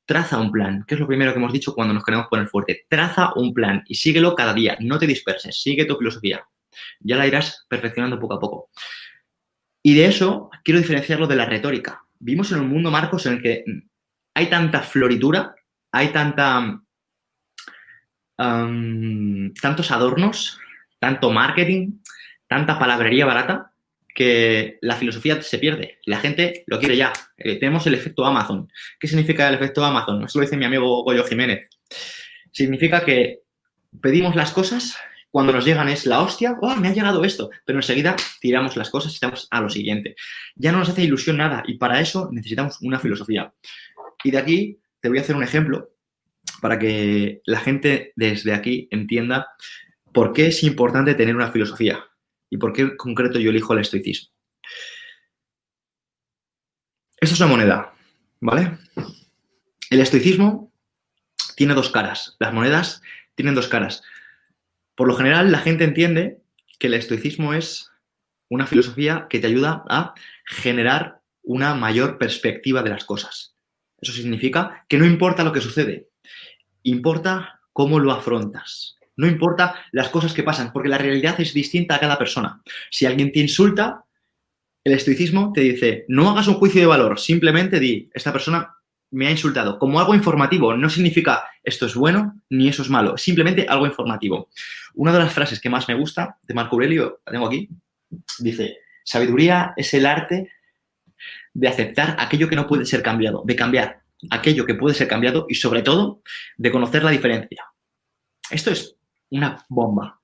traza 0.07 0.39
un 0.39 0.53
plan, 0.53 0.85
que 0.87 0.95
es 0.95 1.01
lo 1.01 1.09
primero 1.09 1.33
que 1.33 1.39
hemos 1.39 1.53
dicho 1.53 1.75
cuando 1.75 1.93
nos 1.93 2.05
queremos 2.05 2.29
poner 2.29 2.47
fuerte. 2.47 2.87
Traza 2.89 3.33
un 3.35 3.53
plan 3.53 3.83
y 3.89 3.97
síguelo 3.97 4.37
cada 4.37 4.55
día, 4.55 4.77
no 4.81 4.99
te 4.99 5.09
disperses, 5.09 5.61
sigue 5.61 5.85
tu 5.85 5.97
filosofía. 5.97 6.47
Ya 7.01 7.17
la 7.17 7.27
irás 7.27 7.67
perfeccionando 7.69 8.21
poco 8.21 8.35
a 8.35 8.41
poco. 8.41 8.71
Y 9.83 9.95
de 9.95 10.07
eso 10.07 10.51
quiero 10.63 10.81
diferenciarlo 10.81 11.27
de 11.27 11.37
la 11.37 11.47
retórica. 11.47 12.05
Vimos 12.21 12.53
en 12.53 12.61
un 12.61 12.69
mundo, 12.69 12.91
Marcos, 12.93 13.27
en 13.27 13.35
el 13.35 13.43
que 13.43 13.65
hay 14.35 14.47
tanta 14.47 14.81
floritura, 14.81 15.55
hay 15.93 16.09
tanta 16.09 16.81
tantos 18.37 19.91
adornos, 19.91 20.59
tanto 20.99 21.31
marketing, 21.31 22.01
tanta 22.47 22.79
palabrería 22.79 23.27
barata, 23.27 23.73
que 24.15 24.79
la 24.81 24.97
filosofía 24.97 25.43
se 25.43 25.59
pierde. 25.59 25.99
La 26.07 26.21
gente 26.21 26.63
lo 26.67 26.79
quiere 26.79 26.97
ya. 26.97 27.13
Eh, 27.37 27.59
tenemos 27.59 27.87
el 27.87 27.95
efecto 27.95 28.25
Amazon. 28.25 28.71
¿Qué 28.99 29.09
significa 29.09 29.49
el 29.49 29.57
efecto 29.57 29.85
Amazon? 29.85 30.25
Eso 30.25 30.39
lo 30.39 30.45
dice 30.45 30.57
mi 30.57 30.65
amigo 30.65 31.03
Goyo 31.03 31.25
Jiménez. 31.25 31.69
Significa 32.53 33.05
que 33.05 33.41
pedimos 34.01 34.37
las 34.37 34.53
cosas, 34.53 34.97
cuando 35.31 35.53
nos 35.53 35.65
llegan 35.65 35.89
es 35.89 36.07
la 36.07 36.21
hostia, 36.21 36.57
¡oh, 36.61 36.77
me 36.77 36.89
ha 36.89 36.93
llegado 36.93 37.25
esto! 37.25 37.51
Pero 37.65 37.81
enseguida 37.81 38.15
tiramos 38.41 38.77
las 38.77 38.89
cosas 38.89 39.11
y 39.11 39.17
estamos 39.17 39.49
a 39.51 39.61
lo 39.61 39.69
siguiente. 39.69 40.15
Ya 40.55 40.71
no 40.71 40.79
nos 40.79 40.91
hace 40.91 41.03
ilusión 41.03 41.39
nada 41.39 41.65
y 41.67 41.77
para 41.77 42.01
eso 42.01 42.29
necesitamos 42.31 42.81
una 42.83 43.01
filosofía. 43.01 43.53
Y 44.23 44.31
de 44.31 44.39
aquí 44.39 44.79
te 45.01 45.09
voy 45.09 45.19
a 45.19 45.23
hacer 45.23 45.35
un 45.35 45.43
ejemplo 45.43 45.91
para 46.65 46.79
que 46.79 47.43
la 47.45 47.61
gente 47.61 48.15
desde 48.17 48.55
aquí 48.55 48.89
entienda 48.91 49.49
por 50.15 50.33
qué 50.33 50.47
es 50.47 50.63
importante 50.63 51.15
tener 51.15 51.37
una 51.37 51.53
filosofía 51.53 52.03
y 52.49 52.57
por 52.57 52.73
qué 52.73 52.81
en 52.81 52.97
concreto 52.97 53.39
yo 53.39 53.51
elijo 53.51 53.75
el 53.75 53.81
estoicismo. 53.81 54.33
Esto 57.21 57.35
es 57.35 57.41
una 57.41 57.51
moneda, 57.51 57.95
¿vale? 58.41 58.79
El 59.91 60.01
estoicismo 60.01 60.73
tiene 61.55 61.75
dos 61.75 61.91
caras. 61.91 62.35
Las 62.39 62.55
monedas 62.55 63.03
tienen 63.35 63.55
dos 63.55 63.69
caras. 63.69 64.03
Por 64.95 65.07
lo 65.07 65.17
general, 65.17 65.53
la 65.53 65.59
gente 65.59 65.85
entiende 65.85 66.41
que 66.79 66.87
el 66.87 66.95
estoicismo 66.95 67.53
es 67.53 67.91
una 68.49 68.67
filosofía 68.67 69.27
que 69.29 69.39
te 69.39 69.49
ayuda 69.49 69.85
a 69.91 70.15
generar 70.47 71.21
una 71.43 71.75
mayor 71.75 72.17
perspectiva 72.17 72.83
de 72.83 72.89
las 72.89 73.05
cosas. 73.05 73.55
Eso 74.01 74.13
significa 74.13 74.87
que 74.89 74.97
no 74.97 75.05
importa 75.05 75.45
lo 75.45 75.53
que 75.53 75.61
sucede, 75.61 76.09
importa 76.85 77.61
cómo 77.73 77.99
lo 77.99 78.13
afrontas. 78.13 78.97
No 79.17 79.27
importa 79.27 79.75
las 79.93 80.09
cosas 80.09 80.33
que 80.33 80.43
pasan, 80.43 80.73
porque 80.73 80.89
la 80.89 80.99
realidad 80.99 81.41
es 81.41 81.53
distinta 81.53 81.97
a 81.97 82.01
cada 82.01 82.19
persona. 82.19 82.63
Si 82.91 83.07
alguien 83.07 83.33
te 83.33 83.41
insulta, 83.41 84.05
el 84.83 84.93
estoicismo 84.93 85.53
te 85.53 85.61
dice, 85.63 86.05
no 86.09 86.31
hagas 86.31 86.49
un 86.49 86.55
juicio 86.55 86.81
de 86.81 86.87
valor, 86.87 87.19
simplemente 87.19 87.81
di, 87.81 88.11
esta 88.13 88.33
persona 88.33 88.75
me 89.11 89.29
ha 89.29 89.31
insultado. 89.31 89.79
Como 89.79 90.01
algo 90.01 90.15
informativo, 90.15 90.77
no 90.77 90.91
significa 90.91 91.45
esto 91.63 91.87
es 91.87 91.95
bueno 91.95 92.41
ni 92.51 92.69
eso 92.69 92.83
es 92.83 92.91
malo, 92.91 93.17
simplemente 93.17 93.67
algo 93.69 93.87
informativo. 93.87 94.51
Una 94.95 95.13
de 95.13 95.21
las 95.21 95.33
frases 95.33 95.61
que 95.61 95.71
más 95.71 95.89
me 95.89 95.95
gusta 95.95 96.39
de 96.43 96.55
Marco 96.55 96.77
Aurelio, 96.77 97.21
la 97.25 97.33
tengo 97.33 97.47
aquí, 97.47 97.69
dice, 98.41 98.79
sabiduría 99.05 99.73
es 99.77 99.95
el 99.95 100.07
arte 100.07 100.51
de 101.53 101.69
aceptar 101.69 102.17
aquello 102.19 102.49
que 102.49 102.57
no 102.57 102.67
puede 102.67 102.85
ser 102.85 103.03
cambiado, 103.03 103.43
de 103.47 103.57
cambiar 103.57 104.04
aquello 104.31 104.67
que 104.67 104.75
puede 104.75 104.95
ser 104.95 105.09
cambiado 105.09 105.47
y 105.49 105.55
sobre 105.55 105.83
todo 105.83 106.23
de 106.57 106.71
conocer 106.71 107.05
la 107.05 107.11
diferencia. 107.11 107.65
Esto 108.51 108.71
es 108.71 108.97
una 109.31 109.65
bomba. 109.69 110.21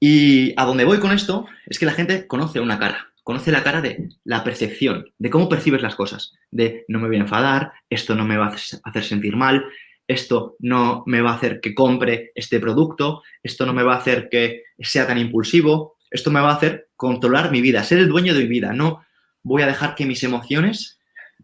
Y 0.00 0.54
a 0.56 0.64
donde 0.64 0.84
voy 0.84 0.98
con 0.98 1.12
esto 1.12 1.46
es 1.66 1.78
que 1.78 1.86
la 1.86 1.92
gente 1.92 2.26
conoce 2.26 2.60
una 2.60 2.78
cara, 2.78 3.12
conoce 3.24 3.50
la 3.50 3.64
cara 3.64 3.80
de 3.80 4.10
la 4.24 4.44
percepción, 4.44 5.12
de 5.18 5.30
cómo 5.30 5.48
percibes 5.48 5.82
las 5.82 5.96
cosas, 5.96 6.34
de 6.50 6.84
no 6.88 7.00
me 7.00 7.08
voy 7.08 7.16
a 7.16 7.20
enfadar, 7.20 7.72
esto 7.90 8.14
no 8.14 8.24
me 8.24 8.36
va 8.36 8.46
a 8.46 8.56
hacer 8.84 9.04
sentir 9.04 9.36
mal, 9.36 9.64
esto 10.06 10.56
no 10.60 11.02
me 11.06 11.20
va 11.20 11.32
a 11.32 11.34
hacer 11.34 11.60
que 11.60 11.74
compre 11.74 12.32
este 12.34 12.60
producto, 12.60 13.22
esto 13.42 13.66
no 13.66 13.74
me 13.74 13.82
va 13.82 13.94
a 13.94 13.98
hacer 13.98 14.28
que 14.30 14.62
sea 14.78 15.06
tan 15.06 15.18
impulsivo, 15.18 15.96
esto 16.10 16.30
me 16.30 16.40
va 16.40 16.52
a 16.52 16.54
hacer 16.54 16.88
controlar 16.96 17.50
mi 17.50 17.60
vida, 17.60 17.82
ser 17.82 17.98
el 17.98 18.08
dueño 18.08 18.34
de 18.34 18.40
mi 18.40 18.48
vida, 18.48 18.72
no 18.72 19.04
voy 19.42 19.62
a 19.62 19.66
dejar 19.66 19.94
que 19.94 20.06
mis 20.06 20.22
emociones 20.22 20.97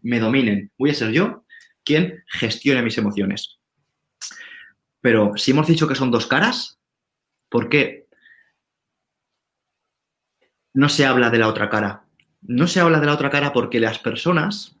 me 0.05 0.19
dominen, 0.19 0.71
voy 0.77 0.91
a 0.91 0.93
ser 0.93 1.11
yo 1.11 1.45
quien 1.83 2.23
gestione 2.27 2.83
mis 2.83 2.97
emociones. 2.97 3.59
Pero 5.01 5.35
si 5.35 5.51
hemos 5.51 5.67
dicho 5.67 5.87
que 5.87 5.95
son 5.95 6.11
dos 6.11 6.27
caras, 6.27 6.79
¿por 7.49 7.69
qué 7.69 8.07
no 10.73 10.89
se 10.89 11.05
habla 11.05 11.29
de 11.29 11.39
la 11.39 11.47
otra 11.47 11.69
cara? 11.69 12.05
No 12.41 12.67
se 12.67 12.79
habla 12.79 12.99
de 12.99 13.07
la 13.07 13.13
otra 13.13 13.31
cara 13.31 13.51
porque 13.51 13.79
las 13.79 13.97
personas 13.97 14.77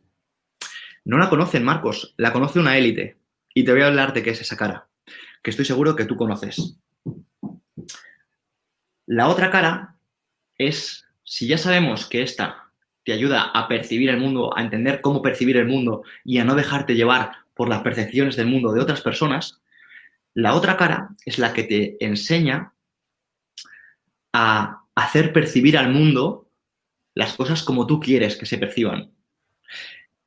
no 1.03 1.17
la 1.17 1.29
conocen, 1.29 1.63
Marcos, 1.63 2.13
la 2.17 2.31
conoce 2.31 2.59
una 2.59 2.77
élite. 2.77 3.17
Y 3.53 3.63
te 3.63 3.71
voy 3.71 3.81
a 3.81 3.87
hablar 3.87 4.13
de 4.13 4.21
qué 4.21 4.31
es 4.31 4.41
esa 4.41 4.57
cara, 4.57 4.89
que 5.41 5.49
estoy 5.49 5.65
seguro 5.65 5.95
que 5.95 6.05
tú 6.05 6.15
conoces. 6.15 6.77
La 9.07 9.27
otra 9.27 9.49
cara 9.49 9.95
es, 10.57 11.05
si 11.23 11.47
ya 11.47 11.57
sabemos 11.57 12.05
que 12.07 12.21
esta 12.21 12.64
te 13.05 13.13
ayuda 13.13 13.43
a 13.53 13.67
percibir 13.67 14.09
el 14.09 14.17
mundo, 14.17 14.57
a 14.57 14.61
entender 14.61 14.99
cómo 14.99 15.21
percibir 15.21 15.57
el 15.57 15.67
mundo 15.67 16.03
y 16.25 16.39
a 16.39 16.43
no 16.43 16.55
dejarte 16.55 16.95
llevar 16.95 17.31
por 17.53 17.69
las 17.69 17.83
percepciones 17.83 18.35
del 18.35 18.47
mundo 18.47 18.73
de 18.73 18.81
otras 18.81 19.01
personas, 19.01 19.61
la 20.33 20.55
otra 20.55 20.75
cara 20.75 21.09
es 21.23 21.37
la 21.37 21.53
que 21.53 21.63
te 21.63 22.03
enseña 22.03 22.73
a 24.33 24.81
hacer 24.95 25.31
percibir 25.31 25.77
al 25.77 25.91
mundo 25.91 26.49
las 27.13 27.33
cosas 27.33 27.63
como 27.63 27.87
tú 27.87 27.99
quieres 27.99 28.35
que 28.35 28.45
se 28.45 28.57
perciban. 28.57 29.11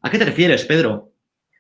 ¿A 0.00 0.10
qué 0.10 0.18
te 0.18 0.24
refieres, 0.24 0.64
Pedro? 0.64 1.12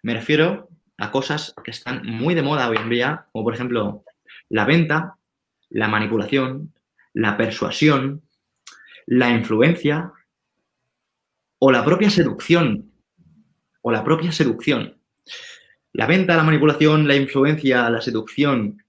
Me 0.02 0.14
refiero 0.14 0.70
a 0.96 1.10
cosas 1.10 1.54
que 1.64 1.72
están 1.72 2.06
muy 2.06 2.34
de 2.34 2.42
moda 2.42 2.68
hoy 2.68 2.76
en 2.78 2.88
día, 2.88 3.26
como 3.32 3.44
por 3.44 3.54
ejemplo 3.54 4.04
la 4.48 4.64
venta, 4.64 5.16
la 5.68 5.88
manipulación, 5.88 6.72
la 7.12 7.36
persuasión, 7.36 8.22
la 9.06 9.30
influencia 9.30 10.12
o 11.58 11.72
la 11.72 11.84
propia 11.84 12.10
seducción. 12.10 12.92
O 13.82 13.92
la 13.92 14.04
propia 14.04 14.32
seducción. 14.32 14.98
La 15.92 16.06
venta, 16.06 16.36
la 16.36 16.42
manipulación, 16.42 17.08
la 17.08 17.16
influencia, 17.16 17.88
la 17.90 18.00
seducción, 18.00 18.82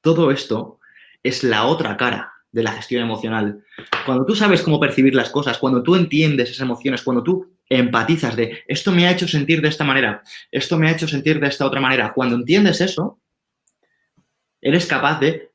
todo 0.00 0.30
esto 0.30 0.80
es 1.22 1.44
la 1.44 1.66
otra 1.66 1.96
cara 1.96 2.32
de 2.52 2.62
la 2.62 2.72
gestión 2.72 3.02
emocional. 3.02 3.62
Cuando 4.06 4.24
tú 4.24 4.34
sabes 4.34 4.62
cómo 4.62 4.80
percibir 4.80 5.14
las 5.14 5.30
cosas, 5.30 5.58
cuando 5.58 5.82
tú 5.82 5.96
entiendes 5.96 6.50
esas 6.50 6.62
emociones, 6.62 7.02
cuando 7.02 7.22
tú 7.22 7.58
empatizas 7.68 8.34
de 8.34 8.64
esto 8.66 8.92
me 8.92 9.06
ha 9.06 9.10
hecho 9.10 9.28
sentir 9.28 9.60
de 9.60 9.68
esta 9.68 9.84
manera, 9.84 10.22
esto 10.50 10.78
me 10.78 10.88
ha 10.88 10.92
hecho 10.92 11.06
sentir 11.06 11.40
de 11.40 11.48
esta 11.48 11.66
otra 11.66 11.80
manera. 11.80 12.12
Cuando 12.14 12.36
entiendes 12.36 12.80
eso, 12.80 13.20
eres 14.60 14.86
capaz 14.86 15.20
de 15.20 15.50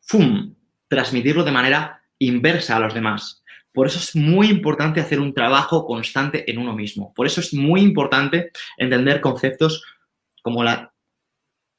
¡fum! 0.00 0.54
transmitirlo 0.88 1.44
de 1.44 1.52
manera 1.52 2.02
inversa 2.18 2.76
a 2.76 2.80
los 2.80 2.94
demás. 2.94 3.39
Por 3.72 3.86
eso 3.86 3.98
es 3.98 4.16
muy 4.16 4.48
importante 4.48 5.00
hacer 5.00 5.20
un 5.20 5.34
trabajo 5.34 5.86
constante 5.86 6.50
en 6.50 6.58
uno 6.58 6.74
mismo. 6.74 7.12
Por 7.14 7.26
eso 7.26 7.40
es 7.40 7.54
muy 7.54 7.80
importante 7.80 8.50
entender 8.76 9.20
conceptos 9.20 9.84
como 10.42 10.64
la 10.64 10.92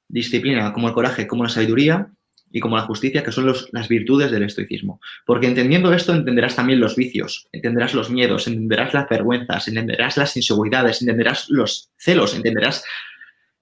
disciplina, 0.08 0.74
como 0.74 0.88
el 0.88 0.94
coraje, 0.94 1.28
como 1.28 1.44
la 1.44 1.50
sabiduría, 1.50 2.12
y 2.52 2.60
como 2.60 2.76
la 2.76 2.84
justicia, 2.84 3.24
que 3.24 3.32
son 3.32 3.54
las 3.72 3.88
virtudes 3.88 4.32
del 4.32 4.44
estoicismo. 4.44 5.00
Porque 5.26 5.48
entendiendo 5.48 5.94
esto 5.94 6.14
entenderás 6.14 6.56
también 6.56 6.80
los 6.80 6.96
vicios, 6.96 7.48
entenderás 7.52 7.94
los 7.94 8.10
miedos, 8.10 8.48
entenderás 8.48 8.94
las 8.94 9.10
vergüenzas, 9.10 9.68
entenderás 9.68 10.18
las 10.18 10.36
inseguridades, 10.36 11.02
entenderás 11.02 11.50
los 11.50 11.92
celos, 11.98 12.36
entenderás 12.36 12.84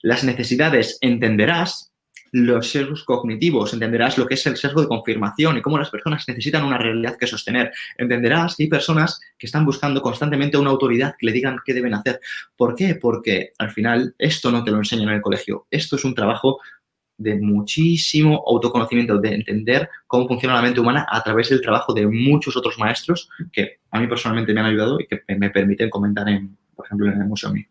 las 0.02 0.24
necesidades, 0.24 0.98
entenderás 1.02 1.89
los 2.32 2.70
sesgos 2.70 3.04
cognitivos, 3.04 3.74
entenderás 3.74 4.18
lo 4.18 4.26
que 4.26 4.36
es 4.36 4.46
el 4.46 4.58
sesgo 4.58 4.82
de 4.82 4.88
confirmación 4.88 5.58
y 5.58 5.62
cómo 5.62 5.78
las 5.78 5.90
personas 5.90 6.28
necesitan 6.28 6.64
una 6.64 6.78
realidad 6.78 7.18
que 7.18 7.28
sostener. 7.28 7.72
Entenderás 7.98 8.56
que 8.56 8.64
hay 8.64 8.70
personas 8.70 9.20
que 9.38 9.48
están 9.48 9.66
buscando 9.66 10.02
constantemente 10.02 10.58
una 10.58 10.70
autoridad 10.70 11.16
que 11.18 11.26
le 11.26 11.32
digan 11.32 11.58
qué 11.66 11.74
deben 11.74 11.94
hacer. 11.94 12.20
¿Por 12.56 12.76
qué? 12.76 12.96
Porque 12.96 13.54
al 13.58 13.72
final 13.72 14.16
esto 14.18 14.52
no 14.52 14.64
te 14.64 14.72
lo 14.72 14.78
enseñan 14.78 15.10
en 15.10 15.16
el 15.16 15.22
colegio. 15.22 15.68
Esto 15.70 15.96
es 15.96 16.06
un 16.06 16.16
trabajo 16.16 16.60
de 17.20 17.36
muchísimo 17.36 18.44
autoconocimiento, 18.48 19.18
de 19.20 19.36
entender 19.36 19.90
cómo 20.08 20.28
funciona 20.28 20.56
la 20.56 20.62
mente 20.62 20.80
humana 20.80 21.06
a 21.10 21.22
través 21.22 21.50
del 21.50 21.62
trabajo 21.62 21.94
de 21.94 22.08
muchos 22.08 22.56
otros 22.56 22.80
maestros 22.80 23.30
que 23.52 23.80
a 23.92 24.00
mí 24.00 24.08
personalmente 24.08 24.54
me 24.54 24.62
han 24.62 24.68
ayudado 24.68 25.00
y 25.00 25.06
que 25.06 25.22
me 25.36 25.50
permiten 25.50 25.90
comentar, 25.90 26.28
en, 26.30 26.58
por 26.76 26.86
ejemplo, 26.86 27.12
en 27.12 27.22
el 27.22 27.28
Museo 27.28 27.52
Mí. 27.52 27.66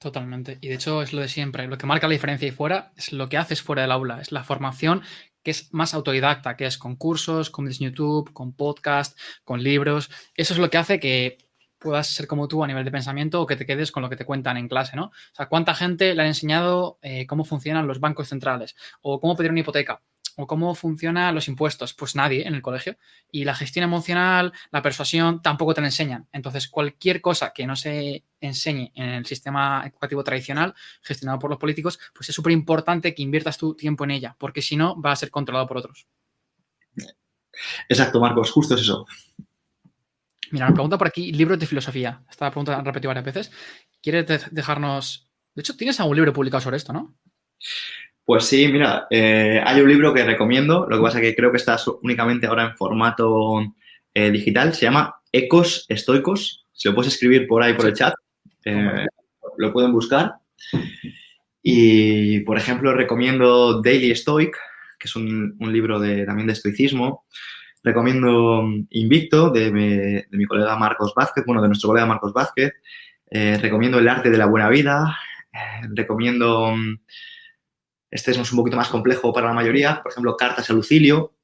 Totalmente. 0.00 0.56
Y 0.62 0.68
de 0.68 0.76
hecho 0.76 1.02
es 1.02 1.12
lo 1.12 1.20
de 1.20 1.28
siempre. 1.28 1.66
Lo 1.66 1.76
que 1.76 1.86
marca 1.86 2.08
la 2.08 2.12
diferencia 2.12 2.46
ahí 2.46 2.52
fuera 2.52 2.90
es 2.96 3.12
lo 3.12 3.28
que 3.28 3.36
haces 3.36 3.60
fuera 3.60 3.82
del 3.82 3.92
aula. 3.92 4.18
Es 4.22 4.32
la 4.32 4.42
formación 4.44 5.02
que 5.42 5.50
es 5.50 5.72
más 5.74 5.92
autodidacta, 5.92 6.56
que 6.56 6.64
es 6.64 6.78
con 6.78 6.96
cursos, 6.96 7.50
con 7.50 7.68
YouTube, 7.70 8.32
con 8.32 8.54
podcast, 8.54 9.18
con 9.44 9.62
libros. 9.62 10.10
Eso 10.34 10.54
es 10.54 10.58
lo 10.58 10.70
que 10.70 10.78
hace 10.78 11.00
que 11.00 11.36
puedas 11.78 12.06
ser 12.06 12.26
como 12.26 12.48
tú 12.48 12.64
a 12.64 12.66
nivel 12.66 12.84
de 12.84 12.90
pensamiento 12.90 13.42
o 13.42 13.46
que 13.46 13.56
te 13.56 13.66
quedes 13.66 13.92
con 13.92 14.02
lo 14.02 14.08
que 14.08 14.16
te 14.16 14.24
cuentan 14.24 14.56
en 14.56 14.68
clase, 14.68 14.96
¿no? 14.96 15.04
O 15.06 15.34
sea, 15.34 15.48
¿cuánta 15.48 15.74
gente 15.74 16.14
le 16.14 16.22
han 16.22 16.28
enseñado 16.28 16.98
eh, 17.02 17.26
cómo 17.26 17.44
funcionan 17.44 17.86
los 17.86 18.00
bancos 18.00 18.28
centrales 18.28 18.76
o 19.02 19.20
cómo 19.20 19.36
pedir 19.36 19.50
una 19.50 19.60
hipoteca? 19.60 20.00
O 20.40 20.46
cómo 20.46 20.74
funcionan 20.74 21.34
los 21.34 21.48
impuestos. 21.48 21.94
Pues 21.94 22.16
nadie 22.16 22.46
en 22.46 22.54
el 22.54 22.62
colegio. 22.62 22.96
Y 23.30 23.44
la 23.44 23.54
gestión 23.54 23.84
emocional, 23.84 24.52
la 24.70 24.82
persuasión, 24.82 25.42
tampoco 25.42 25.74
te 25.74 25.80
la 25.80 25.88
enseñan. 25.88 26.28
Entonces, 26.32 26.68
cualquier 26.68 27.20
cosa 27.20 27.52
que 27.52 27.66
no 27.66 27.76
se 27.76 28.24
enseñe 28.40 28.92
en 28.94 29.10
el 29.10 29.26
sistema 29.26 29.82
educativo 29.86 30.24
tradicional, 30.24 30.74
gestionado 31.02 31.38
por 31.38 31.50
los 31.50 31.58
políticos, 31.58 31.98
pues 32.14 32.28
es 32.28 32.34
súper 32.34 32.52
importante 32.52 33.14
que 33.14 33.22
inviertas 33.22 33.58
tu 33.58 33.74
tiempo 33.74 34.04
en 34.04 34.12
ella, 34.12 34.36
porque 34.38 34.62
si 34.62 34.76
no, 34.76 35.00
va 35.00 35.12
a 35.12 35.16
ser 35.16 35.30
controlado 35.30 35.66
por 35.66 35.78
otros. 35.78 36.06
Exacto, 37.88 38.20
Marcos, 38.20 38.50
justo 38.50 38.74
es 38.74 38.80
eso. 38.80 39.06
Mira, 40.50 40.66
me 40.66 40.72
pregunta 40.72 40.98
por 40.98 41.06
aquí 41.06 41.32
libros 41.32 41.58
de 41.58 41.66
filosofía. 41.66 42.24
Esta 42.28 42.50
pregunta 42.50 42.72
la 42.72 42.78
han 42.78 42.84
repetido 42.84 43.10
varias 43.10 43.24
veces. 43.24 43.52
¿Quieres 44.02 44.26
dejarnos...? 44.50 45.30
De 45.54 45.60
hecho, 45.60 45.76
tienes 45.76 46.00
algún 46.00 46.16
libro 46.16 46.32
publicado 46.32 46.60
sobre 46.60 46.76
esto, 46.76 46.92
¿no? 46.92 47.14
Pues 48.30 48.44
sí, 48.44 48.68
mira, 48.68 49.08
eh, 49.10 49.60
hay 49.66 49.80
un 49.80 49.88
libro 49.88 50.14
que 50.14 50.22
recomiendo, 50.22 50.86
lo 50.88 50.96
que 50.96 51.02
pasa 51.02 51.18
es 51.18 51.24
que 51.24 51.34
creo 51.34 51.50
que 51.50 51.56
está 51.56 51.76
únicamente 52.00 52.46
ahora 52.46 52.62
en 52.62 52.76
formato 52.76 53.60
eh, 54.14 54.30
digital, 54.30 54.72
se 54.72 54.82
llama 54.82 55.16
Ecos 55.32 55.84
Estoicos, 55.88 56.64
si 56.72 56.88
lo 56.88 56.94
puedes 56.94 57.12
escribir 57.12 57.48
por 57.48 57.60
ahí 57.60 57.74
por 57.74 57.86
el 57.86 57.94
chat, 57.94 58.14
eh, 58.64 59.04
lo 59.58 59.72
pueden 59.72 59.90
buscar. 59.90 60.34
Y, 61.60 62.38
por 62.42 62.56
ejemplo, 62.56 62.94
recomiendo 62.94 63.82
Daily 63.82 64.14
Stoic, 64.14 64.56
que 64.96 65.08
es 65.08 65.16
un, 65.16 65.56
libro 65.58 65.98
de, 65.98 66.24
también 66.24 66.46
de 66.46 66.52
estoicismo. 66.52 67.24
Recomiendo 67.82 68.62
Invicto, 68.90 69.50
de 69.50 69.72
mi, 70.30 70.46
colega 70.46 70.76
Marcos 70.76 71.14
Vázquez, 71.16 71.44
bueno, 71.44 71.62
de 71.62 71.66
nuestro 71.66 71.88
colega 71.88 72.06
Marcos 72.06 72.32
Vázquez. 72.32 72.74
recomiendo 73.28 73.98
El 73.98 74.08
arte 74.08 74.30
de 74.30 74.38
la 74.38 74.46
buena 74.46 74.68
vida. 74.68 75.18
recomiendo... 75.96 76.76
Este 78.10 78.32
es 78.32 78.52
un 78.52 78.56
poquito 78.56 78.76
más 78.76 78.88
complejo 78.88 79.32
para 79.32 79.48
la 79.48 79.52
mayoría, 79.52 80.02
por 80.02 80.12
ejemplo, 80.12 80.36
Cartas 80.36 80.68
a 80.68 80.72
Lucilio, 80.72 81.34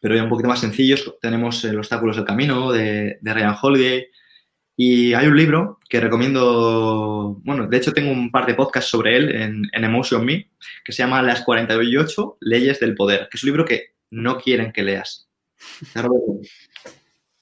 pero 0.00 0.14
ya 0.14 0.22
un 0.22 0.28
poquito 0.28 0.48
más 0.48 0.60
sencillos. 0.60 1.16
Tenemos 1.20 1.64
El 1.64 1.78
obstáculos 1.78 2.16
del 2.16 2.24
camino 2.24 2.72
de, 2.72 3.18
Ryan 3.22 3.56
Holiday. 3.60 4.06
Y 4.76 5.14
hay 5.14 5.28
un 5.28 5.36
libro 5.36 5.78
que 5.88 6.00
recomiendo, 6.00 7.40
bueno, 7.44 7.68
de 7.68 7.76
hecho 7.76 7.92
tengo 7.92 8.10
un 8.10 8.30
par 8.30 8.44
de 8.44 8.54
podcasts 8.54 8.90
sobre 8.90 9.16
él 9.16 9.30
en, 9.34 9.62
en 9.72 9.84
Emotion 9.84 10.24
Me, 10.24 10.50
que 10.84 10.92
se 10.92 11.04
llama 11.04 11.22
Las 11.22 11.42
48 11.42 12.38
leyes 12.40 12.80
del 12.80 12.96
poder, 12.96 13.28
que 13.30 13.36
es 13.36 13.44
un 13.44 13.48
libro 13.48 13.64
que 13.64 13.94
no 14.10 14.36
quieren 14.36 14.72
que 14.72 14.82
leas. 14.82 15.28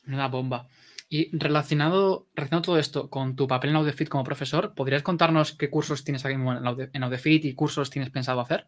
Una 0.06 0.28
bomba. 0.28 0.68
Y 1.14 1.28
relacionado, 1.36 2.30
relacionado 2.34 2.62
todo 2.62 2.78
esto 2.78 3.10
con 3.10 3.36
tu 3.36 3.46
papel 3.46 3.68
en 3.68 3.76
Audefit 3.76 4.08
como 4.08 4.24
profesor, 4.24 4.72
¿podrías 4.74 5.02
contarnos 5.02 5.52
qué 5.52 5.68
cursos 5.68 6.04
tienes 6.04 6.24
aquí 6.24 6.36
en 6.36 7.02
Audefit 7.04 7.44
y 7.44 7.52
cursos 7.52 7.90
tienes 7.90 8.08
pensado 8.08 8.40
hacer? 8.40 8.66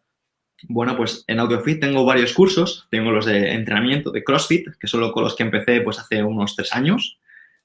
Bueno, 0.67 0.95
pues 0.95 1.23
en 1.25 1.39
Audefit 1.39 1.79
tengo 1.79 2.05
varios 2.05 2.33
cursos. 2.33 2.87
Tengo 2.91 3.09
los 3.09 3.25
de 3.25 3.53
entrenamiento 3.53 4.11
de 4.11 4.23
CrossFit, 4.23 4.67
que 4.79 4.85
son 4.85 5.11
con 5.11 5.23
los 5.23 5.35
que 5.35 5.41
empecé 5.41 5.81
pues 5.81 5.97
hace 5.97 6.21
unos 6.21 6.55
tres 6.55 6.71
años, 6.73 7.19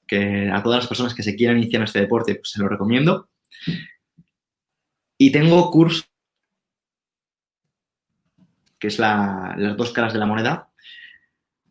que 0.07 0.49
a 0.51 0.63
todas 0.63 0.79
las 0.79 0.87
personas 0.87 1.13
que 1.13 1.21
se 1.21 1.35
quieran 1.35 1.59
iniciar 1.59 1.81
en 1.81 1.85
este 1.85 1.99
deporte 2.01 2.33
pues, 2.33 2.49
se 2.49 2.59
lo 2.59 2.67
recomiendo. 2.67 3.29
Y 5.15 5.31
tengo 5.31 5.69
cursos 5.69 6.09
que 8.79 8.87
es 8.87 8.97
las 8.97 9.77
dos 9.77 9.91
caras 9.91 10.11
de 10.11 10.17
la 10.17 10.25
moneda, 10.25 10.71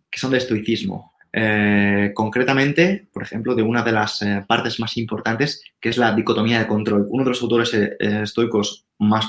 que 0.08 0.20
son 0.20 0.30
de 0.30 0.38
estoicismo. 0.38 1.09
Eh, 1.32 2.10
concretamente, 2.14 3.06
por 3.12 3.22
ejemplo, 3.22 3.54
de 3.54 3.62
una 3.62 3.82
de 3.82 3.92
las 3.92 4.20
eh, 4.22 4.44
partes 4.46 4.80
más 4.80 4.96
importantes, 4.96 5.62
que 5.80 5.90
es 5.90 5.96
la 5.96 6.12
dicotomía 6.14 6.58
de 6.58 6.66
control. 6.66 7.06
Uno 7.08 7.24
de 7.24 7.30
los 7.30 7.42
autores 7.42 7.72
eh, 7.72 7.96
estoicos 8.00 8.86
más, 8.98 9.28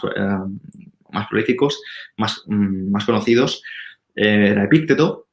más 1.12 1.28
prolíficos, 1.28 1.82
más, 2.18 2.43
mm, 2.47 2.91
más 2.91 3.06
conocidos, 3.06 3.64
era 4.14 4.64
Epícteto, 4.66 5.28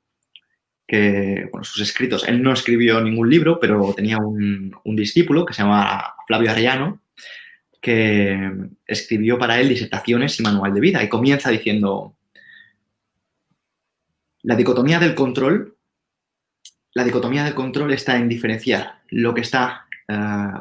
que, 0.87 1.49
bueno, 1.51 1.64
sus 1.64 1.83
escritos, 1.83 2.27
él 2.29 2.43
no 2.43 2.53
escribió 2.53 3.01
ningún 3.01 3.29
libro, 3.29 3.59
pero 3.61 3.93
tenía 3.95 4.19
un, 4.19 4.75
un 4.85 4.97
discípulo 4.97 5.45
que 5.45 5.53
se 5.53 5.62
llama 5.62 6.14
Flavio 6.27 6.51
Arellano, 6.51 7.03
que 7.81 8.53
escribió 8.87 9.39
para 9.39 9.61
él 9.61 9.69
disertaciones 9.69 10.39
y 10.39 10.43
manual 10.43 10.75
de 10.75 10.81
vida 10.81 11.03
y 11.03 11.09
comienza 11.09 11.51
diciendo, 11.51 12.16
la 14.43 14.57
dicotomía 14.57 14.99
del 14.99 15.14
control, 15.14 15.78
la 16.95 17.05
dicotomía 17.05 17.45
del 17.45 17.55
control 17.55 17.93
está 17.93 18.16
en 18.16 18.28
diferenciar 18.28 19.03
lo 19.11 19.34
que 19.34 19.43
está 19.43 19.86
eh, 20.09 20.53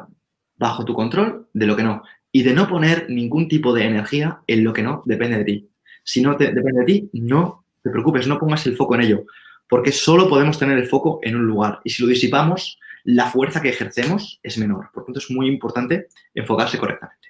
bajo 0.56 0.84
tu 0.84 0.94
control 0.94 1.48
de 1.52 1.66
lo 1.66 1.76
que 1.76 1.82
no 1.82 2.02
y 2.30 2.42
de 2.42 2.52
no 2.52 2.68
poner 2.68 3.08
ningún 3.08 3.48
tipo 3.48 3.72
de 3.72 3.84
energía 3.84 4.40
en 4.46 4.64
lo 4.64 4.72
que 4.72 4.82
no 4.82 5.02
depende 5.06 5.38
de 5.38 5.44
ti. 5.44 5.70
Si 6.04 6.20
no 6.20 6.36
te, 6.36 6.52
depende 6.52 6.80
de 6.80 6.86
ti, 6.86 7.10
no 7.14 7.64
te 7.82 7.90
preocupes, 7.90 8.26
no 8.26 8.38
pongas 8.38 8.66
el 8.66 8.76
foco 8.76 8.94
en 8.94 9.02
ello, 9.02 9.24
porque 9.68 9.92
solo 9.92 10.28
podemos 10.28 10.58
tener 10.58 10.78
el 10.78 10.86
foco 10.86 11.20
en 11.22 11.36
un 11.36 11.46
lugar 11.46 11.80
y 11.84 11.90
si 11.90 12.02
lo 12.02 12.08
disipamos, 12.08 12.78
la 13.04 13.26
fuerza 13.30 13.62
que 13.62 13.70
ejercemos 13.70 14.40
es 14.42 14.58
menor. 14.58 14.90
Por 14.92 15.04
tanto, 15.04 15.20
es 15.20 15.30
muy 15.30 15.48
importante 15.48 16.08
enfocarse 16.34 16.78
correctamente. 16.78 17.28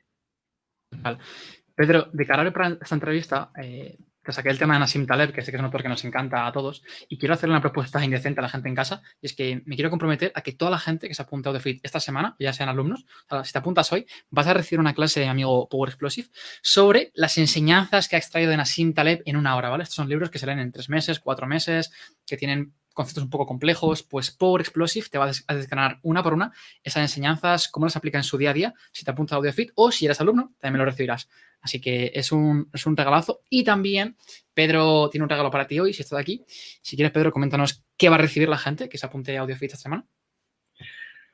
Pedro, 1.75 2.09
de 2.13 2.27
cara 2.27 2.43
a 2.43 2.79
esta 2.81 2.95
entrevista, 2.95 3.53
eh, 3.57 3.97
te 4.29 4.33
saqué 4.35 4.51
el 4.51 4.59
tema 4.59 4.75
de 4.75 4.81
Nassim 4.81 5.07
Taleb, 5.07 5.33
que 5.33 5.41
sé 5.41 5.51
que 5.51 5.57
es 5.57 5.59
un 5.59 5.65
autor 5.65 5.83
que 5.83 5.89
nos 5.89 6.05
encanta 6.05 6.47
a 6.47 6.53
todos, 6.53 6.83
y 7.09 7.17
quiero 7.17 7.33
hacerle 7.33 7.55
una 7.55 7.63
propuesta 7.63 8.05
indecente 8.05 8.41
a 8.41 8.43
la 8.43 8.51
gente 8.51 8.69
en 8.69 8.75
casa, 8.75 9.01
y 9.23 9.27
es 9.27 9.33
que 9.33 9.63
me 9.65 9.75
quiero 9.75 9.89
comprometer 9.89 10.33
a 10.35 10.43
que 10.43 10.53
toda 10.53 10.71
la 10.71 10.79
gente 10.79 11.09
que 11.09 11.15
se 11.15 11.23
ha 11.23 11.25
apuntado 11.25 11.55
de 11.55 11.61
FIT 11.61 11.81
esta 11.83 11.99
semana, 11.99 12.37
ya 12.39 12.53
sean 12.53 12.69
alumnos, 12.69 13.07
si 13.43 13.53
te 13.53 13.59
apuntas 13.59 13.91
hoy, 13.91 14.07
vas 14.29 14.47
a 14.47 14.53
recibir 14.53 14.81
una 14.81 14.93
clase 14.93 15.21
de 15.21 15.27
mi 15.27 15.31
amigo 15.31 15.67
Power 15.71 15.89
Explosive 15.89 16.29
sobre 16.61 17.11
las 17.15 17.39
enseñanzas 17.39 18.07
que 18.07 18.17
ha 18.17 18.19
extraído 18.19 18.51
de 18.51 18.59
Nassim 18.59 18.93
Taleb 18.93 19.23
en 19.25 19.39
una 19.39 19.57
hora, 19.57 19.71
¿vale? 19.71 19.85
Estos 19.85 19.97
son 19.97 20.11
libros 20.11 20.29
que 20.29 20.39
se 20.39 20.45
leen 20.45 20.59
en 20.59 20.73
tres 20.73 20.91
meses, 20.91 21.21
cuatro 21.21 21.47
meses, 21.47 21.91
que 22.27 22.37
tienen 22.37 22.75
conceptos 22.99 23.25
un 23.25 23.31
poco 23.31 23.47
complejos, 23.47 24.03
pues 24.03 24.31
Power 24.31 24.61
Explosive 24.61 25.07
te 25.09 25.17
va 25.19 25.31
a 25.47 25.55
descargar 25.55 26.01
una 26.03 26.23
por 26.23 26.35
una 26.35 26.53
esas 26.83 27.03
enseñanzas, 27.03 27.69
cómo 27.69 27.87
las 27.87 27.97
aplica 27.97 28.19
en 28.19 28.25
su 28.25 28.37
día 28.37 28.51
a 28.51 28.53
día, 28.53 28.75
si 28.93 29.05
te 29.05 29.11
apuntas 29.11 29.35
a 29.35 29.37
AudioFit 29.37 29.71
o 29.77 29.91
si 29.91 30.05
eres 30.05 30.21
alumno, 30.21 30.53
también 30.59 30.81
lo 30.81 30.85
recibirás. 30.85 31.29
Así 31.61 31.81
que 31.81 32.13
es 32.15 32.33
un, 32.33 32.69
es 32.73 32.87
un 32.87 32.97
regalazo. 32.97 33.41
Y 33.49 33.65
también 33.65 34.17
Pedro 34.55 35.09
tiene 35.11 35.25
un 35.25 35.31
regalo 35.31 35.51
para 35.51 35.67
ti 35.67 35.79
hoy, 35.81 35.93
si 35.93 36.03
estás 36.03 36.19
aquí. 36.19 36.45
Si 36.83 36.97
quieres, 36.97 37.13
Pedro, 37.13 37.33
coméntanos 37.33 37.85
qué 37.97 38.09
va 38.09 38.17
a 38.17 38.19
recibir 38.19 38.49
la 38.49 38.59
gente 38.59 38.89
que 38.89 38.99
se 38.99 39.07
apunte 39.07 39.37
a 39.37 39.41
AudioFit 39.41 39.73
esta 39.73 39.83
semana. 39.83 40.05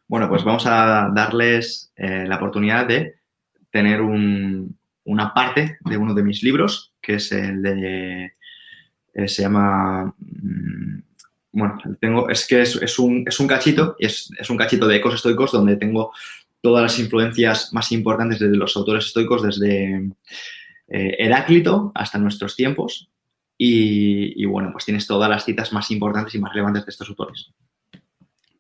Bueno, 0.06 0.28
pues 0.28 0.44
vamos 0.44 0.66
a 0.66 1.10
darles 1.14 1.92
eh, 1.96 2.26
la 2.26 2.36
oportunidad 2.36 2.86
de 2.86 3.20
tener 3.70 4.00
una 4.02 5.34
parte 5.34 5.78
de 5.80 5.96
uno 5.96 6.14
de 6.14 6.22
mis 6.22 6.42
libros, 6.42 6.94
que 7.00 7.14
es 7.14 7.32
el 7.32 7.62
de... 7.62 8.34
Eh, 9.14 9.28
se 9.28 9.42
llama... 9.42 10.14
Mm, 10.18 10.93
bueno, 11.54 11.78
tengo, 12.00 12.28
es 12.28 12.46
que 12.46 12.60
es, 12.62 12.98
un, 12.98 13.24
es 13.26 13.38
un 13.38 13.46
cachito, 13.46 13.96
es, 13.98 14.30
es 14.38 14.50
un 14.50 14.56
cachito 14.56 14.88
de 14.88 14.96
ecos 14.96 15.14
estoicos 15.14 15.52
donde 15.52 15.76
tengo 15.76 16.12
todas 16.60 16.82
las 16.82 16.98
influencias 16.98 17.72
más 17.72 17.92
importantes 17.92 18.40
de 18.40 18.48
los 18.48 18.76
autores 18.76 19.06
estoicos, 19.06 19.42
desde 19.42 20.10
eh, 20.88 21.16
Heráclito 21.18 21.92
hasta 21.94 22.18
nuestros 22.18 22.56
tiempos. 22.56 23.08
Y, 23.56 24.44
bueno, 24.46 24.70
pues 24.72 24.84
tienes 24.84 25.06
todas 25.06 25.30
las 25.30 25.44
citas 25.44 25.72
más 25.72 25.90
importantes 25.92 26.34
y 26.34 26.38
más 26.38 26.52
relevantes 26.52 26.84
de 26.84 26.90
estos 26.90 27.08
autores. 27.08 27.50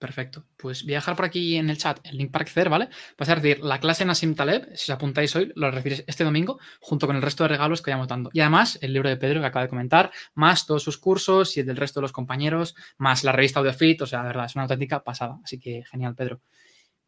Perfecto. 0.04 0.44
Pues 0.58 0.84
voy 0.84 0.92
a 0.92 0.96
dejar 0.98 1.16
por 1.16 1.24
aquí 1.24 1.56
en 1.56 1.70
el 1.70 1.78
chat 1.78 1.98
el 2.04 2.18
link 2.18 2.30
para 2.30 2.42
acceder, 2.42 2.68
¿vale? 2.68 2.90
Vas 3.16 3.26
a 3.30 3.36
decir 3.36 3.64
la 3.64 3.80
clase 3.80 4.04
Nassim 4.04 4.34
Taleb, 4.34 4.66
si 4.76 4.92
os 4.92 4.96
apuntáis 4.96 5.34
hoy, 5.34 5.50
lo 5.56 5.70
recibiréis 5.70 6.04
este 6.06 6.24
domingo, 6.24 6.58
junto 6.78 7.06
con 7.06 7.16
el 7.16 7.22
resto 7.22 7.44
de 7.44 7.48
regalos 7.48 7.80
que 7.80 7.90
vayamos 7.90 8.08
dando. 8.08 8.28
Y 8.34 8.40
además, 8.40 8.78
el 8.82 8.92
libro 8.92 9.08
de 9.08 9.16
Pedro 9.16 9.40
que 9.40 9.46
acaba 9.46 9.62
de 9.62 9.70
comentar, 9.70 10.12
más 10.34 10.66
todos 10.66 10.82
sus 10.82 10.98
cursos 10.98 11.56
y 11.56 11.60
el 11.60 11.66
del 11.66 11.78
resto 11.78 12.00
de 12.00 12.02
los 12.02 12.12
compañeros, 12.12 12.74
más 12.98 13.24
la 13.24 13.32
revista 13.32 13.60
AudioFit, 13.60 14.02
o 14.02 14.06
sea, 14.06 14.20
de 14.20 14.26
verdad, 14.26 14.44
es 14.44 14.54
una 14.56 14.64
auténtica 14.64 15.02
pasada. 15.02 15.38
Así 15.42 15.58
que 15.58 15.84
genial, 15.90 16.14
Pedro. 16.14 16.42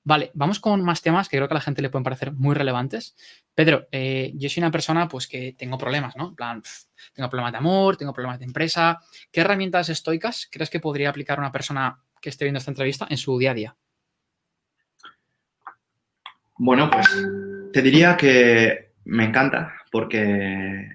Vale, 0.02 0.30
vamos 0.32 0.58
con 0.58 0.82
más 0.82 1.02
temas 1.02 1.28
que 1.28 1.36
creo 1.36 1.48
que 1.48 1.54
a 1.54 1.56
la 1.56 1.60
gente 1.60 1.82
le 1.82 1.90
pueden 1.90 2.04
parecer 2.04 2.32
muy 2.32 2.54
relevantes. 2.54 3.14
Pedro, 3.54 3.88
eh, 3.92 4.32
yo 4.36 4.48
soy 4.48 4.62
una 4.62 4.70
persona 4.70 5.06
pues 5.06 5.26
que 5.26 5.52
tengo 5.52 5.76
problemas, 5.76 6.16
¿no? 6.16 6.28
En 6.28 6.34
plan, 6.34 6.62
tengo 7.12 7.28
problemas 7.28 7.52
de 7.52 7.58
amor, 7.58 7.98
tengo 7.98 8.14
problemas 8.14 8.38
de 8.38 8.46
empresa. 8.46 9.00
¿Qué 9.30 9.42
herramientas 9.42 9.90
estoicas 9.90 10.48
crees 10.50 10.70
que 10.70 10.80
podría 10.80 11.10
aplicar 11.10 11.38
una 11.38 11.52
persona 11.52 12.05
que 12.20 12.28
esté 12.28 12.44
viendo 12.44 12.58
esta 12.58 12.70
entrevista 12.70 13.06
en 13.08 13.16
su 13.16 13.38
día 13.38 13.50
a 13.50 13.54
día? 13.54 13.76
Bueno, 16.58 16.90
pues 16.90 17.06
te 17.72 17.82
diría 17.82 18.16
que 18.16 18.92
me 19.04 19.24
encanta 19.24 19.74
porque 19.90 20.88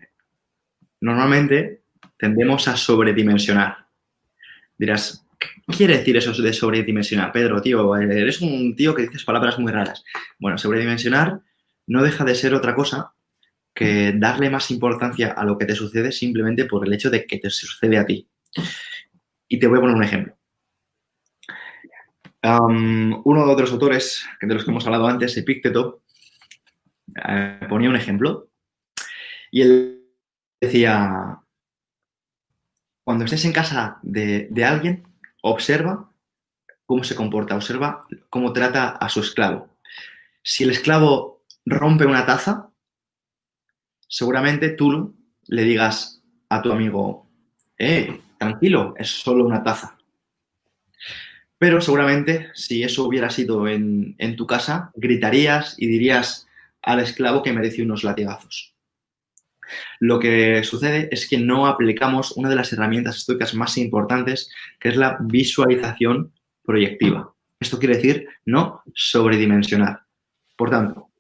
normalmente 1.00 1.84
tendemos 2.18 2.68
a 2.68 2.76
sobredimensionar. 2.76 3.86
Dirás, 4.78 5.26
¿Qué 5.42 5.76
quiere 5.76 5.98
decir 5.98 6.16
eso 6.18 6.40
de 6.40 6.54
sobredimensionar? 6.54 7.32
Pedro, 7.32 7.62
tío, 7.62 7.96
eres 7.96 8.42
un 8.42 8.76
tío 8.76 8.94
que 8.94 9.04
dices 9.04 9.24
palabras 9.24 9.58
muy 9.58 9.72
raras. 9.72 10.04
Bueno, 10.38 10.58
sobredimensionar 10.58 11.42
no 11.88 12.04
deja 12.04 12.24
de 12.24 12.36
ser 12.36 12.54
otra 12.54 12.76
cosa 12.76 13.14
que 13.74 14.14
darle 14.16 14.50
más 14.50 14.70
importancia 14.70 15.32
a 15.32 15.44
lo 15.44 15.58
que 15.58 15.66
te 15.66 15.76
sucede 15.76 16.12
simplemente 16.12 16.66
por 16.66 16.86
el 16.86 16.94
hecho 16.94 17.10
de 17.10 17.26
que 17.26 17.40
te 17.40 17.50
sucede 17.50 17.98
a 17.98 18.06
ti. 18.06 18.28
Y 19.48 19.58
te 19.58 19.68
voy 19.68 19.80
a 19.80 19.82
poner 19.82 19.96
un 19.96 20.04
ejemplo. 20.04 20.38
Uno 22.44 23.46
de 23.46 23.52
otros 23.52 23.72
autores 23.72 24.26
de 24.42 24.54
los 24.54 24.64
que 24.64 24.72
hemos 24.72 24.86
hablado 24.86 25.08
antes, 25.08 25.38
Epicteto, 25.38 26.04
eh, 27.28 27.60
ponía 27.70 27.90
un 27.90 27.96
ejemplo 27.96 28.50
y 29.52 29.62
él 29.62 30.06
decía, 30.60 31.40
cuando 33.04 33.26
estés 33.26 33.46
en 33.46 33.54
casa 33.54 34.00
de 34.02 34.66
alguien, 34.66 35.04
observa 35.42 36.12
cómo 36.86 37.04
se 37.04 37.16
comporta, 37.16 37.56
observa 37.56 38.06
cómo 38.30 38.52
trata 38.54 38.90
a 38.90 39.08
su 39.08 39.22
esclavo. 39.22 39.70
Si 40.44 40.64
el 40.64 40.72
esclavo 40.72 41.46
rompe 41.66 42.06
una 42.06 42.26
taza, 42.26 42.70
seguramente 44.08 44.72
tú 44.72 45.16
le 45.48 45.64
digas 45.64 46.22
a 46.50 46.62
tu 46.62 46.72
amigo, 46.72 47.30
eh, 47.78 48.22
tranquilo, 48.38 48.94
es 48.98 49.10
solo 49.10 49.46
una 49.46 49.64
taza. 49.64 49.98
Pero 51.62 51.80
seguramente 51.80 52.50
si 52.56 52.82
eso 52.82 53.06
hubiera 53.06 53.30
sido 53.30 53.68
en, 53.68 54.36
tu 54.36 54.48
casa, 54.48 54.92
gritarías 54.96 55.76
y 55.78 55.86
dirías 55.86 56.48
al 56.82 57.02
esclavo 57.02 57.44
que 57.44 57.54
merece 57.54 57.84
unos 57.84 58.04
latigazos. 58.04 58.74
Lo 60.00 60.18
que 60.18 60.64
sucede 60.64 61.08
es 61.12 61.30
que 61.30 61.38
no 61.38 61.68
aplicamos 61.68 62.32
una 62.32 62.50
de 62.50 62.56
las 62.56 62.74
herramientas 62.74 63.18
estoicas 63.18 63.54
más 63.54 63.78
importantes, 63.78 64.50
que 64.80 64.90
es 64.90 64.98
la 64.98 65.20
visualización 65.22 66.34
proyectiva. 66.64 67.32
Esto 67.60 67.78
quiere 67.78 67.98
decir 67.98 68.28
no 68.44 68.82
sobredimensionar. 68.96 70.02
Por 70.58 70.72
tanto, 70.72 71.12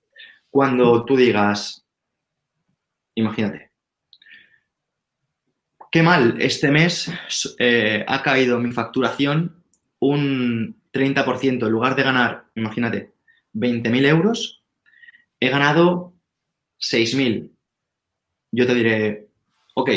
cuando 0.50 1.06
tú 1.06 1.18
digas, 1.18 1.86
imagínate, 3.14 3.70
qué 5.92 6.02
mal, 6.02 6.38
este 6.40 6.72
mes 6.72 7.12
eh, 7.60 8.04
ha 8.08 8.24
caído 8.24 8.58
mi 8.58 8.72
facturación 8.72 9.61
un 10.02 10.76
30%, 10.92 11.66
en 11.66 11.72
lugar 11.72 11.96
de 11.96 12.04
ganar, 12.04 12.46
imagínate, 12.56 13.14
20.000 13.54 14.06
euros, 14.06 14.62
he 15.40 15.50
ganado 15.50 16.14
6.000 16.80 17.52
yo 18.52 18.68
te 18.68 18.76
diré, 18.76 19.28
ok, 19.76 19.90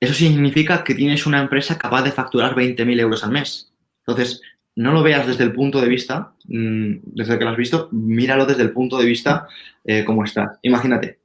eso 0.00 0.12
significa 0.12 0.84
que 0.84 0.94
tienes 0.94 1.24
una 1.26 1.40
empresa 1.40 1.78
capaz 1.78 2.02
de 2.02 2.12
facturar 2.12 2.54
20.000 2.54 3.00
euros 3.00 3.24
al 3.24 3.30
mes. 3.30 3.72
Entonces, 4.00 4.42
no 4.74 4.92
lo 4.92 5.02
veas 5.02 5.26
desde 5.26 5.44
el 5.44 5.52
punto 5.52 5.80
de 5.80 5.88
vista, 5.88 6.34
mm, 6.44 6.96
desde 7.04 7.38
que 7.38 7.44
lo 7.44 7.50
has 7.50 7.56
visto, 7.56 7.88
míralo 7.92 8.44
desde 8.44 8.62
el 8.62 8.72
punto 8.72 8.98
de 8.98 9.06
vista 9.06 9.46
eh, 9.84 10.04
como 10.04 10.24
está. 10.24 10.58
Imagínate, 10.62 11.20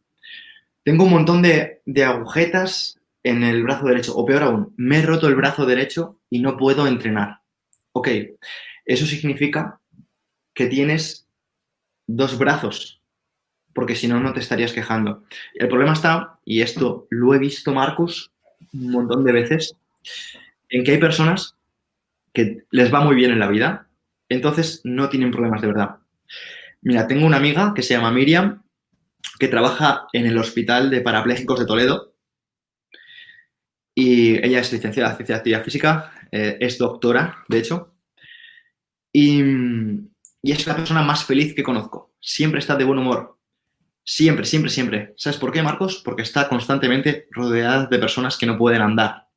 tengo 0.83 1.03
un 1.03 1.11
montón 1.11 1.41
de, 1.41 1.81
de 1.85 2.03
agujetas 2.03 3.00
en 3.23 3.43
el 3.43 3.63
brazo 3.63 3.85
derecho, 3.85 4.15
o 4.15 4.25
peor 4.25 4.43
aún, 4.43 4.73
me 4.77 4.99
he 4.99 5.01
roto 5.01 5.27
el 5.27 5.35
brazo 5.35 5.65
derecho 5.65 6.19
y 6.29 6.39
no 6.39 6.57
puedo 6.57 6.87
entrenar. 6.87 7.41
Ok, 7.93 8.07
eso 8.85 9.05
significa 9.05 9.79
que 10.53 10.67
tienes 10.67 11.27
dos 12.07 12.37
brazos 12.37 13.01
porque 13.73 13.95
si 13.95 14.07
no, 14.07 14.19
no 14.19 14.33
te 14.33 14.39
estarías 14.39 14.73
quejando. 14.73 15.23
El 15.53 15.67
problema 15.67 15.93
está, 15.93 16.39
y 16.45 16.61
esto 16.61 17.07
lo 17.09 17.33
he 17.33 17.39
visto, 17.39 17.73
Marcos, 17.73 18.31
un 18.73 18.91
montón 18.91 19.23
de 19.23 19.31
veces, 19.31 19.75
en 20.69 20.83
que 20.83 20.91
hay 20.91 20.97
personas 20.97 21.55
que 22.33 22.63
les 22.71 22.93
va 22.93 23.01
muy 23.01 23.15
bien 23.15 23.31
en 23.31 23.39
la 23.39 23.47
vida, 23.47 23.87
entonces 24.29 24.81
no 24.83 25.09
tienen 25.09 25.31
problemas 25.31 25.61
de 25.61 25.67
verdad. 25.67 25.97
Mira, 26.81 27.07
tengo 27.07 27.25
una 27.25 27.37
amiga 27.37 27.73
que 27.75 27.83
se 27.83 27.93
llama 27.93 28.11
Miriam, 28.11 28.63
que 29.39 29.47
trabaja 29.47 30.07
en 30.13 30.25
el 30.25 30.37
Hospital 30.37 30.89
de 30.89 31.01
Parapléjicos 31.01 31.59
de 31.59 31.65
Toledo, 31.65 32.10
y 33.93 34.37
ella 34.45 34.59
es 34.59 34.71
licenciada 34.71 35.11
en 35.11 35.15
Ciencia 35.17 35.35
de 35.35 35.39
Actividad 35.39 35.63
Física, 35.63 36.13
eh, 36.31 36.57
es 36.59 36.77
doctora, 36.77 37.43
de 37.47 37.59
hecho, 37.59 37.93
y, 39.11 39.41
es 40.43 40.65
la 40.65 40.75
persona 40.75 41.01
más 41.01 41.25
feliz 41.25 41.53
que 41.53 41.63
conozco. 41.63 42.13
Siempre 42.19 42.59
está 42.59 42.75
de 42.75 42.83
buen 42.83 42.99
humor, 42.99 43.37
Siempre, 44.03 44.45
siempre, 44.45 44.71
siempre. 44.71 45.13
¿Sabes 45.15 45.37
por 45.37 45.51
qué, 45.51 45.61
Marcos? 45.61 46.01
Porque 46.03 46.23
está 46.23 46.49
constantemente 46.49 47.27
rodeada 47.29 47.85
de 47.85 47.99
personas 47.99 48.35
que 48.35 48.47
no 48.47 48.57
pueden 48.57 48.81
andar. 48.81 49.27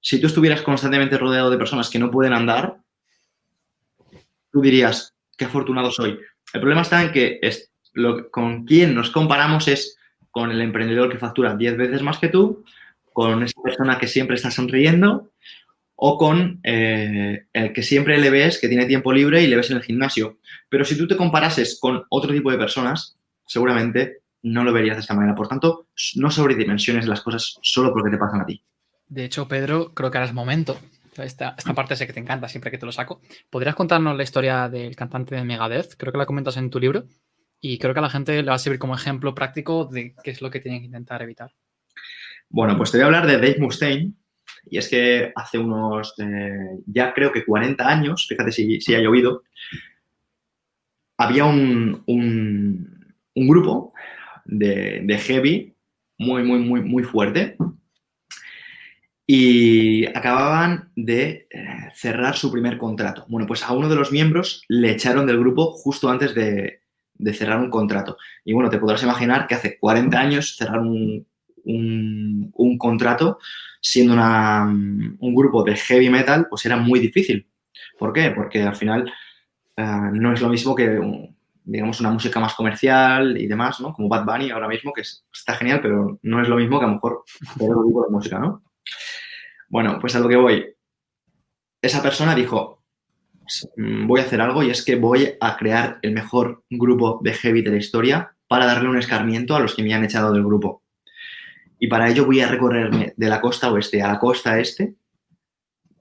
si 0.00 0.20
tú 0.20 0.26
estuvieras 0.26 0.62
constantemente 0.62 1.16
rodeado 1.16 1.48
de 1.48 1.56
personas 1.56 1.88
que 1.88 2.00
no 2.00 2.10
pueden 2.10 2.32
andar, 2.32 2.78
tú 4.50 4.60
dirías, 4.60 5.14
qué 5.36 5.44
afortunado 5.44 5.92
soy. 5.92 6.18
El 6.52 6.60
problema 6.60 6.82
está 6.82 7.02
en 7.04 7.12
que 7.12 7.40
con 8.32 8.64
quién 8.64 8.96
nos 8.96 9.10
comparamos 9.10 9.68
es 9.68 9.96
con 10.32 10.50
el 10.50 10.60
emprendedor 10.60 11.08
que 11.08 11.18
factura 11.18 11.54
10 11.54 11.76
veces 11.76 12.02
más 12.02 12.18
que 12.18 12.28
tú, 12.28 12.64
con 13.12 13.42
esa 13.42 13.60
persona 13.62 13.98
que 13.98 14.06
siempre 14.06 14.36
está 14.36 14.50
sonriendo 14.50 15.32
o 15.96 16.18
con 16.18 16.60
eh, 16.64 17.46
el 17.52 17.72
que 17.72 17.82
siempre 17.82 18.18
le 18.18 18.30
ves 18.30 18.58
que 18.58 18.68
tiene 18.68 18.86
tiempo 18.86 19.12
libre 19.12 19.42
y 19.42 19.46
le 19.46 19.56
ves 19.56 19.70
en 19.70 19.76
el 19.76 19.82
gimnasio. 19.82 20.38
Pero 20.68 20.84
si 20.84 20.96
tú 20.96 21.06
te 21.06 21.16
comparases 21.16 21.78
con 21.80 22.04
otro 22.08 22.32
tipo 22.32 22.50
de 22.50 22.58
personas, 22.58 23.16
seguramente 23.46 24.22
no 24.42 24.64
lo 24.64 24.72
verías 24.72 24.96
de 24.96 25.02
esta 25.02 25.14
manera. 25.14 25.34
Por 25.34 25.48
tanto, 25.48 25.86
no 26.16 26.30
sobredimensiones 26.30 27.06
las 27.06 27.20
cosas 27.20 27.58
solo 27.62 27.92
porque 27.92 28.10
te 28.10 28.18
pasan 28.18 28.40
a 28.40 28.46
ti. 28.46 28.64
De 29.06 29.24
hecho, 29.24 29.46
Pedro, 29.46 29.94
creo 29.94 30.10
que 30.10 30.18
ahora 30.18 30.28
es 30.28 30.34
momento. 30.34 30.78
Esta, 31.16 31.54
esta 31.58 31.74
parte 31.74 31.94
sé 31.94 32.06
que 32.06 32.14
te 32.14 32.20
encanta 32.20 32.48
siempre 32.48 32.70
que 32.70 32.78
te 32.78 32.86
lo 32.86 32.92
saco. 32.92 33.20
¿Podrías 33.50 33.74
contarnos 33.74 34.16
la 34.16 34.22
historia 34.22 34.68
del 34.68 34.96
cantante 34.96 35.34
de 35.34 35.44
Megadeth? 35.44 35.96
Creo 35.96 36.10
que 36.10 36.18
la 36.18 36.26
comentas 36.26 36.56
en 36.56 36.70
tu 36.70 36.80
libro. 36.80 37.04
Y 37.60 37.78
creo 37.78 37.92
que 37.92 38.00
a 38.00 38.02
la 38.02 38.10
gente 38.10 38.42
le 38.42 38.48
va 38.48 38.56
a 38.56 38.58
servir 38.58 38.80
como 38.80 38.96
ejemplo 38.96 39.34
práctico 39.34 39.84
de 39.84 40.16
qué 40.24 40.32
es 40.32 40.42
lo 40.42 40.50
que 40.50 40.58
tienen 40.58 40.80
que 40.80 40.86
intentar 40.86 41.22
evitar. 41.22 41.52
Bueno, 42.52 42.76
pues 42.76 42.90
te 42.90 42.98
voy 42.98 43.04
a 43.04 43.06
hablar 43.06 43.26
de 43.26 43.38
Dave 43.38 43.56
Mustaine. 43.58 44.12
Y 44.70 44.76
es 44.76 44.88
que 44.88 45.32
hace 45.34 45.58
unos, 45.58 46.14
eh, 46.18 46.78
ya 46.86 47.14
creo 47.14 47.32
que 47.32 47.44
40 47.44 47.88
años, 47.88 48.26
fíjate 48.28 48.52
si, 48.52 48.80
si 48.80 48.94
ha 48.94 49.00
llovido, 49.00 49.42
había 51.16 51.46
un, 51.46 52.02
un, 52.06 53.48
grupo 53.48 53.94
de, 54.44 55.00
de, 55.04 55.18
heavy 55.18 55.74
muy, 56.18 56.42
muy, 56.42 56.58
muy, 56.58 56.82
muy 56.82 57.04
fuerte. 57.04 57.56
Y 59.26 60.04
acababan 60.06 60.90
de 60.94 61.46
eh, 61.50 61.66
cerrar 61.94 62.36
su 62.36 62.52
primer 62.52 62.76
contrato. 62.76 63.24
Bueno, 63.28 63.46
pues 63.46 63.62
a 63.62 63.72
uno 63.72 63.88
de 63.88 63.96
los 63.96 64.12
miembros 64.12 64.62
le 64.68 64.90
echaron 64.90 65.26
del 65.26 65.38
grupo 65.38 65.72
justo 65.72 66.10
antes 66.10 66.34
de, 66.34 66.82
de 67.14 67.32
cerrar 67.32 67.60
un 67.60 67.70
contrato. 67.70 68.18
Y 68.44 68.52
bueno, 68.52 68.68
te 68.68 68.78
podrás 68.78 69.02
imaginar 69.02 69.46
que 69.46 69.54
hace 69.54 69.78
40 69.78 70.20
años 70.20 70.56
cerrar 70.56 70.80
un, 70.80 71.26
un, 71.64 72.78
contrato 72.78 73.38
siendo 73.80 74.14
una, 74.14 74.64
un 74.66 75.34
grupo 75.34 75.62
de 75.62 75.76
heavy 75.76 76.10
metal, 76.10 76.46
pues 76.48 76.64
era 76.66 76.76
muy 76.76 77.00
difícil. 77.00 77.48
¿Por 77.98 78.12
qué? 78.12 78.30
Porque 78.30 78.62
al 78.62 78.76
final 78.76 79.12
uh, 79.76 80.14
no 80.14 80.32
es 80.32 80.40
lo 80.40 80.48
mismo 80.48 80.74
que, 80.74 81.00
digamos, 81.64 82.00
una 82.00 82.10
música 82.10 82.40
más 82.40 82.54
comercial 82.54 83.36
y 83.36 83.46
demás, 83.46 83.80
¿no? 83.80 83.92
Como 83.92 84.08
Bad 84.08 84.24
Bunny 84.24 84.50
ahora 84.50 84.68
mismo, 84.68 84.92
que 84.92 85.02
es, 85.02 85.24
está 85.32 85.54
genial, 85.54 85.80
pero 85.82 86.18
no 86.22 86.42
es 86.42 86.48
lo 86.48 86.56
mismo 86.56 86.78
que 86.78 86.84
a 86.84 86.88
lo 86.88 86.94
mejor 86.94 87.24
otro 87.58 87.84
tipo 87.86 88.04
de 88.04 88.10
música, 88.10 88.38
¿no? 88.38 88.62
Bueno, 89.68 89.98
pues 90.00 90.14
a 90.16 90.20
lo 90.20 90.28
que 90.28 90.36
voy. 90.36 90.66
Esa 91.80 92.02
persona 92.02 92.34
dijo, 92.34 92.82
Mm, 93.76 94.06
voy 94.06 94.20
a 94.20 94.24
hacer 94.24 94.40
algo 94.40 94.62
y 94.62 94.70
es 94.70 94.84
que 94.84 94.96
voy 94.96 95.36
a 95.40 95.56
crear 95.56 95.98
el 96.02 96.12
mejor 96.12 96.64
grupo 96.70 97.20
de 97.22 97.34
heavy 97.34 97.62
de 97.62 97.70
la 97.70 97.76
historia 97.76 98.34
para 98.48 98.66
darle 98.66 98.88
un 98.88 98.98
escarmiento 98.98 99.54
a 99.54 99.60
los 99.60 99.74
que 99.74 99.82
me 99.82 99.94
han 99.94 100.04
echado 100.04 100.32
del 100.32 100.44
grupo. 100.44 100.81
Y 101.82 101.88
para 101.88 102.08
ello 102.08 102.26
voy 102.26 102.38
a 102.38 102.46
recorrerme 102.46 103.12
de 103.16 103.28
la 103.28 103.40
costa 103.40 103.72
oeste 103.72 104.00
a 104.02 104.06
la 104.06 104.20
costa 104.20 104.60
este 104.60 104.94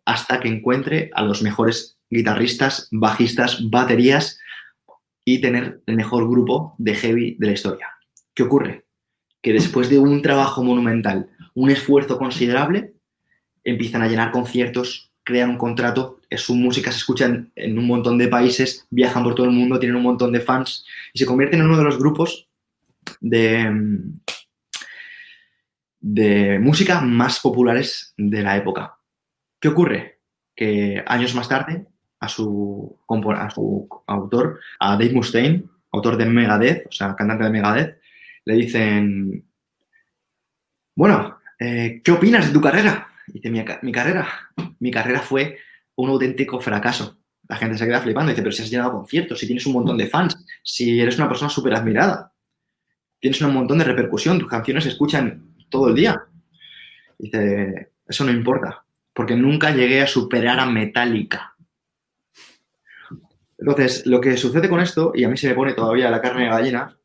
hasta 0.05 0.39
que 0.39 0.47
encuentre 0.47 1.09
a 1.15 1.23
los 1.23 1.41
mejores 1.41 1.97
guitarristas, 2.07 2.87
bajistas, 2.91 3.67
baterías 3.67 4.39
y 5.25 5.41
tener 5.41 5.81
el 5.87 5.95
mejor 5.95 6.29
grupo 6.29 6.75
de 6.77 6.93
heavy 6.93 7.35
de 7.39 7.47
la 7.47 7.53
historia. 7.53 7.87
¿Qué 8.35 8.43
ocurre? 8.43 8.85
Que 9.41 9.53
después 9.53 9.89
de 9.89 9.97
un 9.97 10.21
trabajo 10.21 10.63
monumental, 10.63 11.31
un 11.55 11.71
esfuerzo 11.71 12.19
considerable, 12.19 12.93
empiezan 13.63 14.03
a 14.03 14.07
llenar 14.07 14.29
conciertos, 14.29 15.11
crean 15.23 15.49
un 15.49 15.57
contrato, 15.57 16.19
su 16.29 16.53
música 16.53 16.91
se 16.91 16.99
escucha 16.99 17.25
en, 17.25 17.51
en, 17.55 17.79
un 17.79 17.87
montón 17.87 18.19
de 18.19 18.27
países, 18.27 18.85
viajan 18.91 19.23
por 19.23 19.33
todo 19.33 19.47
el 19.47 19.51
mundo, 19.51 19.79
tienen 19.79 19.95
un 19.95 20.03
montón 20.03 20.31
de 20.31 20.41
fans 20.41 20.85
y 21.11 21.17
se 21.17 21.25
convierten 21.25 21.59
en 21.59 21.65
uno 21.65 21.77
de 21.79 21.85
los 21.85 21.97
grupos 21.97 22.47
de, 23.19 23.67
de 26.01 26.59
música 26.59 26.99
más 26.99 27.39
populares 27.39 28.13
de 28.17 28.41
la 28.41 28.57
época. 28.57 28.97
¿Qué 29.59 29.69
ocurre? 29.69 30.19
Que 30.55 31.03
años 31.05 31.35
más 31.35 31.47
tarde, 31.47 31.85
a 32.19 32.27
su, 32.27 32.99
a 33.07 33.49
autor, 34.07 34.59
a 34.79 34.91
Dave 34.91 35.13
Mustaine, 35.13 35.63
autor 35.91 36.17
de 36.17 36.25
Megadeth, 36.25 36.87
o 36.87 36.91
sea, 36.91 37.15
cantante 37.15 37.43
de 37.43 37.49
Megadeth, 37.51 38.01
le 38.45 38.53
dicen, 38.55 39.45
bueno, 40.95 41.37
eh, 41.59 42.01
¿qué 42.03 42.11
opinas 42.11 42.47
de 42.47 42.53
tu 42.53 42.61
carrera? 42.61 43.07
Dice, 43.27 43.49
mi, 43.49 43.63
mi, 43.83 43.91
carrera, 43.91 44.27
mi 44.79 44.91
carrera 44.91 45.21
fue 45.21 45.57
un 45.95 46.09
auténtico 46.09 46.59
fracaso. 46.59 47.19
La 47.47 47.57
gente 47.57 47.77
se 47.77 47.85
queda 47.85 48.01
flipando. 48.01 48.29
Dice, 48.29 48.41
pero 48.41 48.51
si 48.51 48.63
has 48.63 48.69
llenado 48.69 48.93
conciertos, 48.93 49.39
si 49.39 49.45
tienes 49.45 49.65
un 49.65 49.73
montón 49.73 49.97
de 49.97 50.07
fans, 50.07 50.37
si 50.63 50.99
eres 50.99 51.17
una 51.17 51.27
persona 51.27 51.49
súper 51.49 51.75
admirada, 51.75 52.33
tienes 53.19 53.41
un 53.41 53.53
montón 53.53 53.77
de 53.77 53.83
repercusión, 53.83 54.39
tus 54.39 54.49
canciones 54.49 54.83
se 54.83 54.89
escuchan 54.89 55.50
todo 55.71 55.87
el 55.87 55.95
día. 55.95 56.23
Dice, 57.17 57.93
eso 58.07 58.23
no 58.23 58.31
importa, 58.31 58.83
porque 59.13 59.35
nunca 59.35 59.71
llegué 59.71 60.01
a 60.01 60.07
superar 60.07 60.59
a 60.59 60.67
Metallica. 60.67 61.55
Entonces, 63.57 64.05
lo 64.05 64.21
que 64.21 64.37
sucede 64.37 64.69
con 64.69 64.79
esto, 64.79 65.11
y 65.15 65.23
a 65.23 65.29
mí 65.29 65.37
se 65.37 65.47
me 65.47 65.55
pone 65.55 65.73
todavía 65.73 66.11
la 66.11 66.21
carne 66.21 66.43
de 66.43 66.49
gallina, 66.49 66.97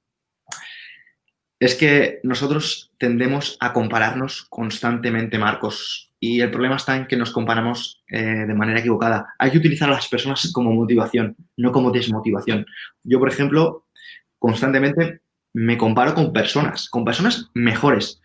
es 1.59 1.75
que 1.75 2.21
nosotros 2.23 2.93
tendemos 2.99 3.57
a 3.61 3.73
compararnos 3.73 4.47
constantemente, 4.51 5.39
Marcos, 5.39 6.13
y 6.19 6.41
el 6.41 6.51
problema 6.51 6.77
está 6.77 6.97
en 6.97 7.07
que 7.07 7.17
nos 7.17 7.31
comparamos 7.31 8.03
eh, 8.09 8.47
de 8.47 8.55
manera 8.55 8.81
equivocada. 8.81 9.35
Hay 9.39 9.51
que 9.51 9.59
utilizar 9.59 9.89
a 9.89 9.93
las 9.93 10.09
personas 10.09 10.51
como 10.53 10.73
motivación, 10.73 11.37
no 11.57 11.73
como 11.73 11.91
desmotivación. 11.91 12.67
Yo, 13.05 13.19
por 13.19 13.29
ejemplo, 13.29 13.87
constantemente 14.39 15.21
me 15.53 15.79
comparo 15.79 16.15
con 16.15 16.33
personas, 16.33 16.89
con 16.89 17.05
personas 17.05 17.51
mejores, 17.55 18.21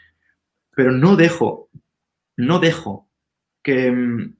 pero 0.76 0.92
no 0.92 1.16
dejo, 1.16 1.70
no 2.38 2.60
dejo 2.60 3.10
que... 3.64 3.92
Mm, 3.92 4.36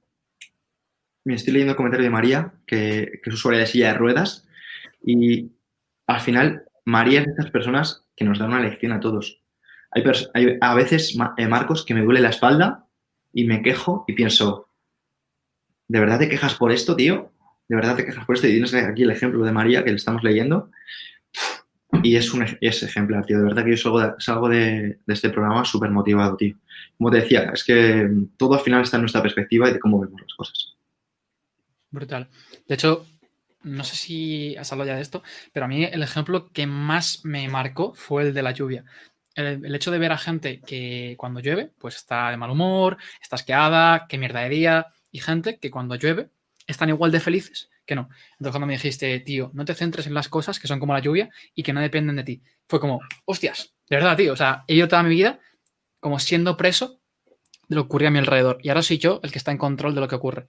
me 1.24 1.34
estoy 1.34 1.52
leyendo 1.52 1.72
el 1.72 1.76
comentario 1.76 2.04
de 2.04 2.10
María, 2.10 2.52
que, 2.66 3.20
es 3.24 3.34
usuaria 3.34 3.60
de 3.60 3.66
silla 3.66 3.92
de 3.92 3.98
ruedas, 3.98 4.46
y 5.04 5.52
al 6.06 6.20
final 6.20 6.64
María 6.84 7.20
es 7.20 7.26
de 7.26 7.32
estas 7.32 7.50
personas 7.50 8.04
que 8.16 8.24
nos 8.24 8.38
da 8.38 8.46
una 8.46 8.60
lección 8.60 8.92
a 8.92 9.00
todos. 9.00 9.40
Hay, 9.92 10.02
hay 10.34 10.58
a 10.60 10.74
veces, 10.74 11.16
eh, 11.36 11.46
Marcos, 11.46 11.84
que 11.84 11.94
me 11.94 12.02
duele 12.02 12.20
la 12.20 12.30
espalda 12.30 12.86
y 13.32 13.44
me 13.44 13.62
quejo 13.62 14.04
y 14.08 14.14
pienso, 14.14 14.68
¿de 15.88 16.00
verdad 16.00 16.18
te 16.18 16.28
quejas 16.28 16.54
por 16.54 16.72
esto, 16.72 16.96
tío? 16.96 17.32
¿De 17.68 17.76
verdad 17.76 17.96
te 17.96 18.04
quejas 18.04 18.24
por 18.26 18.34
esto? 18.34 18.48
Y 18.48 18.52
tienes 18.52 18.74
aquí 18.74 19.02
el 19.02 19.10
ejemplo 19.10 19.44
de 19.44 19.52
María 19.52 19.84
que 19.84 19.90
le 19.90 19.96
estamos 19.96 20.22
leyendo. 20.22 20.70
Y 22.02 22.16
es 22.16 22.32
un 22.32 22.46
es 22.60 22.82
ejemplar, 22.82 23.26
tío. 23.26 23.38
De 23.38 23.44
verdad 23.44 23.64
que 23.64 23.70
yo 23.70 23.76
salgo 23.76 24.00
de, 24.00 24.12
salgo 24.18 24.48
de, 24.48 24.98
este 25.06 25.30
programa 25.30 25.64
súper 25.64 25.90
motivado, 25.90 26.36
tío. 26.36 26.56
Como 26.96 27.10
te 27.10 27.18
decía, 27.18 27.50
es 27.52 27.64
que 27.64 28.10
todo 28.36 28.54
al 28.54 28.60
final 28.60 28.82
está 28.82 28.96
en 28.96 29.02
nuestra 29.02 29.22
perspectiva 29.22 29.68
y 29.68 29.74
de 29.74 29.80
cómo 29.80 30.00
vemos 30.00 30.20
las 30.20 30.34
cosas. 30.34 30.74
Brutal. 31.90 32.28
De 32.66 32.74
hecho, 32.74 33.06
no 33.62 33.84
sé 33.84 33.96
si 33.96 34.56
has 34.56 34.72
hablado 34.72 34.88
ya 34.88 34.96
de 34.96 35.02
esto, 35.02 35.22
pero 35.52 35.66
a 35.66 35.68
mí 35.68 35.84
el 35.84 36.02
ejemplo 36.02 36.50
que 36.52 36.66
más 36.66 37.24
me 37.24 37.48
marcó 37.48 37.92
fue 37.94 38.22
el 38.22 38.34
de 38.34 38.42
la 38.42 38.52
lluvia 38.52 38.84
el, 39.34 39.64
el, 39.64 39.74
hecho 39.74 39.90
de 39.90 39.98
ver 39.98 40.12
a 40.12 40.18
gente 40.18 40.60
que 40.60 41.14
cuando 41.18 41.40
llueve, 41.40 41.70
pues 41.78 41.96
está 41.96 42.30
de 42.30 42.36
mal 42.36 42.50
humor, 42.50 42.98
está 43.20 43.36
asqueada, 43.36 44.06
qué 44.08 44.18
mierda 44.18 44.40
de 44.40 44.48
día, 44.50 44.86
y 45.10 45.20
gente 45.20 45.58
que 45.58 45.70
cuando 45.70 45.94
llueve 45.94 46.30
están 46.66 46.90
igual 46.90 47.12
de 47.12 47.20
felices 47.20 47.70
que 47.86 47.94
no. 47.94 48.08
Entonces 48.32 48.52
cuando 48.52 48.66
me 48.66 48.74
dijiste, 48.74 49.18
tío, 49.20 49.50
no 49.54 49.64
te 49.64 49.74
centres 49.74 50.06
en 50.06 50.14
las 50.14 50.28
cosas 50.28 50.58
que 50.58 50.68
son 50.68 50.80
como 50.80 50.92
la 50.92 51.00
lluvia 51.00 51.30
y 51.54 51.62
que 51.62 51.72
no 51.72 51.80
dependen 51.80 52.16
de 52.16 52.24
ti, 52.24 52.42
fue 52.68 52.80
como, 52.80 53.00
hostias, 53.24 53.74
de 53.88 53.96
verdad, 53.96 54.16
tío, 54.16 54.32
o 54.32 54.36
sea, 54.36 54.64
he 54.68 54.74
ido 54.74 54.88
toda 54.88 55.02
mi 55.02 55.10
vida 55.10 55.40
como 56.00 56.18
siendo 56.18 56.56
preso 56.56 57.00
de 57.68 57.76
lo 57.76 57.82
que 57.82 57.86
ocurría 57.86 58.08
a 58.08 58.10
mi 58.10 58.18
alrededor, 58.18 58.58
y 58.62 58.68
ahora 58.68 58.82
soy 58.82 58.98
yo 58.98 59.20
el 59.22 59.32
que 59.32 59.38
está 59.38 59.50
en 59.50 59.58
control 59.58 59.94
de 59.94 60.00
lo 60.00 60.08
que 60.08 60.16
ocurre. 60.16 60.48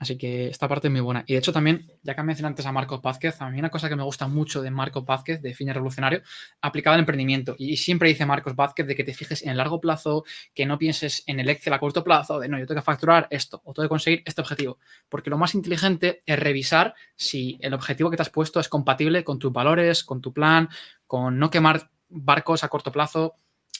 Así 0.00 0.16
que 0.16 0.48
esta 0.48 0.68
parte 0.68 0.86
es 0.86 0.92
muy 0.92 1.00
buena. 1.00 1.24
Y 1.26 1.32
de 1.32 1.40
hecho 1.40 1.52
también, 1.52 1.90
ya 2.02 2.14
que 2.14 2.22
mencioné 2.22 2.48
antes 2.48 2.64
a 2.66 2.70
Marcos 2.70 3.02
Vázquez, 3.02 3.40
a 3.42 3.50
mí 3.50 3.58
una 3.58 3.70
cosa 3.70 3.88
que 3.88 3.96
me 3.96 4.04
gusta 4.04 4.28
mucho 4.28 4.62
de 4.62 4.70
Marcos 4.70 5.04
Vázquez, 5.04 5.42
de 5.42 5.54
Fines 5.54 5.74
Revolucionario, 5.74 6.22
aplicada 6.60 6.94
al 6.94 7.00
emprendimiento. 7.00 7.56
Y 7.58 7.76
siempre 7.78 8.08
dice 8.08 8.24
Marcos 8.24 8.54
Vázquez 8.54 8.86
de 8.86 8.94
que 8.94 9.02
te 9.02 9.12
fijes 9.12 9.42
en 9.42 9.50
el 9.50 9.56
largo 9.56 9.80
plazo, 9.80 10.24
que 10.54 10.66
no 10.66 10.78
pienses 10.78 11.24
en 11.26 11.40
el 11.40 11.48
Excel 11.48 11.72
a 11.72 11.80
corto 11.80 12.04
plazo, 12.04 12.38
de 12.38 12.48
no, 12.48 12.58
yo 12.58 12.66
tengo 12.66 12.80
que 12.80 12.84
facturar 12.84 13.26
esto 13.30 13.60
o 13.64 13.72
tengo 13.72 13.86
que 13.86 13.90
conseguir 13.90 14.22
este 14.24 14.40
objetivo. 14.40 14.78
Porque 15.08 15.30
lo 15.30 15.38
más 15.38 15.56
inteligente 15.56 16.22
es 16.24 16.38
revisar 16.38 16.94
si 17.16 17.58
el 17.60 17.74
objetivo 17.74 18.08
que 18.08 18.16
te 18.16 18.22
has 18.22 18.30
puesto 18.30 18.60
es 18.60 18.68
compatible 18.68 19.24
con 19.24 19.40
tus 19.40 19.52
valores, 19.52 20.04
con 20.04 20.20
tu 20.20 20.32
plan, 20.32 20.68
con 21.08 21.40
no 21.40 21.50
quemar 21.50 21.90
barcos 22.08 22.62
a 22.62 22.68
corto 22.68 22.92
plazo. 22.92 23.34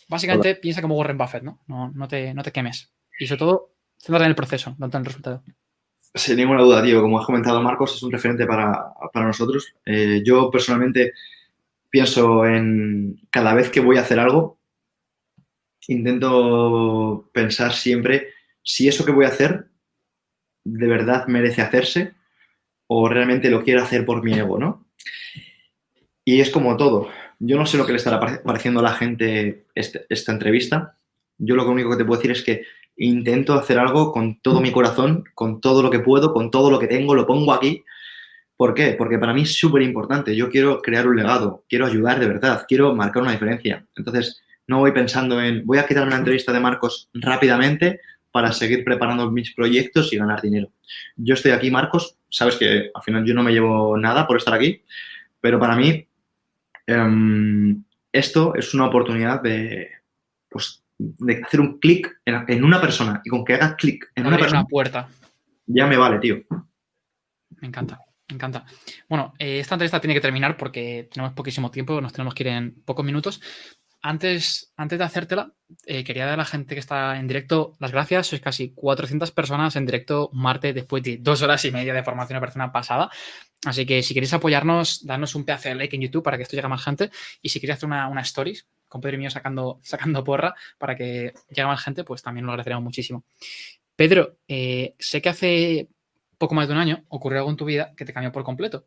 Básicamente 0.08 0.50
Hola. 0.50 0.60
piensa 0.60 0.82
como 0.82 0.96
Warren 0.96 1.18
Buffett, 1.18 1.44
¿no? 1.44 1.60
No, 1.68 1.92
no, 1.92 2.08
te, 2.08 2.34
no 2.34 2.42
te 2.42 2.50
quemes. 2.50 2.92
Y 3.20 3.28
sobre 3.28 3.38
todo, 3.38 3.74
céntrate 3.98 4.24
en 4.24 4.30
el 4.30 4.36
proceso, 4.36 4.74
no 4.78 4.86
en 4.86 4.96
el 4.96 5.04
resultado. 5.04 5.44
Sin 6.14 6.36
ninguna 6.36 6.62
duda, 6.62 6.82
tío. 6.82 7.00
Como 7.02 7.18
has 7.18 7.26
comentado, 7.26 7.62
Marcos, 7.62 7.94
es 7.94 8.02
un 8.02 8.12
referente 8.12 8.46
para, 8.46 8.92
para 9.12 9.26
nosotros. 9.26 9.74
Eh, 9.84 10.22
yo 10.24 10.50
personalmente 10.50 11.12
pienso 11.90 12.44
en 12.46 13.20
cada 13.30 13.54
vez 13.54 13.70
que 13.70 13.80
voy 13.80 13.96
a 13.96 14.02
hacer 14.02 14.18
algo, 14.18 14.58
intento 15.86 17.30
pensar 17.32 17.72
siempre 17.72 18.28
si 18.62 18.88
eso 18.88 19.04
que 19.04 19.12
voy 19.12 19.24
a 19.24 19.28
hacer 19.28 19.68
de 20.64 20.86
verdad 20.86 21.26
merece 21.26 21.62
hacerse 21.62 22.12
o 22.86 23.08
realmente 23.08 23.50
lo 23.50 23.64
quiero 23.64 23.82
hacer 23.82 24.04
por 24.04 24.22
mi 24.22 24.34
ego, 24.34 24.58
¿no? 24.58 24.86
Y 26.24 26.40
es 26.40 26.50
como 26.50 26.76
todo. 26.76 27.08
Yo 27.38 27.56
no 27.56 27.66
sé 27.66 27.78
lo 27.78 27.86
que 27.86 27.92
le 27.92 27.98
estará 27.98 28.42
pareciendo 28.42 28.80
a 28.80 28.82
la 28.82 28.92
gente 28.92 29.66
este, 29.74 30.04
esta 30.08 30.32
entrevista. 30.32 30.98
Yo 31.38 31.54
lo 31.54 31.68
único 31.70 31.90
que 31.90 31.96
te 31.96 32.04
puedo 32.04 32.20
decir 32.20 32.32
es 32.32 32.42
que 32.42 32.64
intento 32.98 33.54
hacer 33.54 33.78
algo 33.78 34.12
con 34.12 34.40
todo 34.40 34.60
mi 34.60 34.72
corazón, 34.72 35.24
con 35.34 35.60
todo 35.60 35.82
lo 35.82 35.90
que 35.90 36.00
puedo, 36.00 36.32
con 36.32 36.50
todo 36.50 36.70
lo 36.70 36.78
que 36.78 36.88
tengo, 36.88 37.14
lo 37.14 37.26
pongo 37.26 37.52
aquí. 37.52 37.84
¿Por 38.56 38.74
qué? 38.74 38.94
Porque 38.98 39.18
para 39.18 39.32
mí 39.32 39.42
es 39.42 39.56
súper 39.56 39.82
importante. 39.82 40.34
Yo 40.34 40.50
quiero 40.50 40.82
crear 40.82 41.06
un 41.06 41.16
legado, 41.16 41.64
quiero 41.68 41.86
ayudar 41.86 42.18
de 42.18 42.26
verdad, 42.26 42.64
quiero 42.66 42.94
marcar 42.94 43.22
una 43.22 43.32
diferencia. 43.32 43.86
Entonces, 43.96 44.42
no 44.66 44.80
voy 44.80 44.92
pensando 44.92 45.40
en, 45.40 45.64
voy 45.64 45.78
a 45.78 45.86
quitar 45.86 46.06
una 46.06 46.16
entrevista 46.16 46.52
de 46.52 46.60
Marcos 46.60 47.08
rápidamente 47.14 48.00
para 48.32 48.52
seguir 48.52 48.84
preparando 48.84 49.30
mis 49.30 49.54
proyectos 49.54 50.12
y 50.12 50.18
ganar 50.18 50.42
dinero. 50.42 50.70
Yo 51.16 51.34
estoy 51.34 51.52
aquí, 51.52 51.70
Marcos, 51.70 52.16
sabes 52.28 52.56
que 52.56 52.90
al 52.92 53.02
final 53.02 53.24
yo 53.24 53.32
no 53.32 53.42
me 53.42 53.52
llevo 53.52 53.96
nada 53.96 54.26
por 54.26 54.36
estar 54.36 54.54
aquí, 54.54 54.82
pero 55.40 55.58
para 55.58 55.76
mí 55.76 56.06
em, 56.86 57.82
esto 58.12 58.54
es 58.54 58.74
una 58.74 58.86
oportunidad 58.86 59.40
de, 59.40 59.88
pues, 60.48 60.82
de 60.98 61.42
hacer 61.44 61.60
un 61.60 61.78
clic 61.78 62.20
en, 62.24 62.64
una 62.64 62.80
persona 62.80 63.20
y 63.24 63.30
con 63.30 63.44
que 63.44 63.54
hagas 63.54 63.76
clic 63.76 64.10
en 64.14 64.26
una 64.26 64.36
persona. 64.36 64.64
puerta. 64.64 65.08
Ya 65.66 65.86
me 65.86 65.96
vale, 65.96 66.18
tío. 66.18 66.38
Me 67.60 67.68
encanta. 67.68 68.00
Me 68.28 68.34
encanta. 68.34 68.64
Bueno, 69.08 69.32
eh, 69.38 69.60
esta 69.60 69.74
entrevista 69.74 70.00
tiene 70.00 70.14
que 70.14 70.20
terminar 70.20 70.56
porque 70.56 71.08
tenemos 71.10 71.32
poquísimo 71.32 71.70
tiempo, 71.70 72.00
nos 72.00 72.12
tenemos 72.12 72.34
que 72.34 72.42
ir 72.42 72.48
en 72.48 72.82
pocos 72.84 73.04
minutos. 73.04 73.40
Antes, 74.00 74.72
antes 74.76 74.98
de 74.98 75.04
hacértela, 75.04 75.52
eh, 75.84 76.04
quería 76.04 76.24
dar 76.24 76.34
a 76.34 76.38
la 76.38 76.44
gente 76.44 76.74
que 76.74 76.80
está 76.80 77.18
en 77.18 77.26
directo 77.26 77.74
las 77.80 77.92
gracias. 77.92 78.28
Sois 78.28 78.40
casi 78.40 78.72
400 78.74 79.30
personas 79.32 79.74
en 79.76 79.86
directo 79.86 80.30
martes 80.32 80.74
después 80.74 81.02
de 81.02 81.18
dos 81.18 81.42
horas 81.42 81.64
y 81.64 81.72
media 81.72 81.92
de 81.92 82.04
formación 82.04 82.36
de 82.36 82.40
persona 82.40 82.70
pasada. 82.72 83.10
Así 83.64 83.84
que 83.84 84.02
si 84.02 84.14
queréis 84.14 84.32
apoyarnos, 84.32 85.04
darnos 85.04 85.34
un 85.34 85.44
pedazo 85.44 85.68
de 85.68 85.74
like 85.74 85.96
en 85.96 86.02
YouTube 86.02 86.22
para 86.22 86.36
que 86.36 86.44
esto 86.44 86.54
llegue 86.54 86.66
a 86.66 86.70
más 86.70 86.84
gente. 86.84 87.10
Y 87.42 87.48
si 87.48 87.60
queréis 87.60 87.78
hacer 87.78 87.88
una, 87.88 88.08
una 88.08 88.20
stories 88.20 88.68
con 88.86 89.00
Pedro 89.00 89.16
y 89.16 89.18
mío 89.18 89.30
sacando, 89.30 89.80
sacando 89.82 90.24
porra 90.24 90.54
para 90.78 90.96
que 90.96 91.34
llegue 91.48 91.66
más 91.66 91.82
gente, 91.82 92.04
pues 92.04 92.22
también 92.22 92.46
lo 92.46 92.52
agradeceremos 92.52 92.84
muchísimo. 92.84 93.24
Pedro, 93.96 94.38
eh, 94.46 94.94
sé 94.98 95.20
que 95.20 95.28
hace 95.28 95.88
poco 96.38 96.54
más 96.54 96.68
de 96.68 96.74
un 96.74 96.80
año 96.80 97.04
ocurrió 97.08 97.40
algo 97.40 97.50
en 97.50 97.56
tu 97.56 97.64
vida 97.64 97.92
que 97.96 98.04
te 98.04 98.12
cambió 98.12 98.30
por 98.30 98.44
completo. 98.44 98.86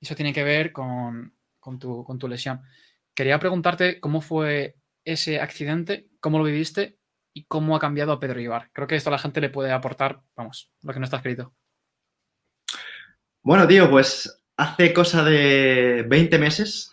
Eso 0.00 0.14
tiene 0.14 0.32
que 0.32 0.44
ver 0.44 0.70
con, 0.70 1.32
tu, 1.80 2.04
con 2.04 2.18
tu 2.18 2.28
lesión. 2.28 2.62
Quería 3.14 3.38
preguntarte 3.38 4.00
cómo 4.00 4.20
fue 4.20 4.76
ese 5.04 5.40
accidente, 5.40 6.08
cómo 6.20 6.38
lo 6.38 6.44
viviste 6.44 6.98
y 7.32 7.44
cómo 7.46 7.76
ha 7.76 7.80
cambiado 7.80 8.12
a 8.12 8.20
Pedro 8.20 8.40
Ibar. 8.40 8.70
Creo 8.72 8.86
que 8.86 8.96
esto 8.96 9.10
a 9.10 9.12
la 9.12 9.18
gente 9.18 9.40
le 9.40 9.50
puede 9.50 9.72
aportar, 9.72 10.20
vamos, 10.36 10.72
lo 10.82 10.92
que 10.92 10.98
no 10.98 11.04
está 11.04 11.18
escrito. 11.18 11.54
Bueno, 13.42 13.66
tío, 13.66 13.90
pues 13.90 14.42
hace 14.56 14.92
cosa 14.92 15.24
de 15.24 16.04
20 16.08 16.38
meses 16.38 16.92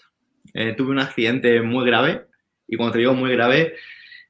eh, 0.53 0.74
tuve 0.76 0.91
un 0.91 0.99
accidente 0.99 1.61
muy 1.61 1.86
grave 1.86 2.28
y 2.67 2.76
cuando 2.76 2.93
te 2.93 2.99
digo 2.99 3.13
muy 3.13 3.32
grave 3.32 3.76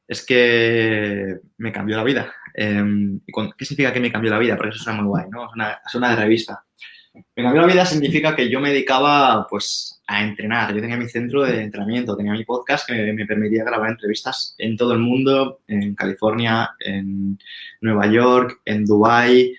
es 0.08 0.26
que 0.26 1.40
me 1.58 1.72
cambió 1.72 1.96
la 1.98 2.04
vida. 2.04 2.34
Em, 2.54 3.22
¿Qué 3.58 3.66
significa 3.66 3.94
que 3.94 4.02
me 4.02 4.12
cambió 4.12 4.30
la 4.30 4.40
vida? 4.40 4.58
Porque 4.58 4.76
eso 4.76 4.84
suena 4.84 5.02
muy 5.02 5.08
guay, 5.08 5.26
¿no? 5.30 5.46
Es 5.86 5.96
una, 5.96 6.10
de 6.10 6.16
revista. 6.16 6.66
Me 7.14 7.44
cambió 7.44 7.62
la 7.62 7.68
vida 7.68 7.86
significa 7.86 8.36
que 8.36 8.50
yo 8.50 8.60
me 8.60 8.70
dedicaba, 8.70 9.46
pues, 9.50 10.02
a 10.08 10.24
entrenar. 10.24 10.74
Yo 10.74 10.82
tenía 10.82 10.98
mi 10.98 11.08
centro 11.08 11.44
de 11.44 11.62
entrenamiento, 11.62 12.16
tenía 12.16 12.34
mi 12.34 12.46
podcast 12.46 12.88
que 12.88 13.14
me 13.14 13.26
permitía 13.26 13.64
grabar 13.64 13.92
entrevistas 13.92 14.56
en 14.58 14.78
todo 14.78 14.94
el 14.94 15.00
mundo, 15.00 15.62
en 15.68 15.96
California, 15.96 16.72
en 16.80 17.40
Nueva 17.82 18.08
York, 18.08 18.62
en 18.66 18.86
Dubai, 18.86 19.56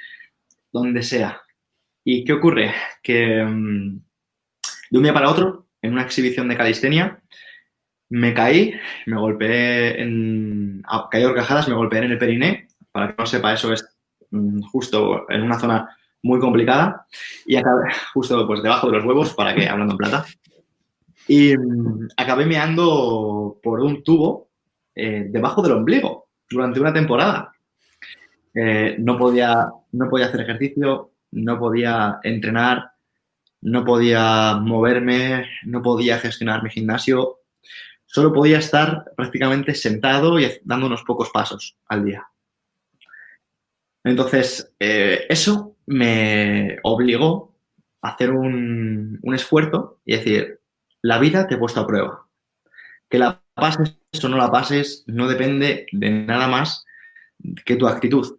donde 0.73 1.03
sea. 1.03 1.43
¿Y 2.05 2.25
qué 2.25 2.33
ocurre? 2.33 2.73
Que 3.03 3.41
em, 3.41 4.01
de 4.91 4.99
un 4.99 5.05
día 5.05 5.15
para 5.15 5.31
otro, 5.31 5.67
en 5.83 5.93
una 5.93 6.03
exhibición 6.03 6.49
de 6.49 6.57
calistenia, 6.57 7.23
me 8.09 8.35
caí, 8.35 8.75
me 9.07 9.17
golpeé 9.19 10.03
en... 10.03 10.83
caí 11.11 11.25
horcajadas, 11.25 11.69
me 11.69 11.75
golpeé 11.75 12.01
en 12.01 12.13
el 12.13 12.19
periné 12.19 12.69
para 12.93 13.09
que 13.09 13.15
no 13.19 13.27
sepa, 13.27 13.55
eso 13.55 13.73
es 13.73 13.89
mm, 14.31 14.61
justo 14.63 15.31
en 15.31 15.43
una 15.43 15.59
zona 15.59 15.97
muy 16.23 16.39
complicada 16.39 17.07
y 17.47 17.57
acabé 17.57 17.93
justo 18.15 18.47
pues 18.47 18.63
debajo 18.63 18.89
de 18.89 18.97
los 18.97 19.05
huevos, 19.05 19.35
para 19.35 19.55
que, 19.55 19.69
hablando 19.69 19.95
en 19.95 19.99
plata. 19.99 20.25
Y 21.29 21.57
mm, 21.57 22.09
acabé 22.17 22.47
meando 22.47 23.59
por 23.63 23.81
un 23.81 24.03
tubo 24.03 24.49
eh, 24.95 25.27
debajo 25.29 25.63
del 25.63 25.73
ombligo 25.73 26.29
durante 26.49 26.81
una 26.81 26.93
temporada. 26.93 27.53
Eh, 28.55 28.97
no, 28.99 29.19
podía, 29.19 29.69
no 29.93 30.09
podía 30.09 30.27
hacer 30.27 30.43
ejercicio, 30.43 31.13
no 31.33 31.59
podía 31.59 32.21
entrenar, 32.23 32.93
no 33.63 33.85
podía 33.85 34.57
moverme, 34.57 35.47
no 35.65 35.83
podía 35.83 36.19
gestionar 36.19 36.63
mi 36.63 36.71
gimnasio. 36.71 37.39
Solo 38.05 38.33
podía 38.33 38.59
estar 38.59 39.13
prácticamente 39.17 39.75
sentado 39.75 40.39
y 40.39 40.51
dando 40.65 40.87
unos 40.87 41.03
pocos 41.03 41.31
pasos 41.31 41.77
al 41.87 42.05
día. 42.05 42.27
Entonces, 44.05 44.75
eh, 44.79 45.25
eso 45.29 45.72
me 45.87 46.79
obligó 46.83 47.55
a 48.01 48.11
hacer 48.11 48.31
un, 48.31 49.21
esfuerzo 49.35 50.01
y 50.05 50.17
decir, 50.17 50.61
la 51.01 51.19
vida 51.19 51.47
te 51.47 51.55
he 51.55 51.59
puesto 51.59 51.81
a 51.81 51.87
prueba. 51.87 52.27
Que 53.09 53.19
la 53.19 53.43
pases 53.55 53.99
o 54.23 54.29
no 54.29 54.37
la 54.37 54.51
pases 54.51 55.05
no 55.07 55.29
depende 55.29 55.87
de 55.93 56.11
nada 56.11 56.49
más 56.49 56.85
que 57.65 57.77
tu 57.77 57.87
actitud. 57.87 58.39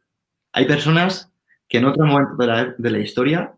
Hay 0.52 0.66
personas 0.66 1.32
que 1.68 1.78
en 1.78 1.86
otro 1.86 2.06
momento 2.06 2.36
de 2.78 2.90
la, 2.92 3.00
historia, 3.00 3.54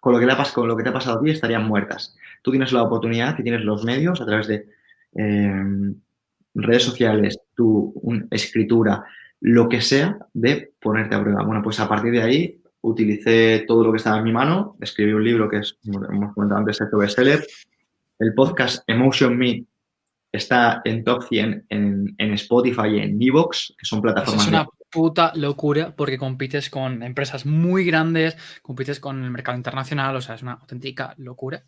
con 0.00 0.12
lo, 0.12 0.20
que 0.20 0.26
le 0.26 0.32
ha, 0.32 0.52
con 0.52 0.68
lo 0.68 0.76
que 0.76 0.82
te 0.82 0.88
ha 0.90 0.92
pasado 0.92 1.18
a 1.18 1.22
ti, 1.22 1.30
estarían 1.30 1.66
muertas. 1.66 2.16
Tú 2.42 2.50
tienes 2.50 2.72
la 2.72 2.82
oportunidad 2.82 3.38
y 3.38 3.42
tienes 3.42 3.62
los 3.62 3.84
medios 3.84 4.20
a 4.20 4.26
través 4.26 4.46
de 4.46 4.68
eh, 5.14 5.94
redes 6.54 6.82
sociales, 6.82 7.40
tu 7.54 7.94
escritura, 8.30 9.04
lo 9.40 9.68
que 9.68 9.80
sea 9.80 10.18
de 10.32 10.72
ponerte 10.80 11.14
a 11.14 11.20
prueba. 11.20 11.44
Bueno, 11.44 11.62
pues 11.62 11.78
a 11.80 11.88
partir 11.88 12.12
de 12.12 12.22
ahí 12.22 12.60
utilicé 12.80 13.64
todo 13.66 13.84
lo 13.84 13.90
que 13.92 13.98
estaba 13.98 14.18
en 14.18 14.24
mi 14.24 14.32
mano, 14.32 14.76
escribí 14.80 15.12
un 15.12 15.24
libro 15.24 15.48
que 15.48 15.58
es, 15.58 15.78
como 15.84 16.04
hemos 16.04 16.34
comentado 16.34 16.60
antes, 16.60 16.80
el 16.80 16.88
bestseller. 16.92 17.46
El 18.18 18.34
podcast 18.34 18.82
Emotion 18.88 19.36
Me 19.38 19.64
está 20.32 20.82
en 20.84 21.04
top 21.04 21.24
100 21.28 21.66
en, 21.68 22.16
Spotify 22.18 22.88
y 22.88 22.98
en 22.98 23.22
Evox, 23.22 23.74
que 23.78 23.86
son 23.86 24.02
plataformas. 24.02 24.44
es 24.44 24.48
una 24.48 24.66
puta 24.90 25.32
locura 25.34 25.94
porque 25.94 26.18
compites 26.18 26.70
con 26.70 27.02
empresas 27.02 27.46
muy 27.46 27.84
grandes, 27.84 28.36
compites 28.62 29.00
con 29.00 29.22
el 29.22 29.30
mercado 29.30 29.56
internacional, 29.56 30.16
o 30.16 30.20
sea, 30.20 30.34
es 30.34 30.42
una 30.42 30.54
auténtica 30.54 31.14
locura. 31.18 31.64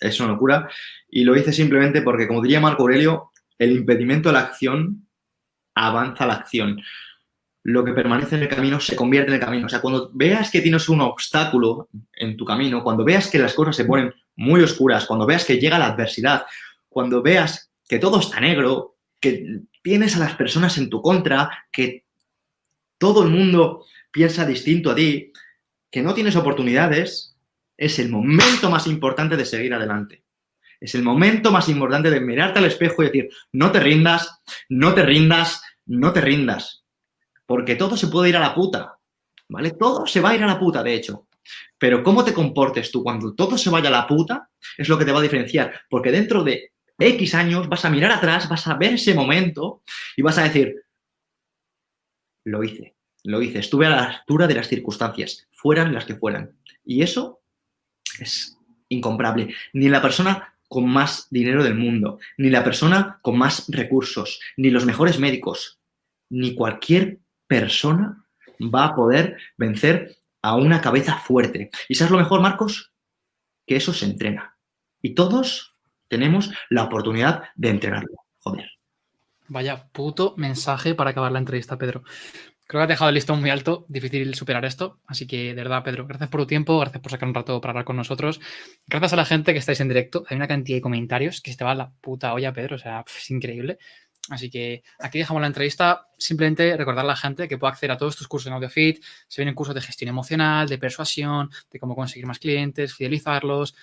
Es 0.00 0.18
una 0.20 0.32
locura. 0.32 0.68
Y 1.08 1.24
lo 1.24 1.36
hice 1.36 1.52
simplemente 1.52 2.02
porque, 2.02 2.26
como 2.26 2.42
diría 2.42 2.60
Marco 2.60 2.82
Aurelio, 2.82 3.30
el 3.58 3.72
impedimento 3.72 4.28
de 4.28 4.32
la 4.34 4.40
acción 4.40 5.06
avanza 5.74 6.26
la 6.26 6.34
acción. 6.34 6.80
Lo 7.62 7.84
que 7.84 7.92
permanece 7.92 8.36
en 8.36 8.42
el 8.42 8.48
camino 8.48 8.78
se 8.80 8.96
convierte 8.96 9.30
en 9.30 9.34
el 9.34 9.40
camino. 9.40 9.66
O 9.66 9.68
sea, 9.68 9.80
cuando 9.80 10.10
veas 10.12 10.50
que 10.50 10.60
tienes 10.60 10.88
un 10.88 11.00
obstáculo 11.00 11.88
en 12.12 12.36
tu 12.36 12.44
camino, 12.44 12.82
cuando 12.82 13.04
veas 13.04 13.28
que 13.30 13.38
las 13.38 13.54
cosas 13.54 13.76
se 13.76 13.84
ponen 13.84 14.12
muy 14.36 14.62
oscuras, 14.62 15.06
cuando 15.06 15.26
veas 15.26 15.44
que 15.44 15.58
llega 15.58 15.78
la 15.78 15.86
adversidad, 15.86 16.44
cuando 16.88 17.22
veas 17.22 17.70
que 17.88 17.98
todo 17.98 18.20
está 18.20 18.40
negro, 18.40 18.96
que 19.20 19.62
tienes 19.82 20.16
a 20.16 20.20
las 20.20 20.34
personas 20.34 20.76
en 20.78 20.90
tu 20.90 21.00
contra, 21.00 21.66
que 21.72 22.04
todo 22.98 23.22
el 23.22 23.30
mundo 23.30 23.84
piensa 24.10 24.44
distinto 24.44 24.90
a 24.90 24.94
ti, 24.94 25.32
que 25.90 26.02
no 26.02 26.14
tienes 26.14 26.36
oportunidades, 26.36 27.36
es 27.76 27.98
el 27.98 28.10
momento 28.10 28.70
más 28.70 28.86
importante 28.86 29.36
de 29.36 29.44
seguir 29.44 29.74
adelante. 29.74 30.23
Es 30.84 30.94
el 30.94 31.02
momento 31.02 31.50
más 31.50 31.70
importante 31.70 32.10
de 32.10 32.20
mirarte 32.20 32.58
al 32.58 32.66
espejo 32.66 33.02
y 33.02 33.06
decir, 33.06 33.30
no 33.52 33.72
te 33.72 33.80
rindas, 33.80 34.42
no 34.68 34.92
te 34.92 35.02
rindas, 35.02 35.62
no 35.86 36.12
te 36.12 36.20
rindas. 36.20 36.84
Porque 37.46 37.74
todo 37.74 37.96
se 37.96 38.08
puede 38.08 38.28
ir 38.28 38.36
a 38.36 38.40
la 38.40 38.54
puta, 38.54 38.98
¿vale? 39.48 39.70
Todo 39.70 40.06
se 40.06 40.20
va 40.20 40.28
a 40.28 40.34
ir 40.34 40.42
a 40.42 40.46
la 40.46 40.58
puta, 40.58 40.82
de 40.82 40.92
hecho. 40.92 41.26
Pero 41.78 42.02
cómo 42.02 42.22
te 42.22 42.34
comportes 42.34 42.90
tú 42.90 43.02
cuando 43.02 43.34
todo 43.34 43.56
se 43.56 43.70
vaya 43.70 43.88
a 43.88 43.92
la 43.92 44.06
puta 44.06 44.50
es 44.76 44.86
lo 44.90 44.98
que 44.98 45.06
te 45.06 45.12
va 45.12 45.20
a 45.20 45.22
diferenciar. 45.22 45.72
Porque 45.88 46.12
dentro 46.12 46.44
de 46.44 46.72
X 46.98 47.34
años 47.34 47.66
vas 47.66 47.86
a 47.86 47.90
mirar 47.90 48.12
atrás, 48.12 48.46
vas 48.46 48.66
a 48.66 48.74
ver 48.74 48.92
ese 48.92 49.14
momento 49.14 49.84
y 50.18 50.20
vas 50.20 50.36
a 50.36 50.44
decir, 50.44 50.84
lo 52.44 52.62
hice, 52.62 52.94
lo 53.22 53.40
hice, 53.40 53.60
estuve 53.60 53.86
a 53.86 53.90
la 53.90 54.04
altura 54.04 54.46
de 54.46 54.56
las 54.56 54.68
circunstancias, 54.68 55.48
fueran 55.50 55.94
las 55.94 56.04
que 56.04 56.16
fueran. 56.16 56.58
Y 56.84 57.02
eso 57.02 57.40
es 58.20 58.58
incomparable. 58.90 59.54
Ni 59.72 59.88
la 59.88 60.02
persona 60.02 60.53
con 60.68 60.88
más 60.88 61.28
dinero 61.30 61.62
del 61.62 61.74
mundo, 61.74 62.18
ni 62.38 62.50
la 62.50 62.64
persona 62.64 63.18
con 63.22 63.38
más 63.38 63.66
recursos, 63.68 64.40
ni 64.56 64.70
los 64.70 64.84
mejores 64.84 65.18
médicos, 65.18 65.80
ni 66.30 66.54
cualquier 66.54 67.20
persona 67.46 68.24
va 68.60 68.86
a 68.86 68.94
poder 68.94 69.36
vencer 69.56 70.16
a 70.42 70.56
una 70.56 70.80
cabeza 70.80 71.16
fuerte. 71.18 71.70
¿Y 71.88 71.94
sabes 71.94 72.10
lo 72.10 72.18
mejor, 72.18 72.40
Marcos? 72.40 72.92
Que 73.66 73.76
eso 73.76 73.92
se 73.92 74.06
entrena. 74.06 74.56
Y 75.00 75.14
todos 75.14 75.74
tenemos 76.08 76.50
la 76.70 76.84
oportunidad 76.84 77.44
de 77.54 77.70
entrenarlo. 77.70 78.16
Joder. 78.38 78.70
Vaya 79.48 79.88
puto 79.92 80.34
mensaje 80.36 80.94
para 80.94 81.10
acabar 81.10 81.32
la 81.32 81.38
entrevista, 81.38 81.78
Pedro. 81.78 82.02
Creo 82.66 82.80
que 82.80 82.82
has 82.84 82.88
dejado 82.88 83.10
el 83.10 83.14
listón 83.14 83.40
muy 83.40 83.50
alto, 83.50 83.84
difícil 83.88 84.34
superar 84.34 84.64
esto. 84.64 84.98
Así 85.06 85.26
que, 85.26 85.48
de 85.48 85.54
verdad, 85.54 85.82
Pedro, 85.84 86.06
gracias 86.06 86.30
por 86.30 86.40
tu 86.40 86.46
tiempo, 86.46 86.78
gracias 86.78 87.02
por 87.02 87.12
sacar 87.12 87.28
un 87.28 87.34
rato 87.34 87.60
para 87.60 87.72
hablar 87.72 87.84
con 87.84 87.96
nosotros. 87.96 88.40
Gracias 88.86 89.12
a 89.12 89.16
la 89.16 89.26
gente 89.26 89.52
que 89.52 89.58
estáis 89.58 89.80
en 89.80 89.88
directo. 89.88 90.24
Hay 90.28 90.36
una 90.36 90.48
cantidad 90.48 90.78
de 90.78 90.82
comentarios 90.82 91.42
que 91.42 91.50
se 91.50 91.58
te 91.58 91.64
va 91.64 91.74
la 91.74 91.92
puta 92.00 92.32
olla, 92.32 92.54
Pedro. 92.54 92.76
O 92.76 92.78
sea, 92.78 93.04
es 93.06 93.30
increíble. 93.30 93.78
Así 94.30 94.48
que 94.48 94.82
aquí 94.98 95.18
dejamos 95.18 95.42
la 95.42 95.46
entrevista. 95.46 96.08
Simplemente 96.16 96.74
recordar 96.76 97.04
a 97.04 97.08
la 97.08 97.16
gente 97.16 97.48
que 97.48 97.58
puede 97.58 97.72
acceder 97.72 97.90
a 97.92 97.98
todos 97.98 98.16
tus 98.16 98.28
cursos 98.28 98.46
en 98.46 98.54
AudioFit. 98.54 99.04
Se 99.28 99.42
vienen 99.42 99.54
cursos 99.54 99.74
de 99.74 99.82
gestión 99.82 100.08
emocional, 100.08 100.66
de 100.66 100.78
persuasión, 100.78 101.50
de 101.70 101.78
cómo 101.78 101.94
conseguir 101.94 102.26
más 102.26 102.38
clientes, 102.38 102.94
fidelizarlos. 102.94 103.74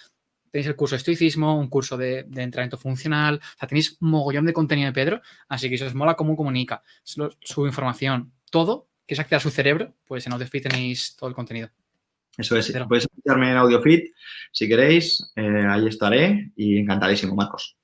Tenéis 0.50 0.68
el 0.68 0.76
curso 0.76 0.96
de 0.96 0.98
estoicismo, 0.98 1.58
un 1.58 1.70
curso 1.70 1.98
de, 1.98 2.22
entrenamiento 2.22 2.78
funcional. 2.78 3.36
O 3.36 3.60
sea, 3.60 3.68
tenéis 3.70 3.98
mogollón 4.00 4.48
de 4.48 4.54
contenido 4.54 4.88
de 4.88 4.94
Pedro. 4.94 5.22
Así 5.48 5.70
que 5.70 5.78
si 5.78 5.84
os 5.84 5.94
mola 5.94 6.16
cómo 6.16 6.36
comunica, 6.36 6.82
su 7.04 7.68
información, 7.68 8.34
todo, 8.52 8.88
que 9.08 9.16
es 9.16 9.20
acceder 9.20 9.38
a 9.38 9.42
su 9.42 9.50
cerebro, 9.50 9.96
pues 10.06 10.28
en 10.28 10.34
AudioFit 10.34 10.64
tenéis 10.70 11.16
todo 11.16 11.28
el 11.30 11.36
contenido. 11.36 11.70
Eso 12.38 12.56
es. 12.56 12.72
Podéis 12.72 13.06
escucharme 13.06 13.50
en 13.50 13.58
AudioFit 13.58 14.14
si 14.52 14.68
queréis. 14.68 15.32
Eh, 15.36 15.66
ahí 15.68 15.88
estaré 15.88 16.52
y 16.56 16.78
encantadísimo, 16.78 17.36
Marcos. 17.36 17.76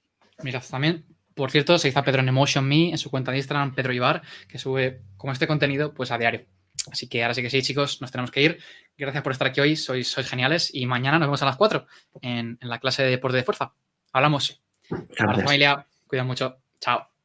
Mirad, 0.43 0.63
también 0.69 1.03
por 1.37 1.51
cierto, 1.51 1.77
se 1.77 1.87
hizo 1.87 1.99
a 1.99 2.03
Pedro 2.03 2.21
en 2.21 2.29
Emotion 2.29 2.67
Me, 2.67 2.89
en 2.89 2.97
su 2.97 3.11
cuenta 3.11 3.31
de 3.31 3.37
Instagram, 3.37 3.75
Pedro 3.75 3.93
Ibar, 3.93 4.23
que 4.49 4.57
sube 4.57 5.03
como 5.17 5.31
este 5.31 5.47
contenido 5.47 5.93
pues 5.93 6.11
a 6.11 6.17
diario. 6.17 6.45
Así 6.91 7.07
que 7.07 7.21
ahora 7.21 7.35
sí 7.35 7.43
que 7.43 7.49
sí, 7.51 7.61
chicos, 7.61 8.01
nos 8.01 8.11
tenemos 8.11 8.31
que 8.31 8.41
ir. 8.41 8.59
Gracias 8.97 9.21
por 9.21 9.31
estar 9.31 9.47
aquí 9.47 9.61
hoy, 9.61 9.75
sois, 9.75 10.07
sois 10.07 10.27
geniales. 10.27 10.73
Y 10.73 10.87
mañana 10.87 11.19
nos 11.19 11.27
vemos 11.27 11.43
a 11.43 11.45
las 11.45 11.55
4 11.55 11.85
en, 12.21 12.57
la 12.61 12.79
clase 12.79 13.03
de 13.03 13.11
deporte 13.11 13.37
de 13.37 13.43
fuerza. 13.43 13.73
Hablamos. 14.11 14.61
Gracias, 14.89 15.45
familia. 15.45 15.85
Cuida 16.07 16.23
mucho. 16.23 16.57
Chao. 16.79 17.16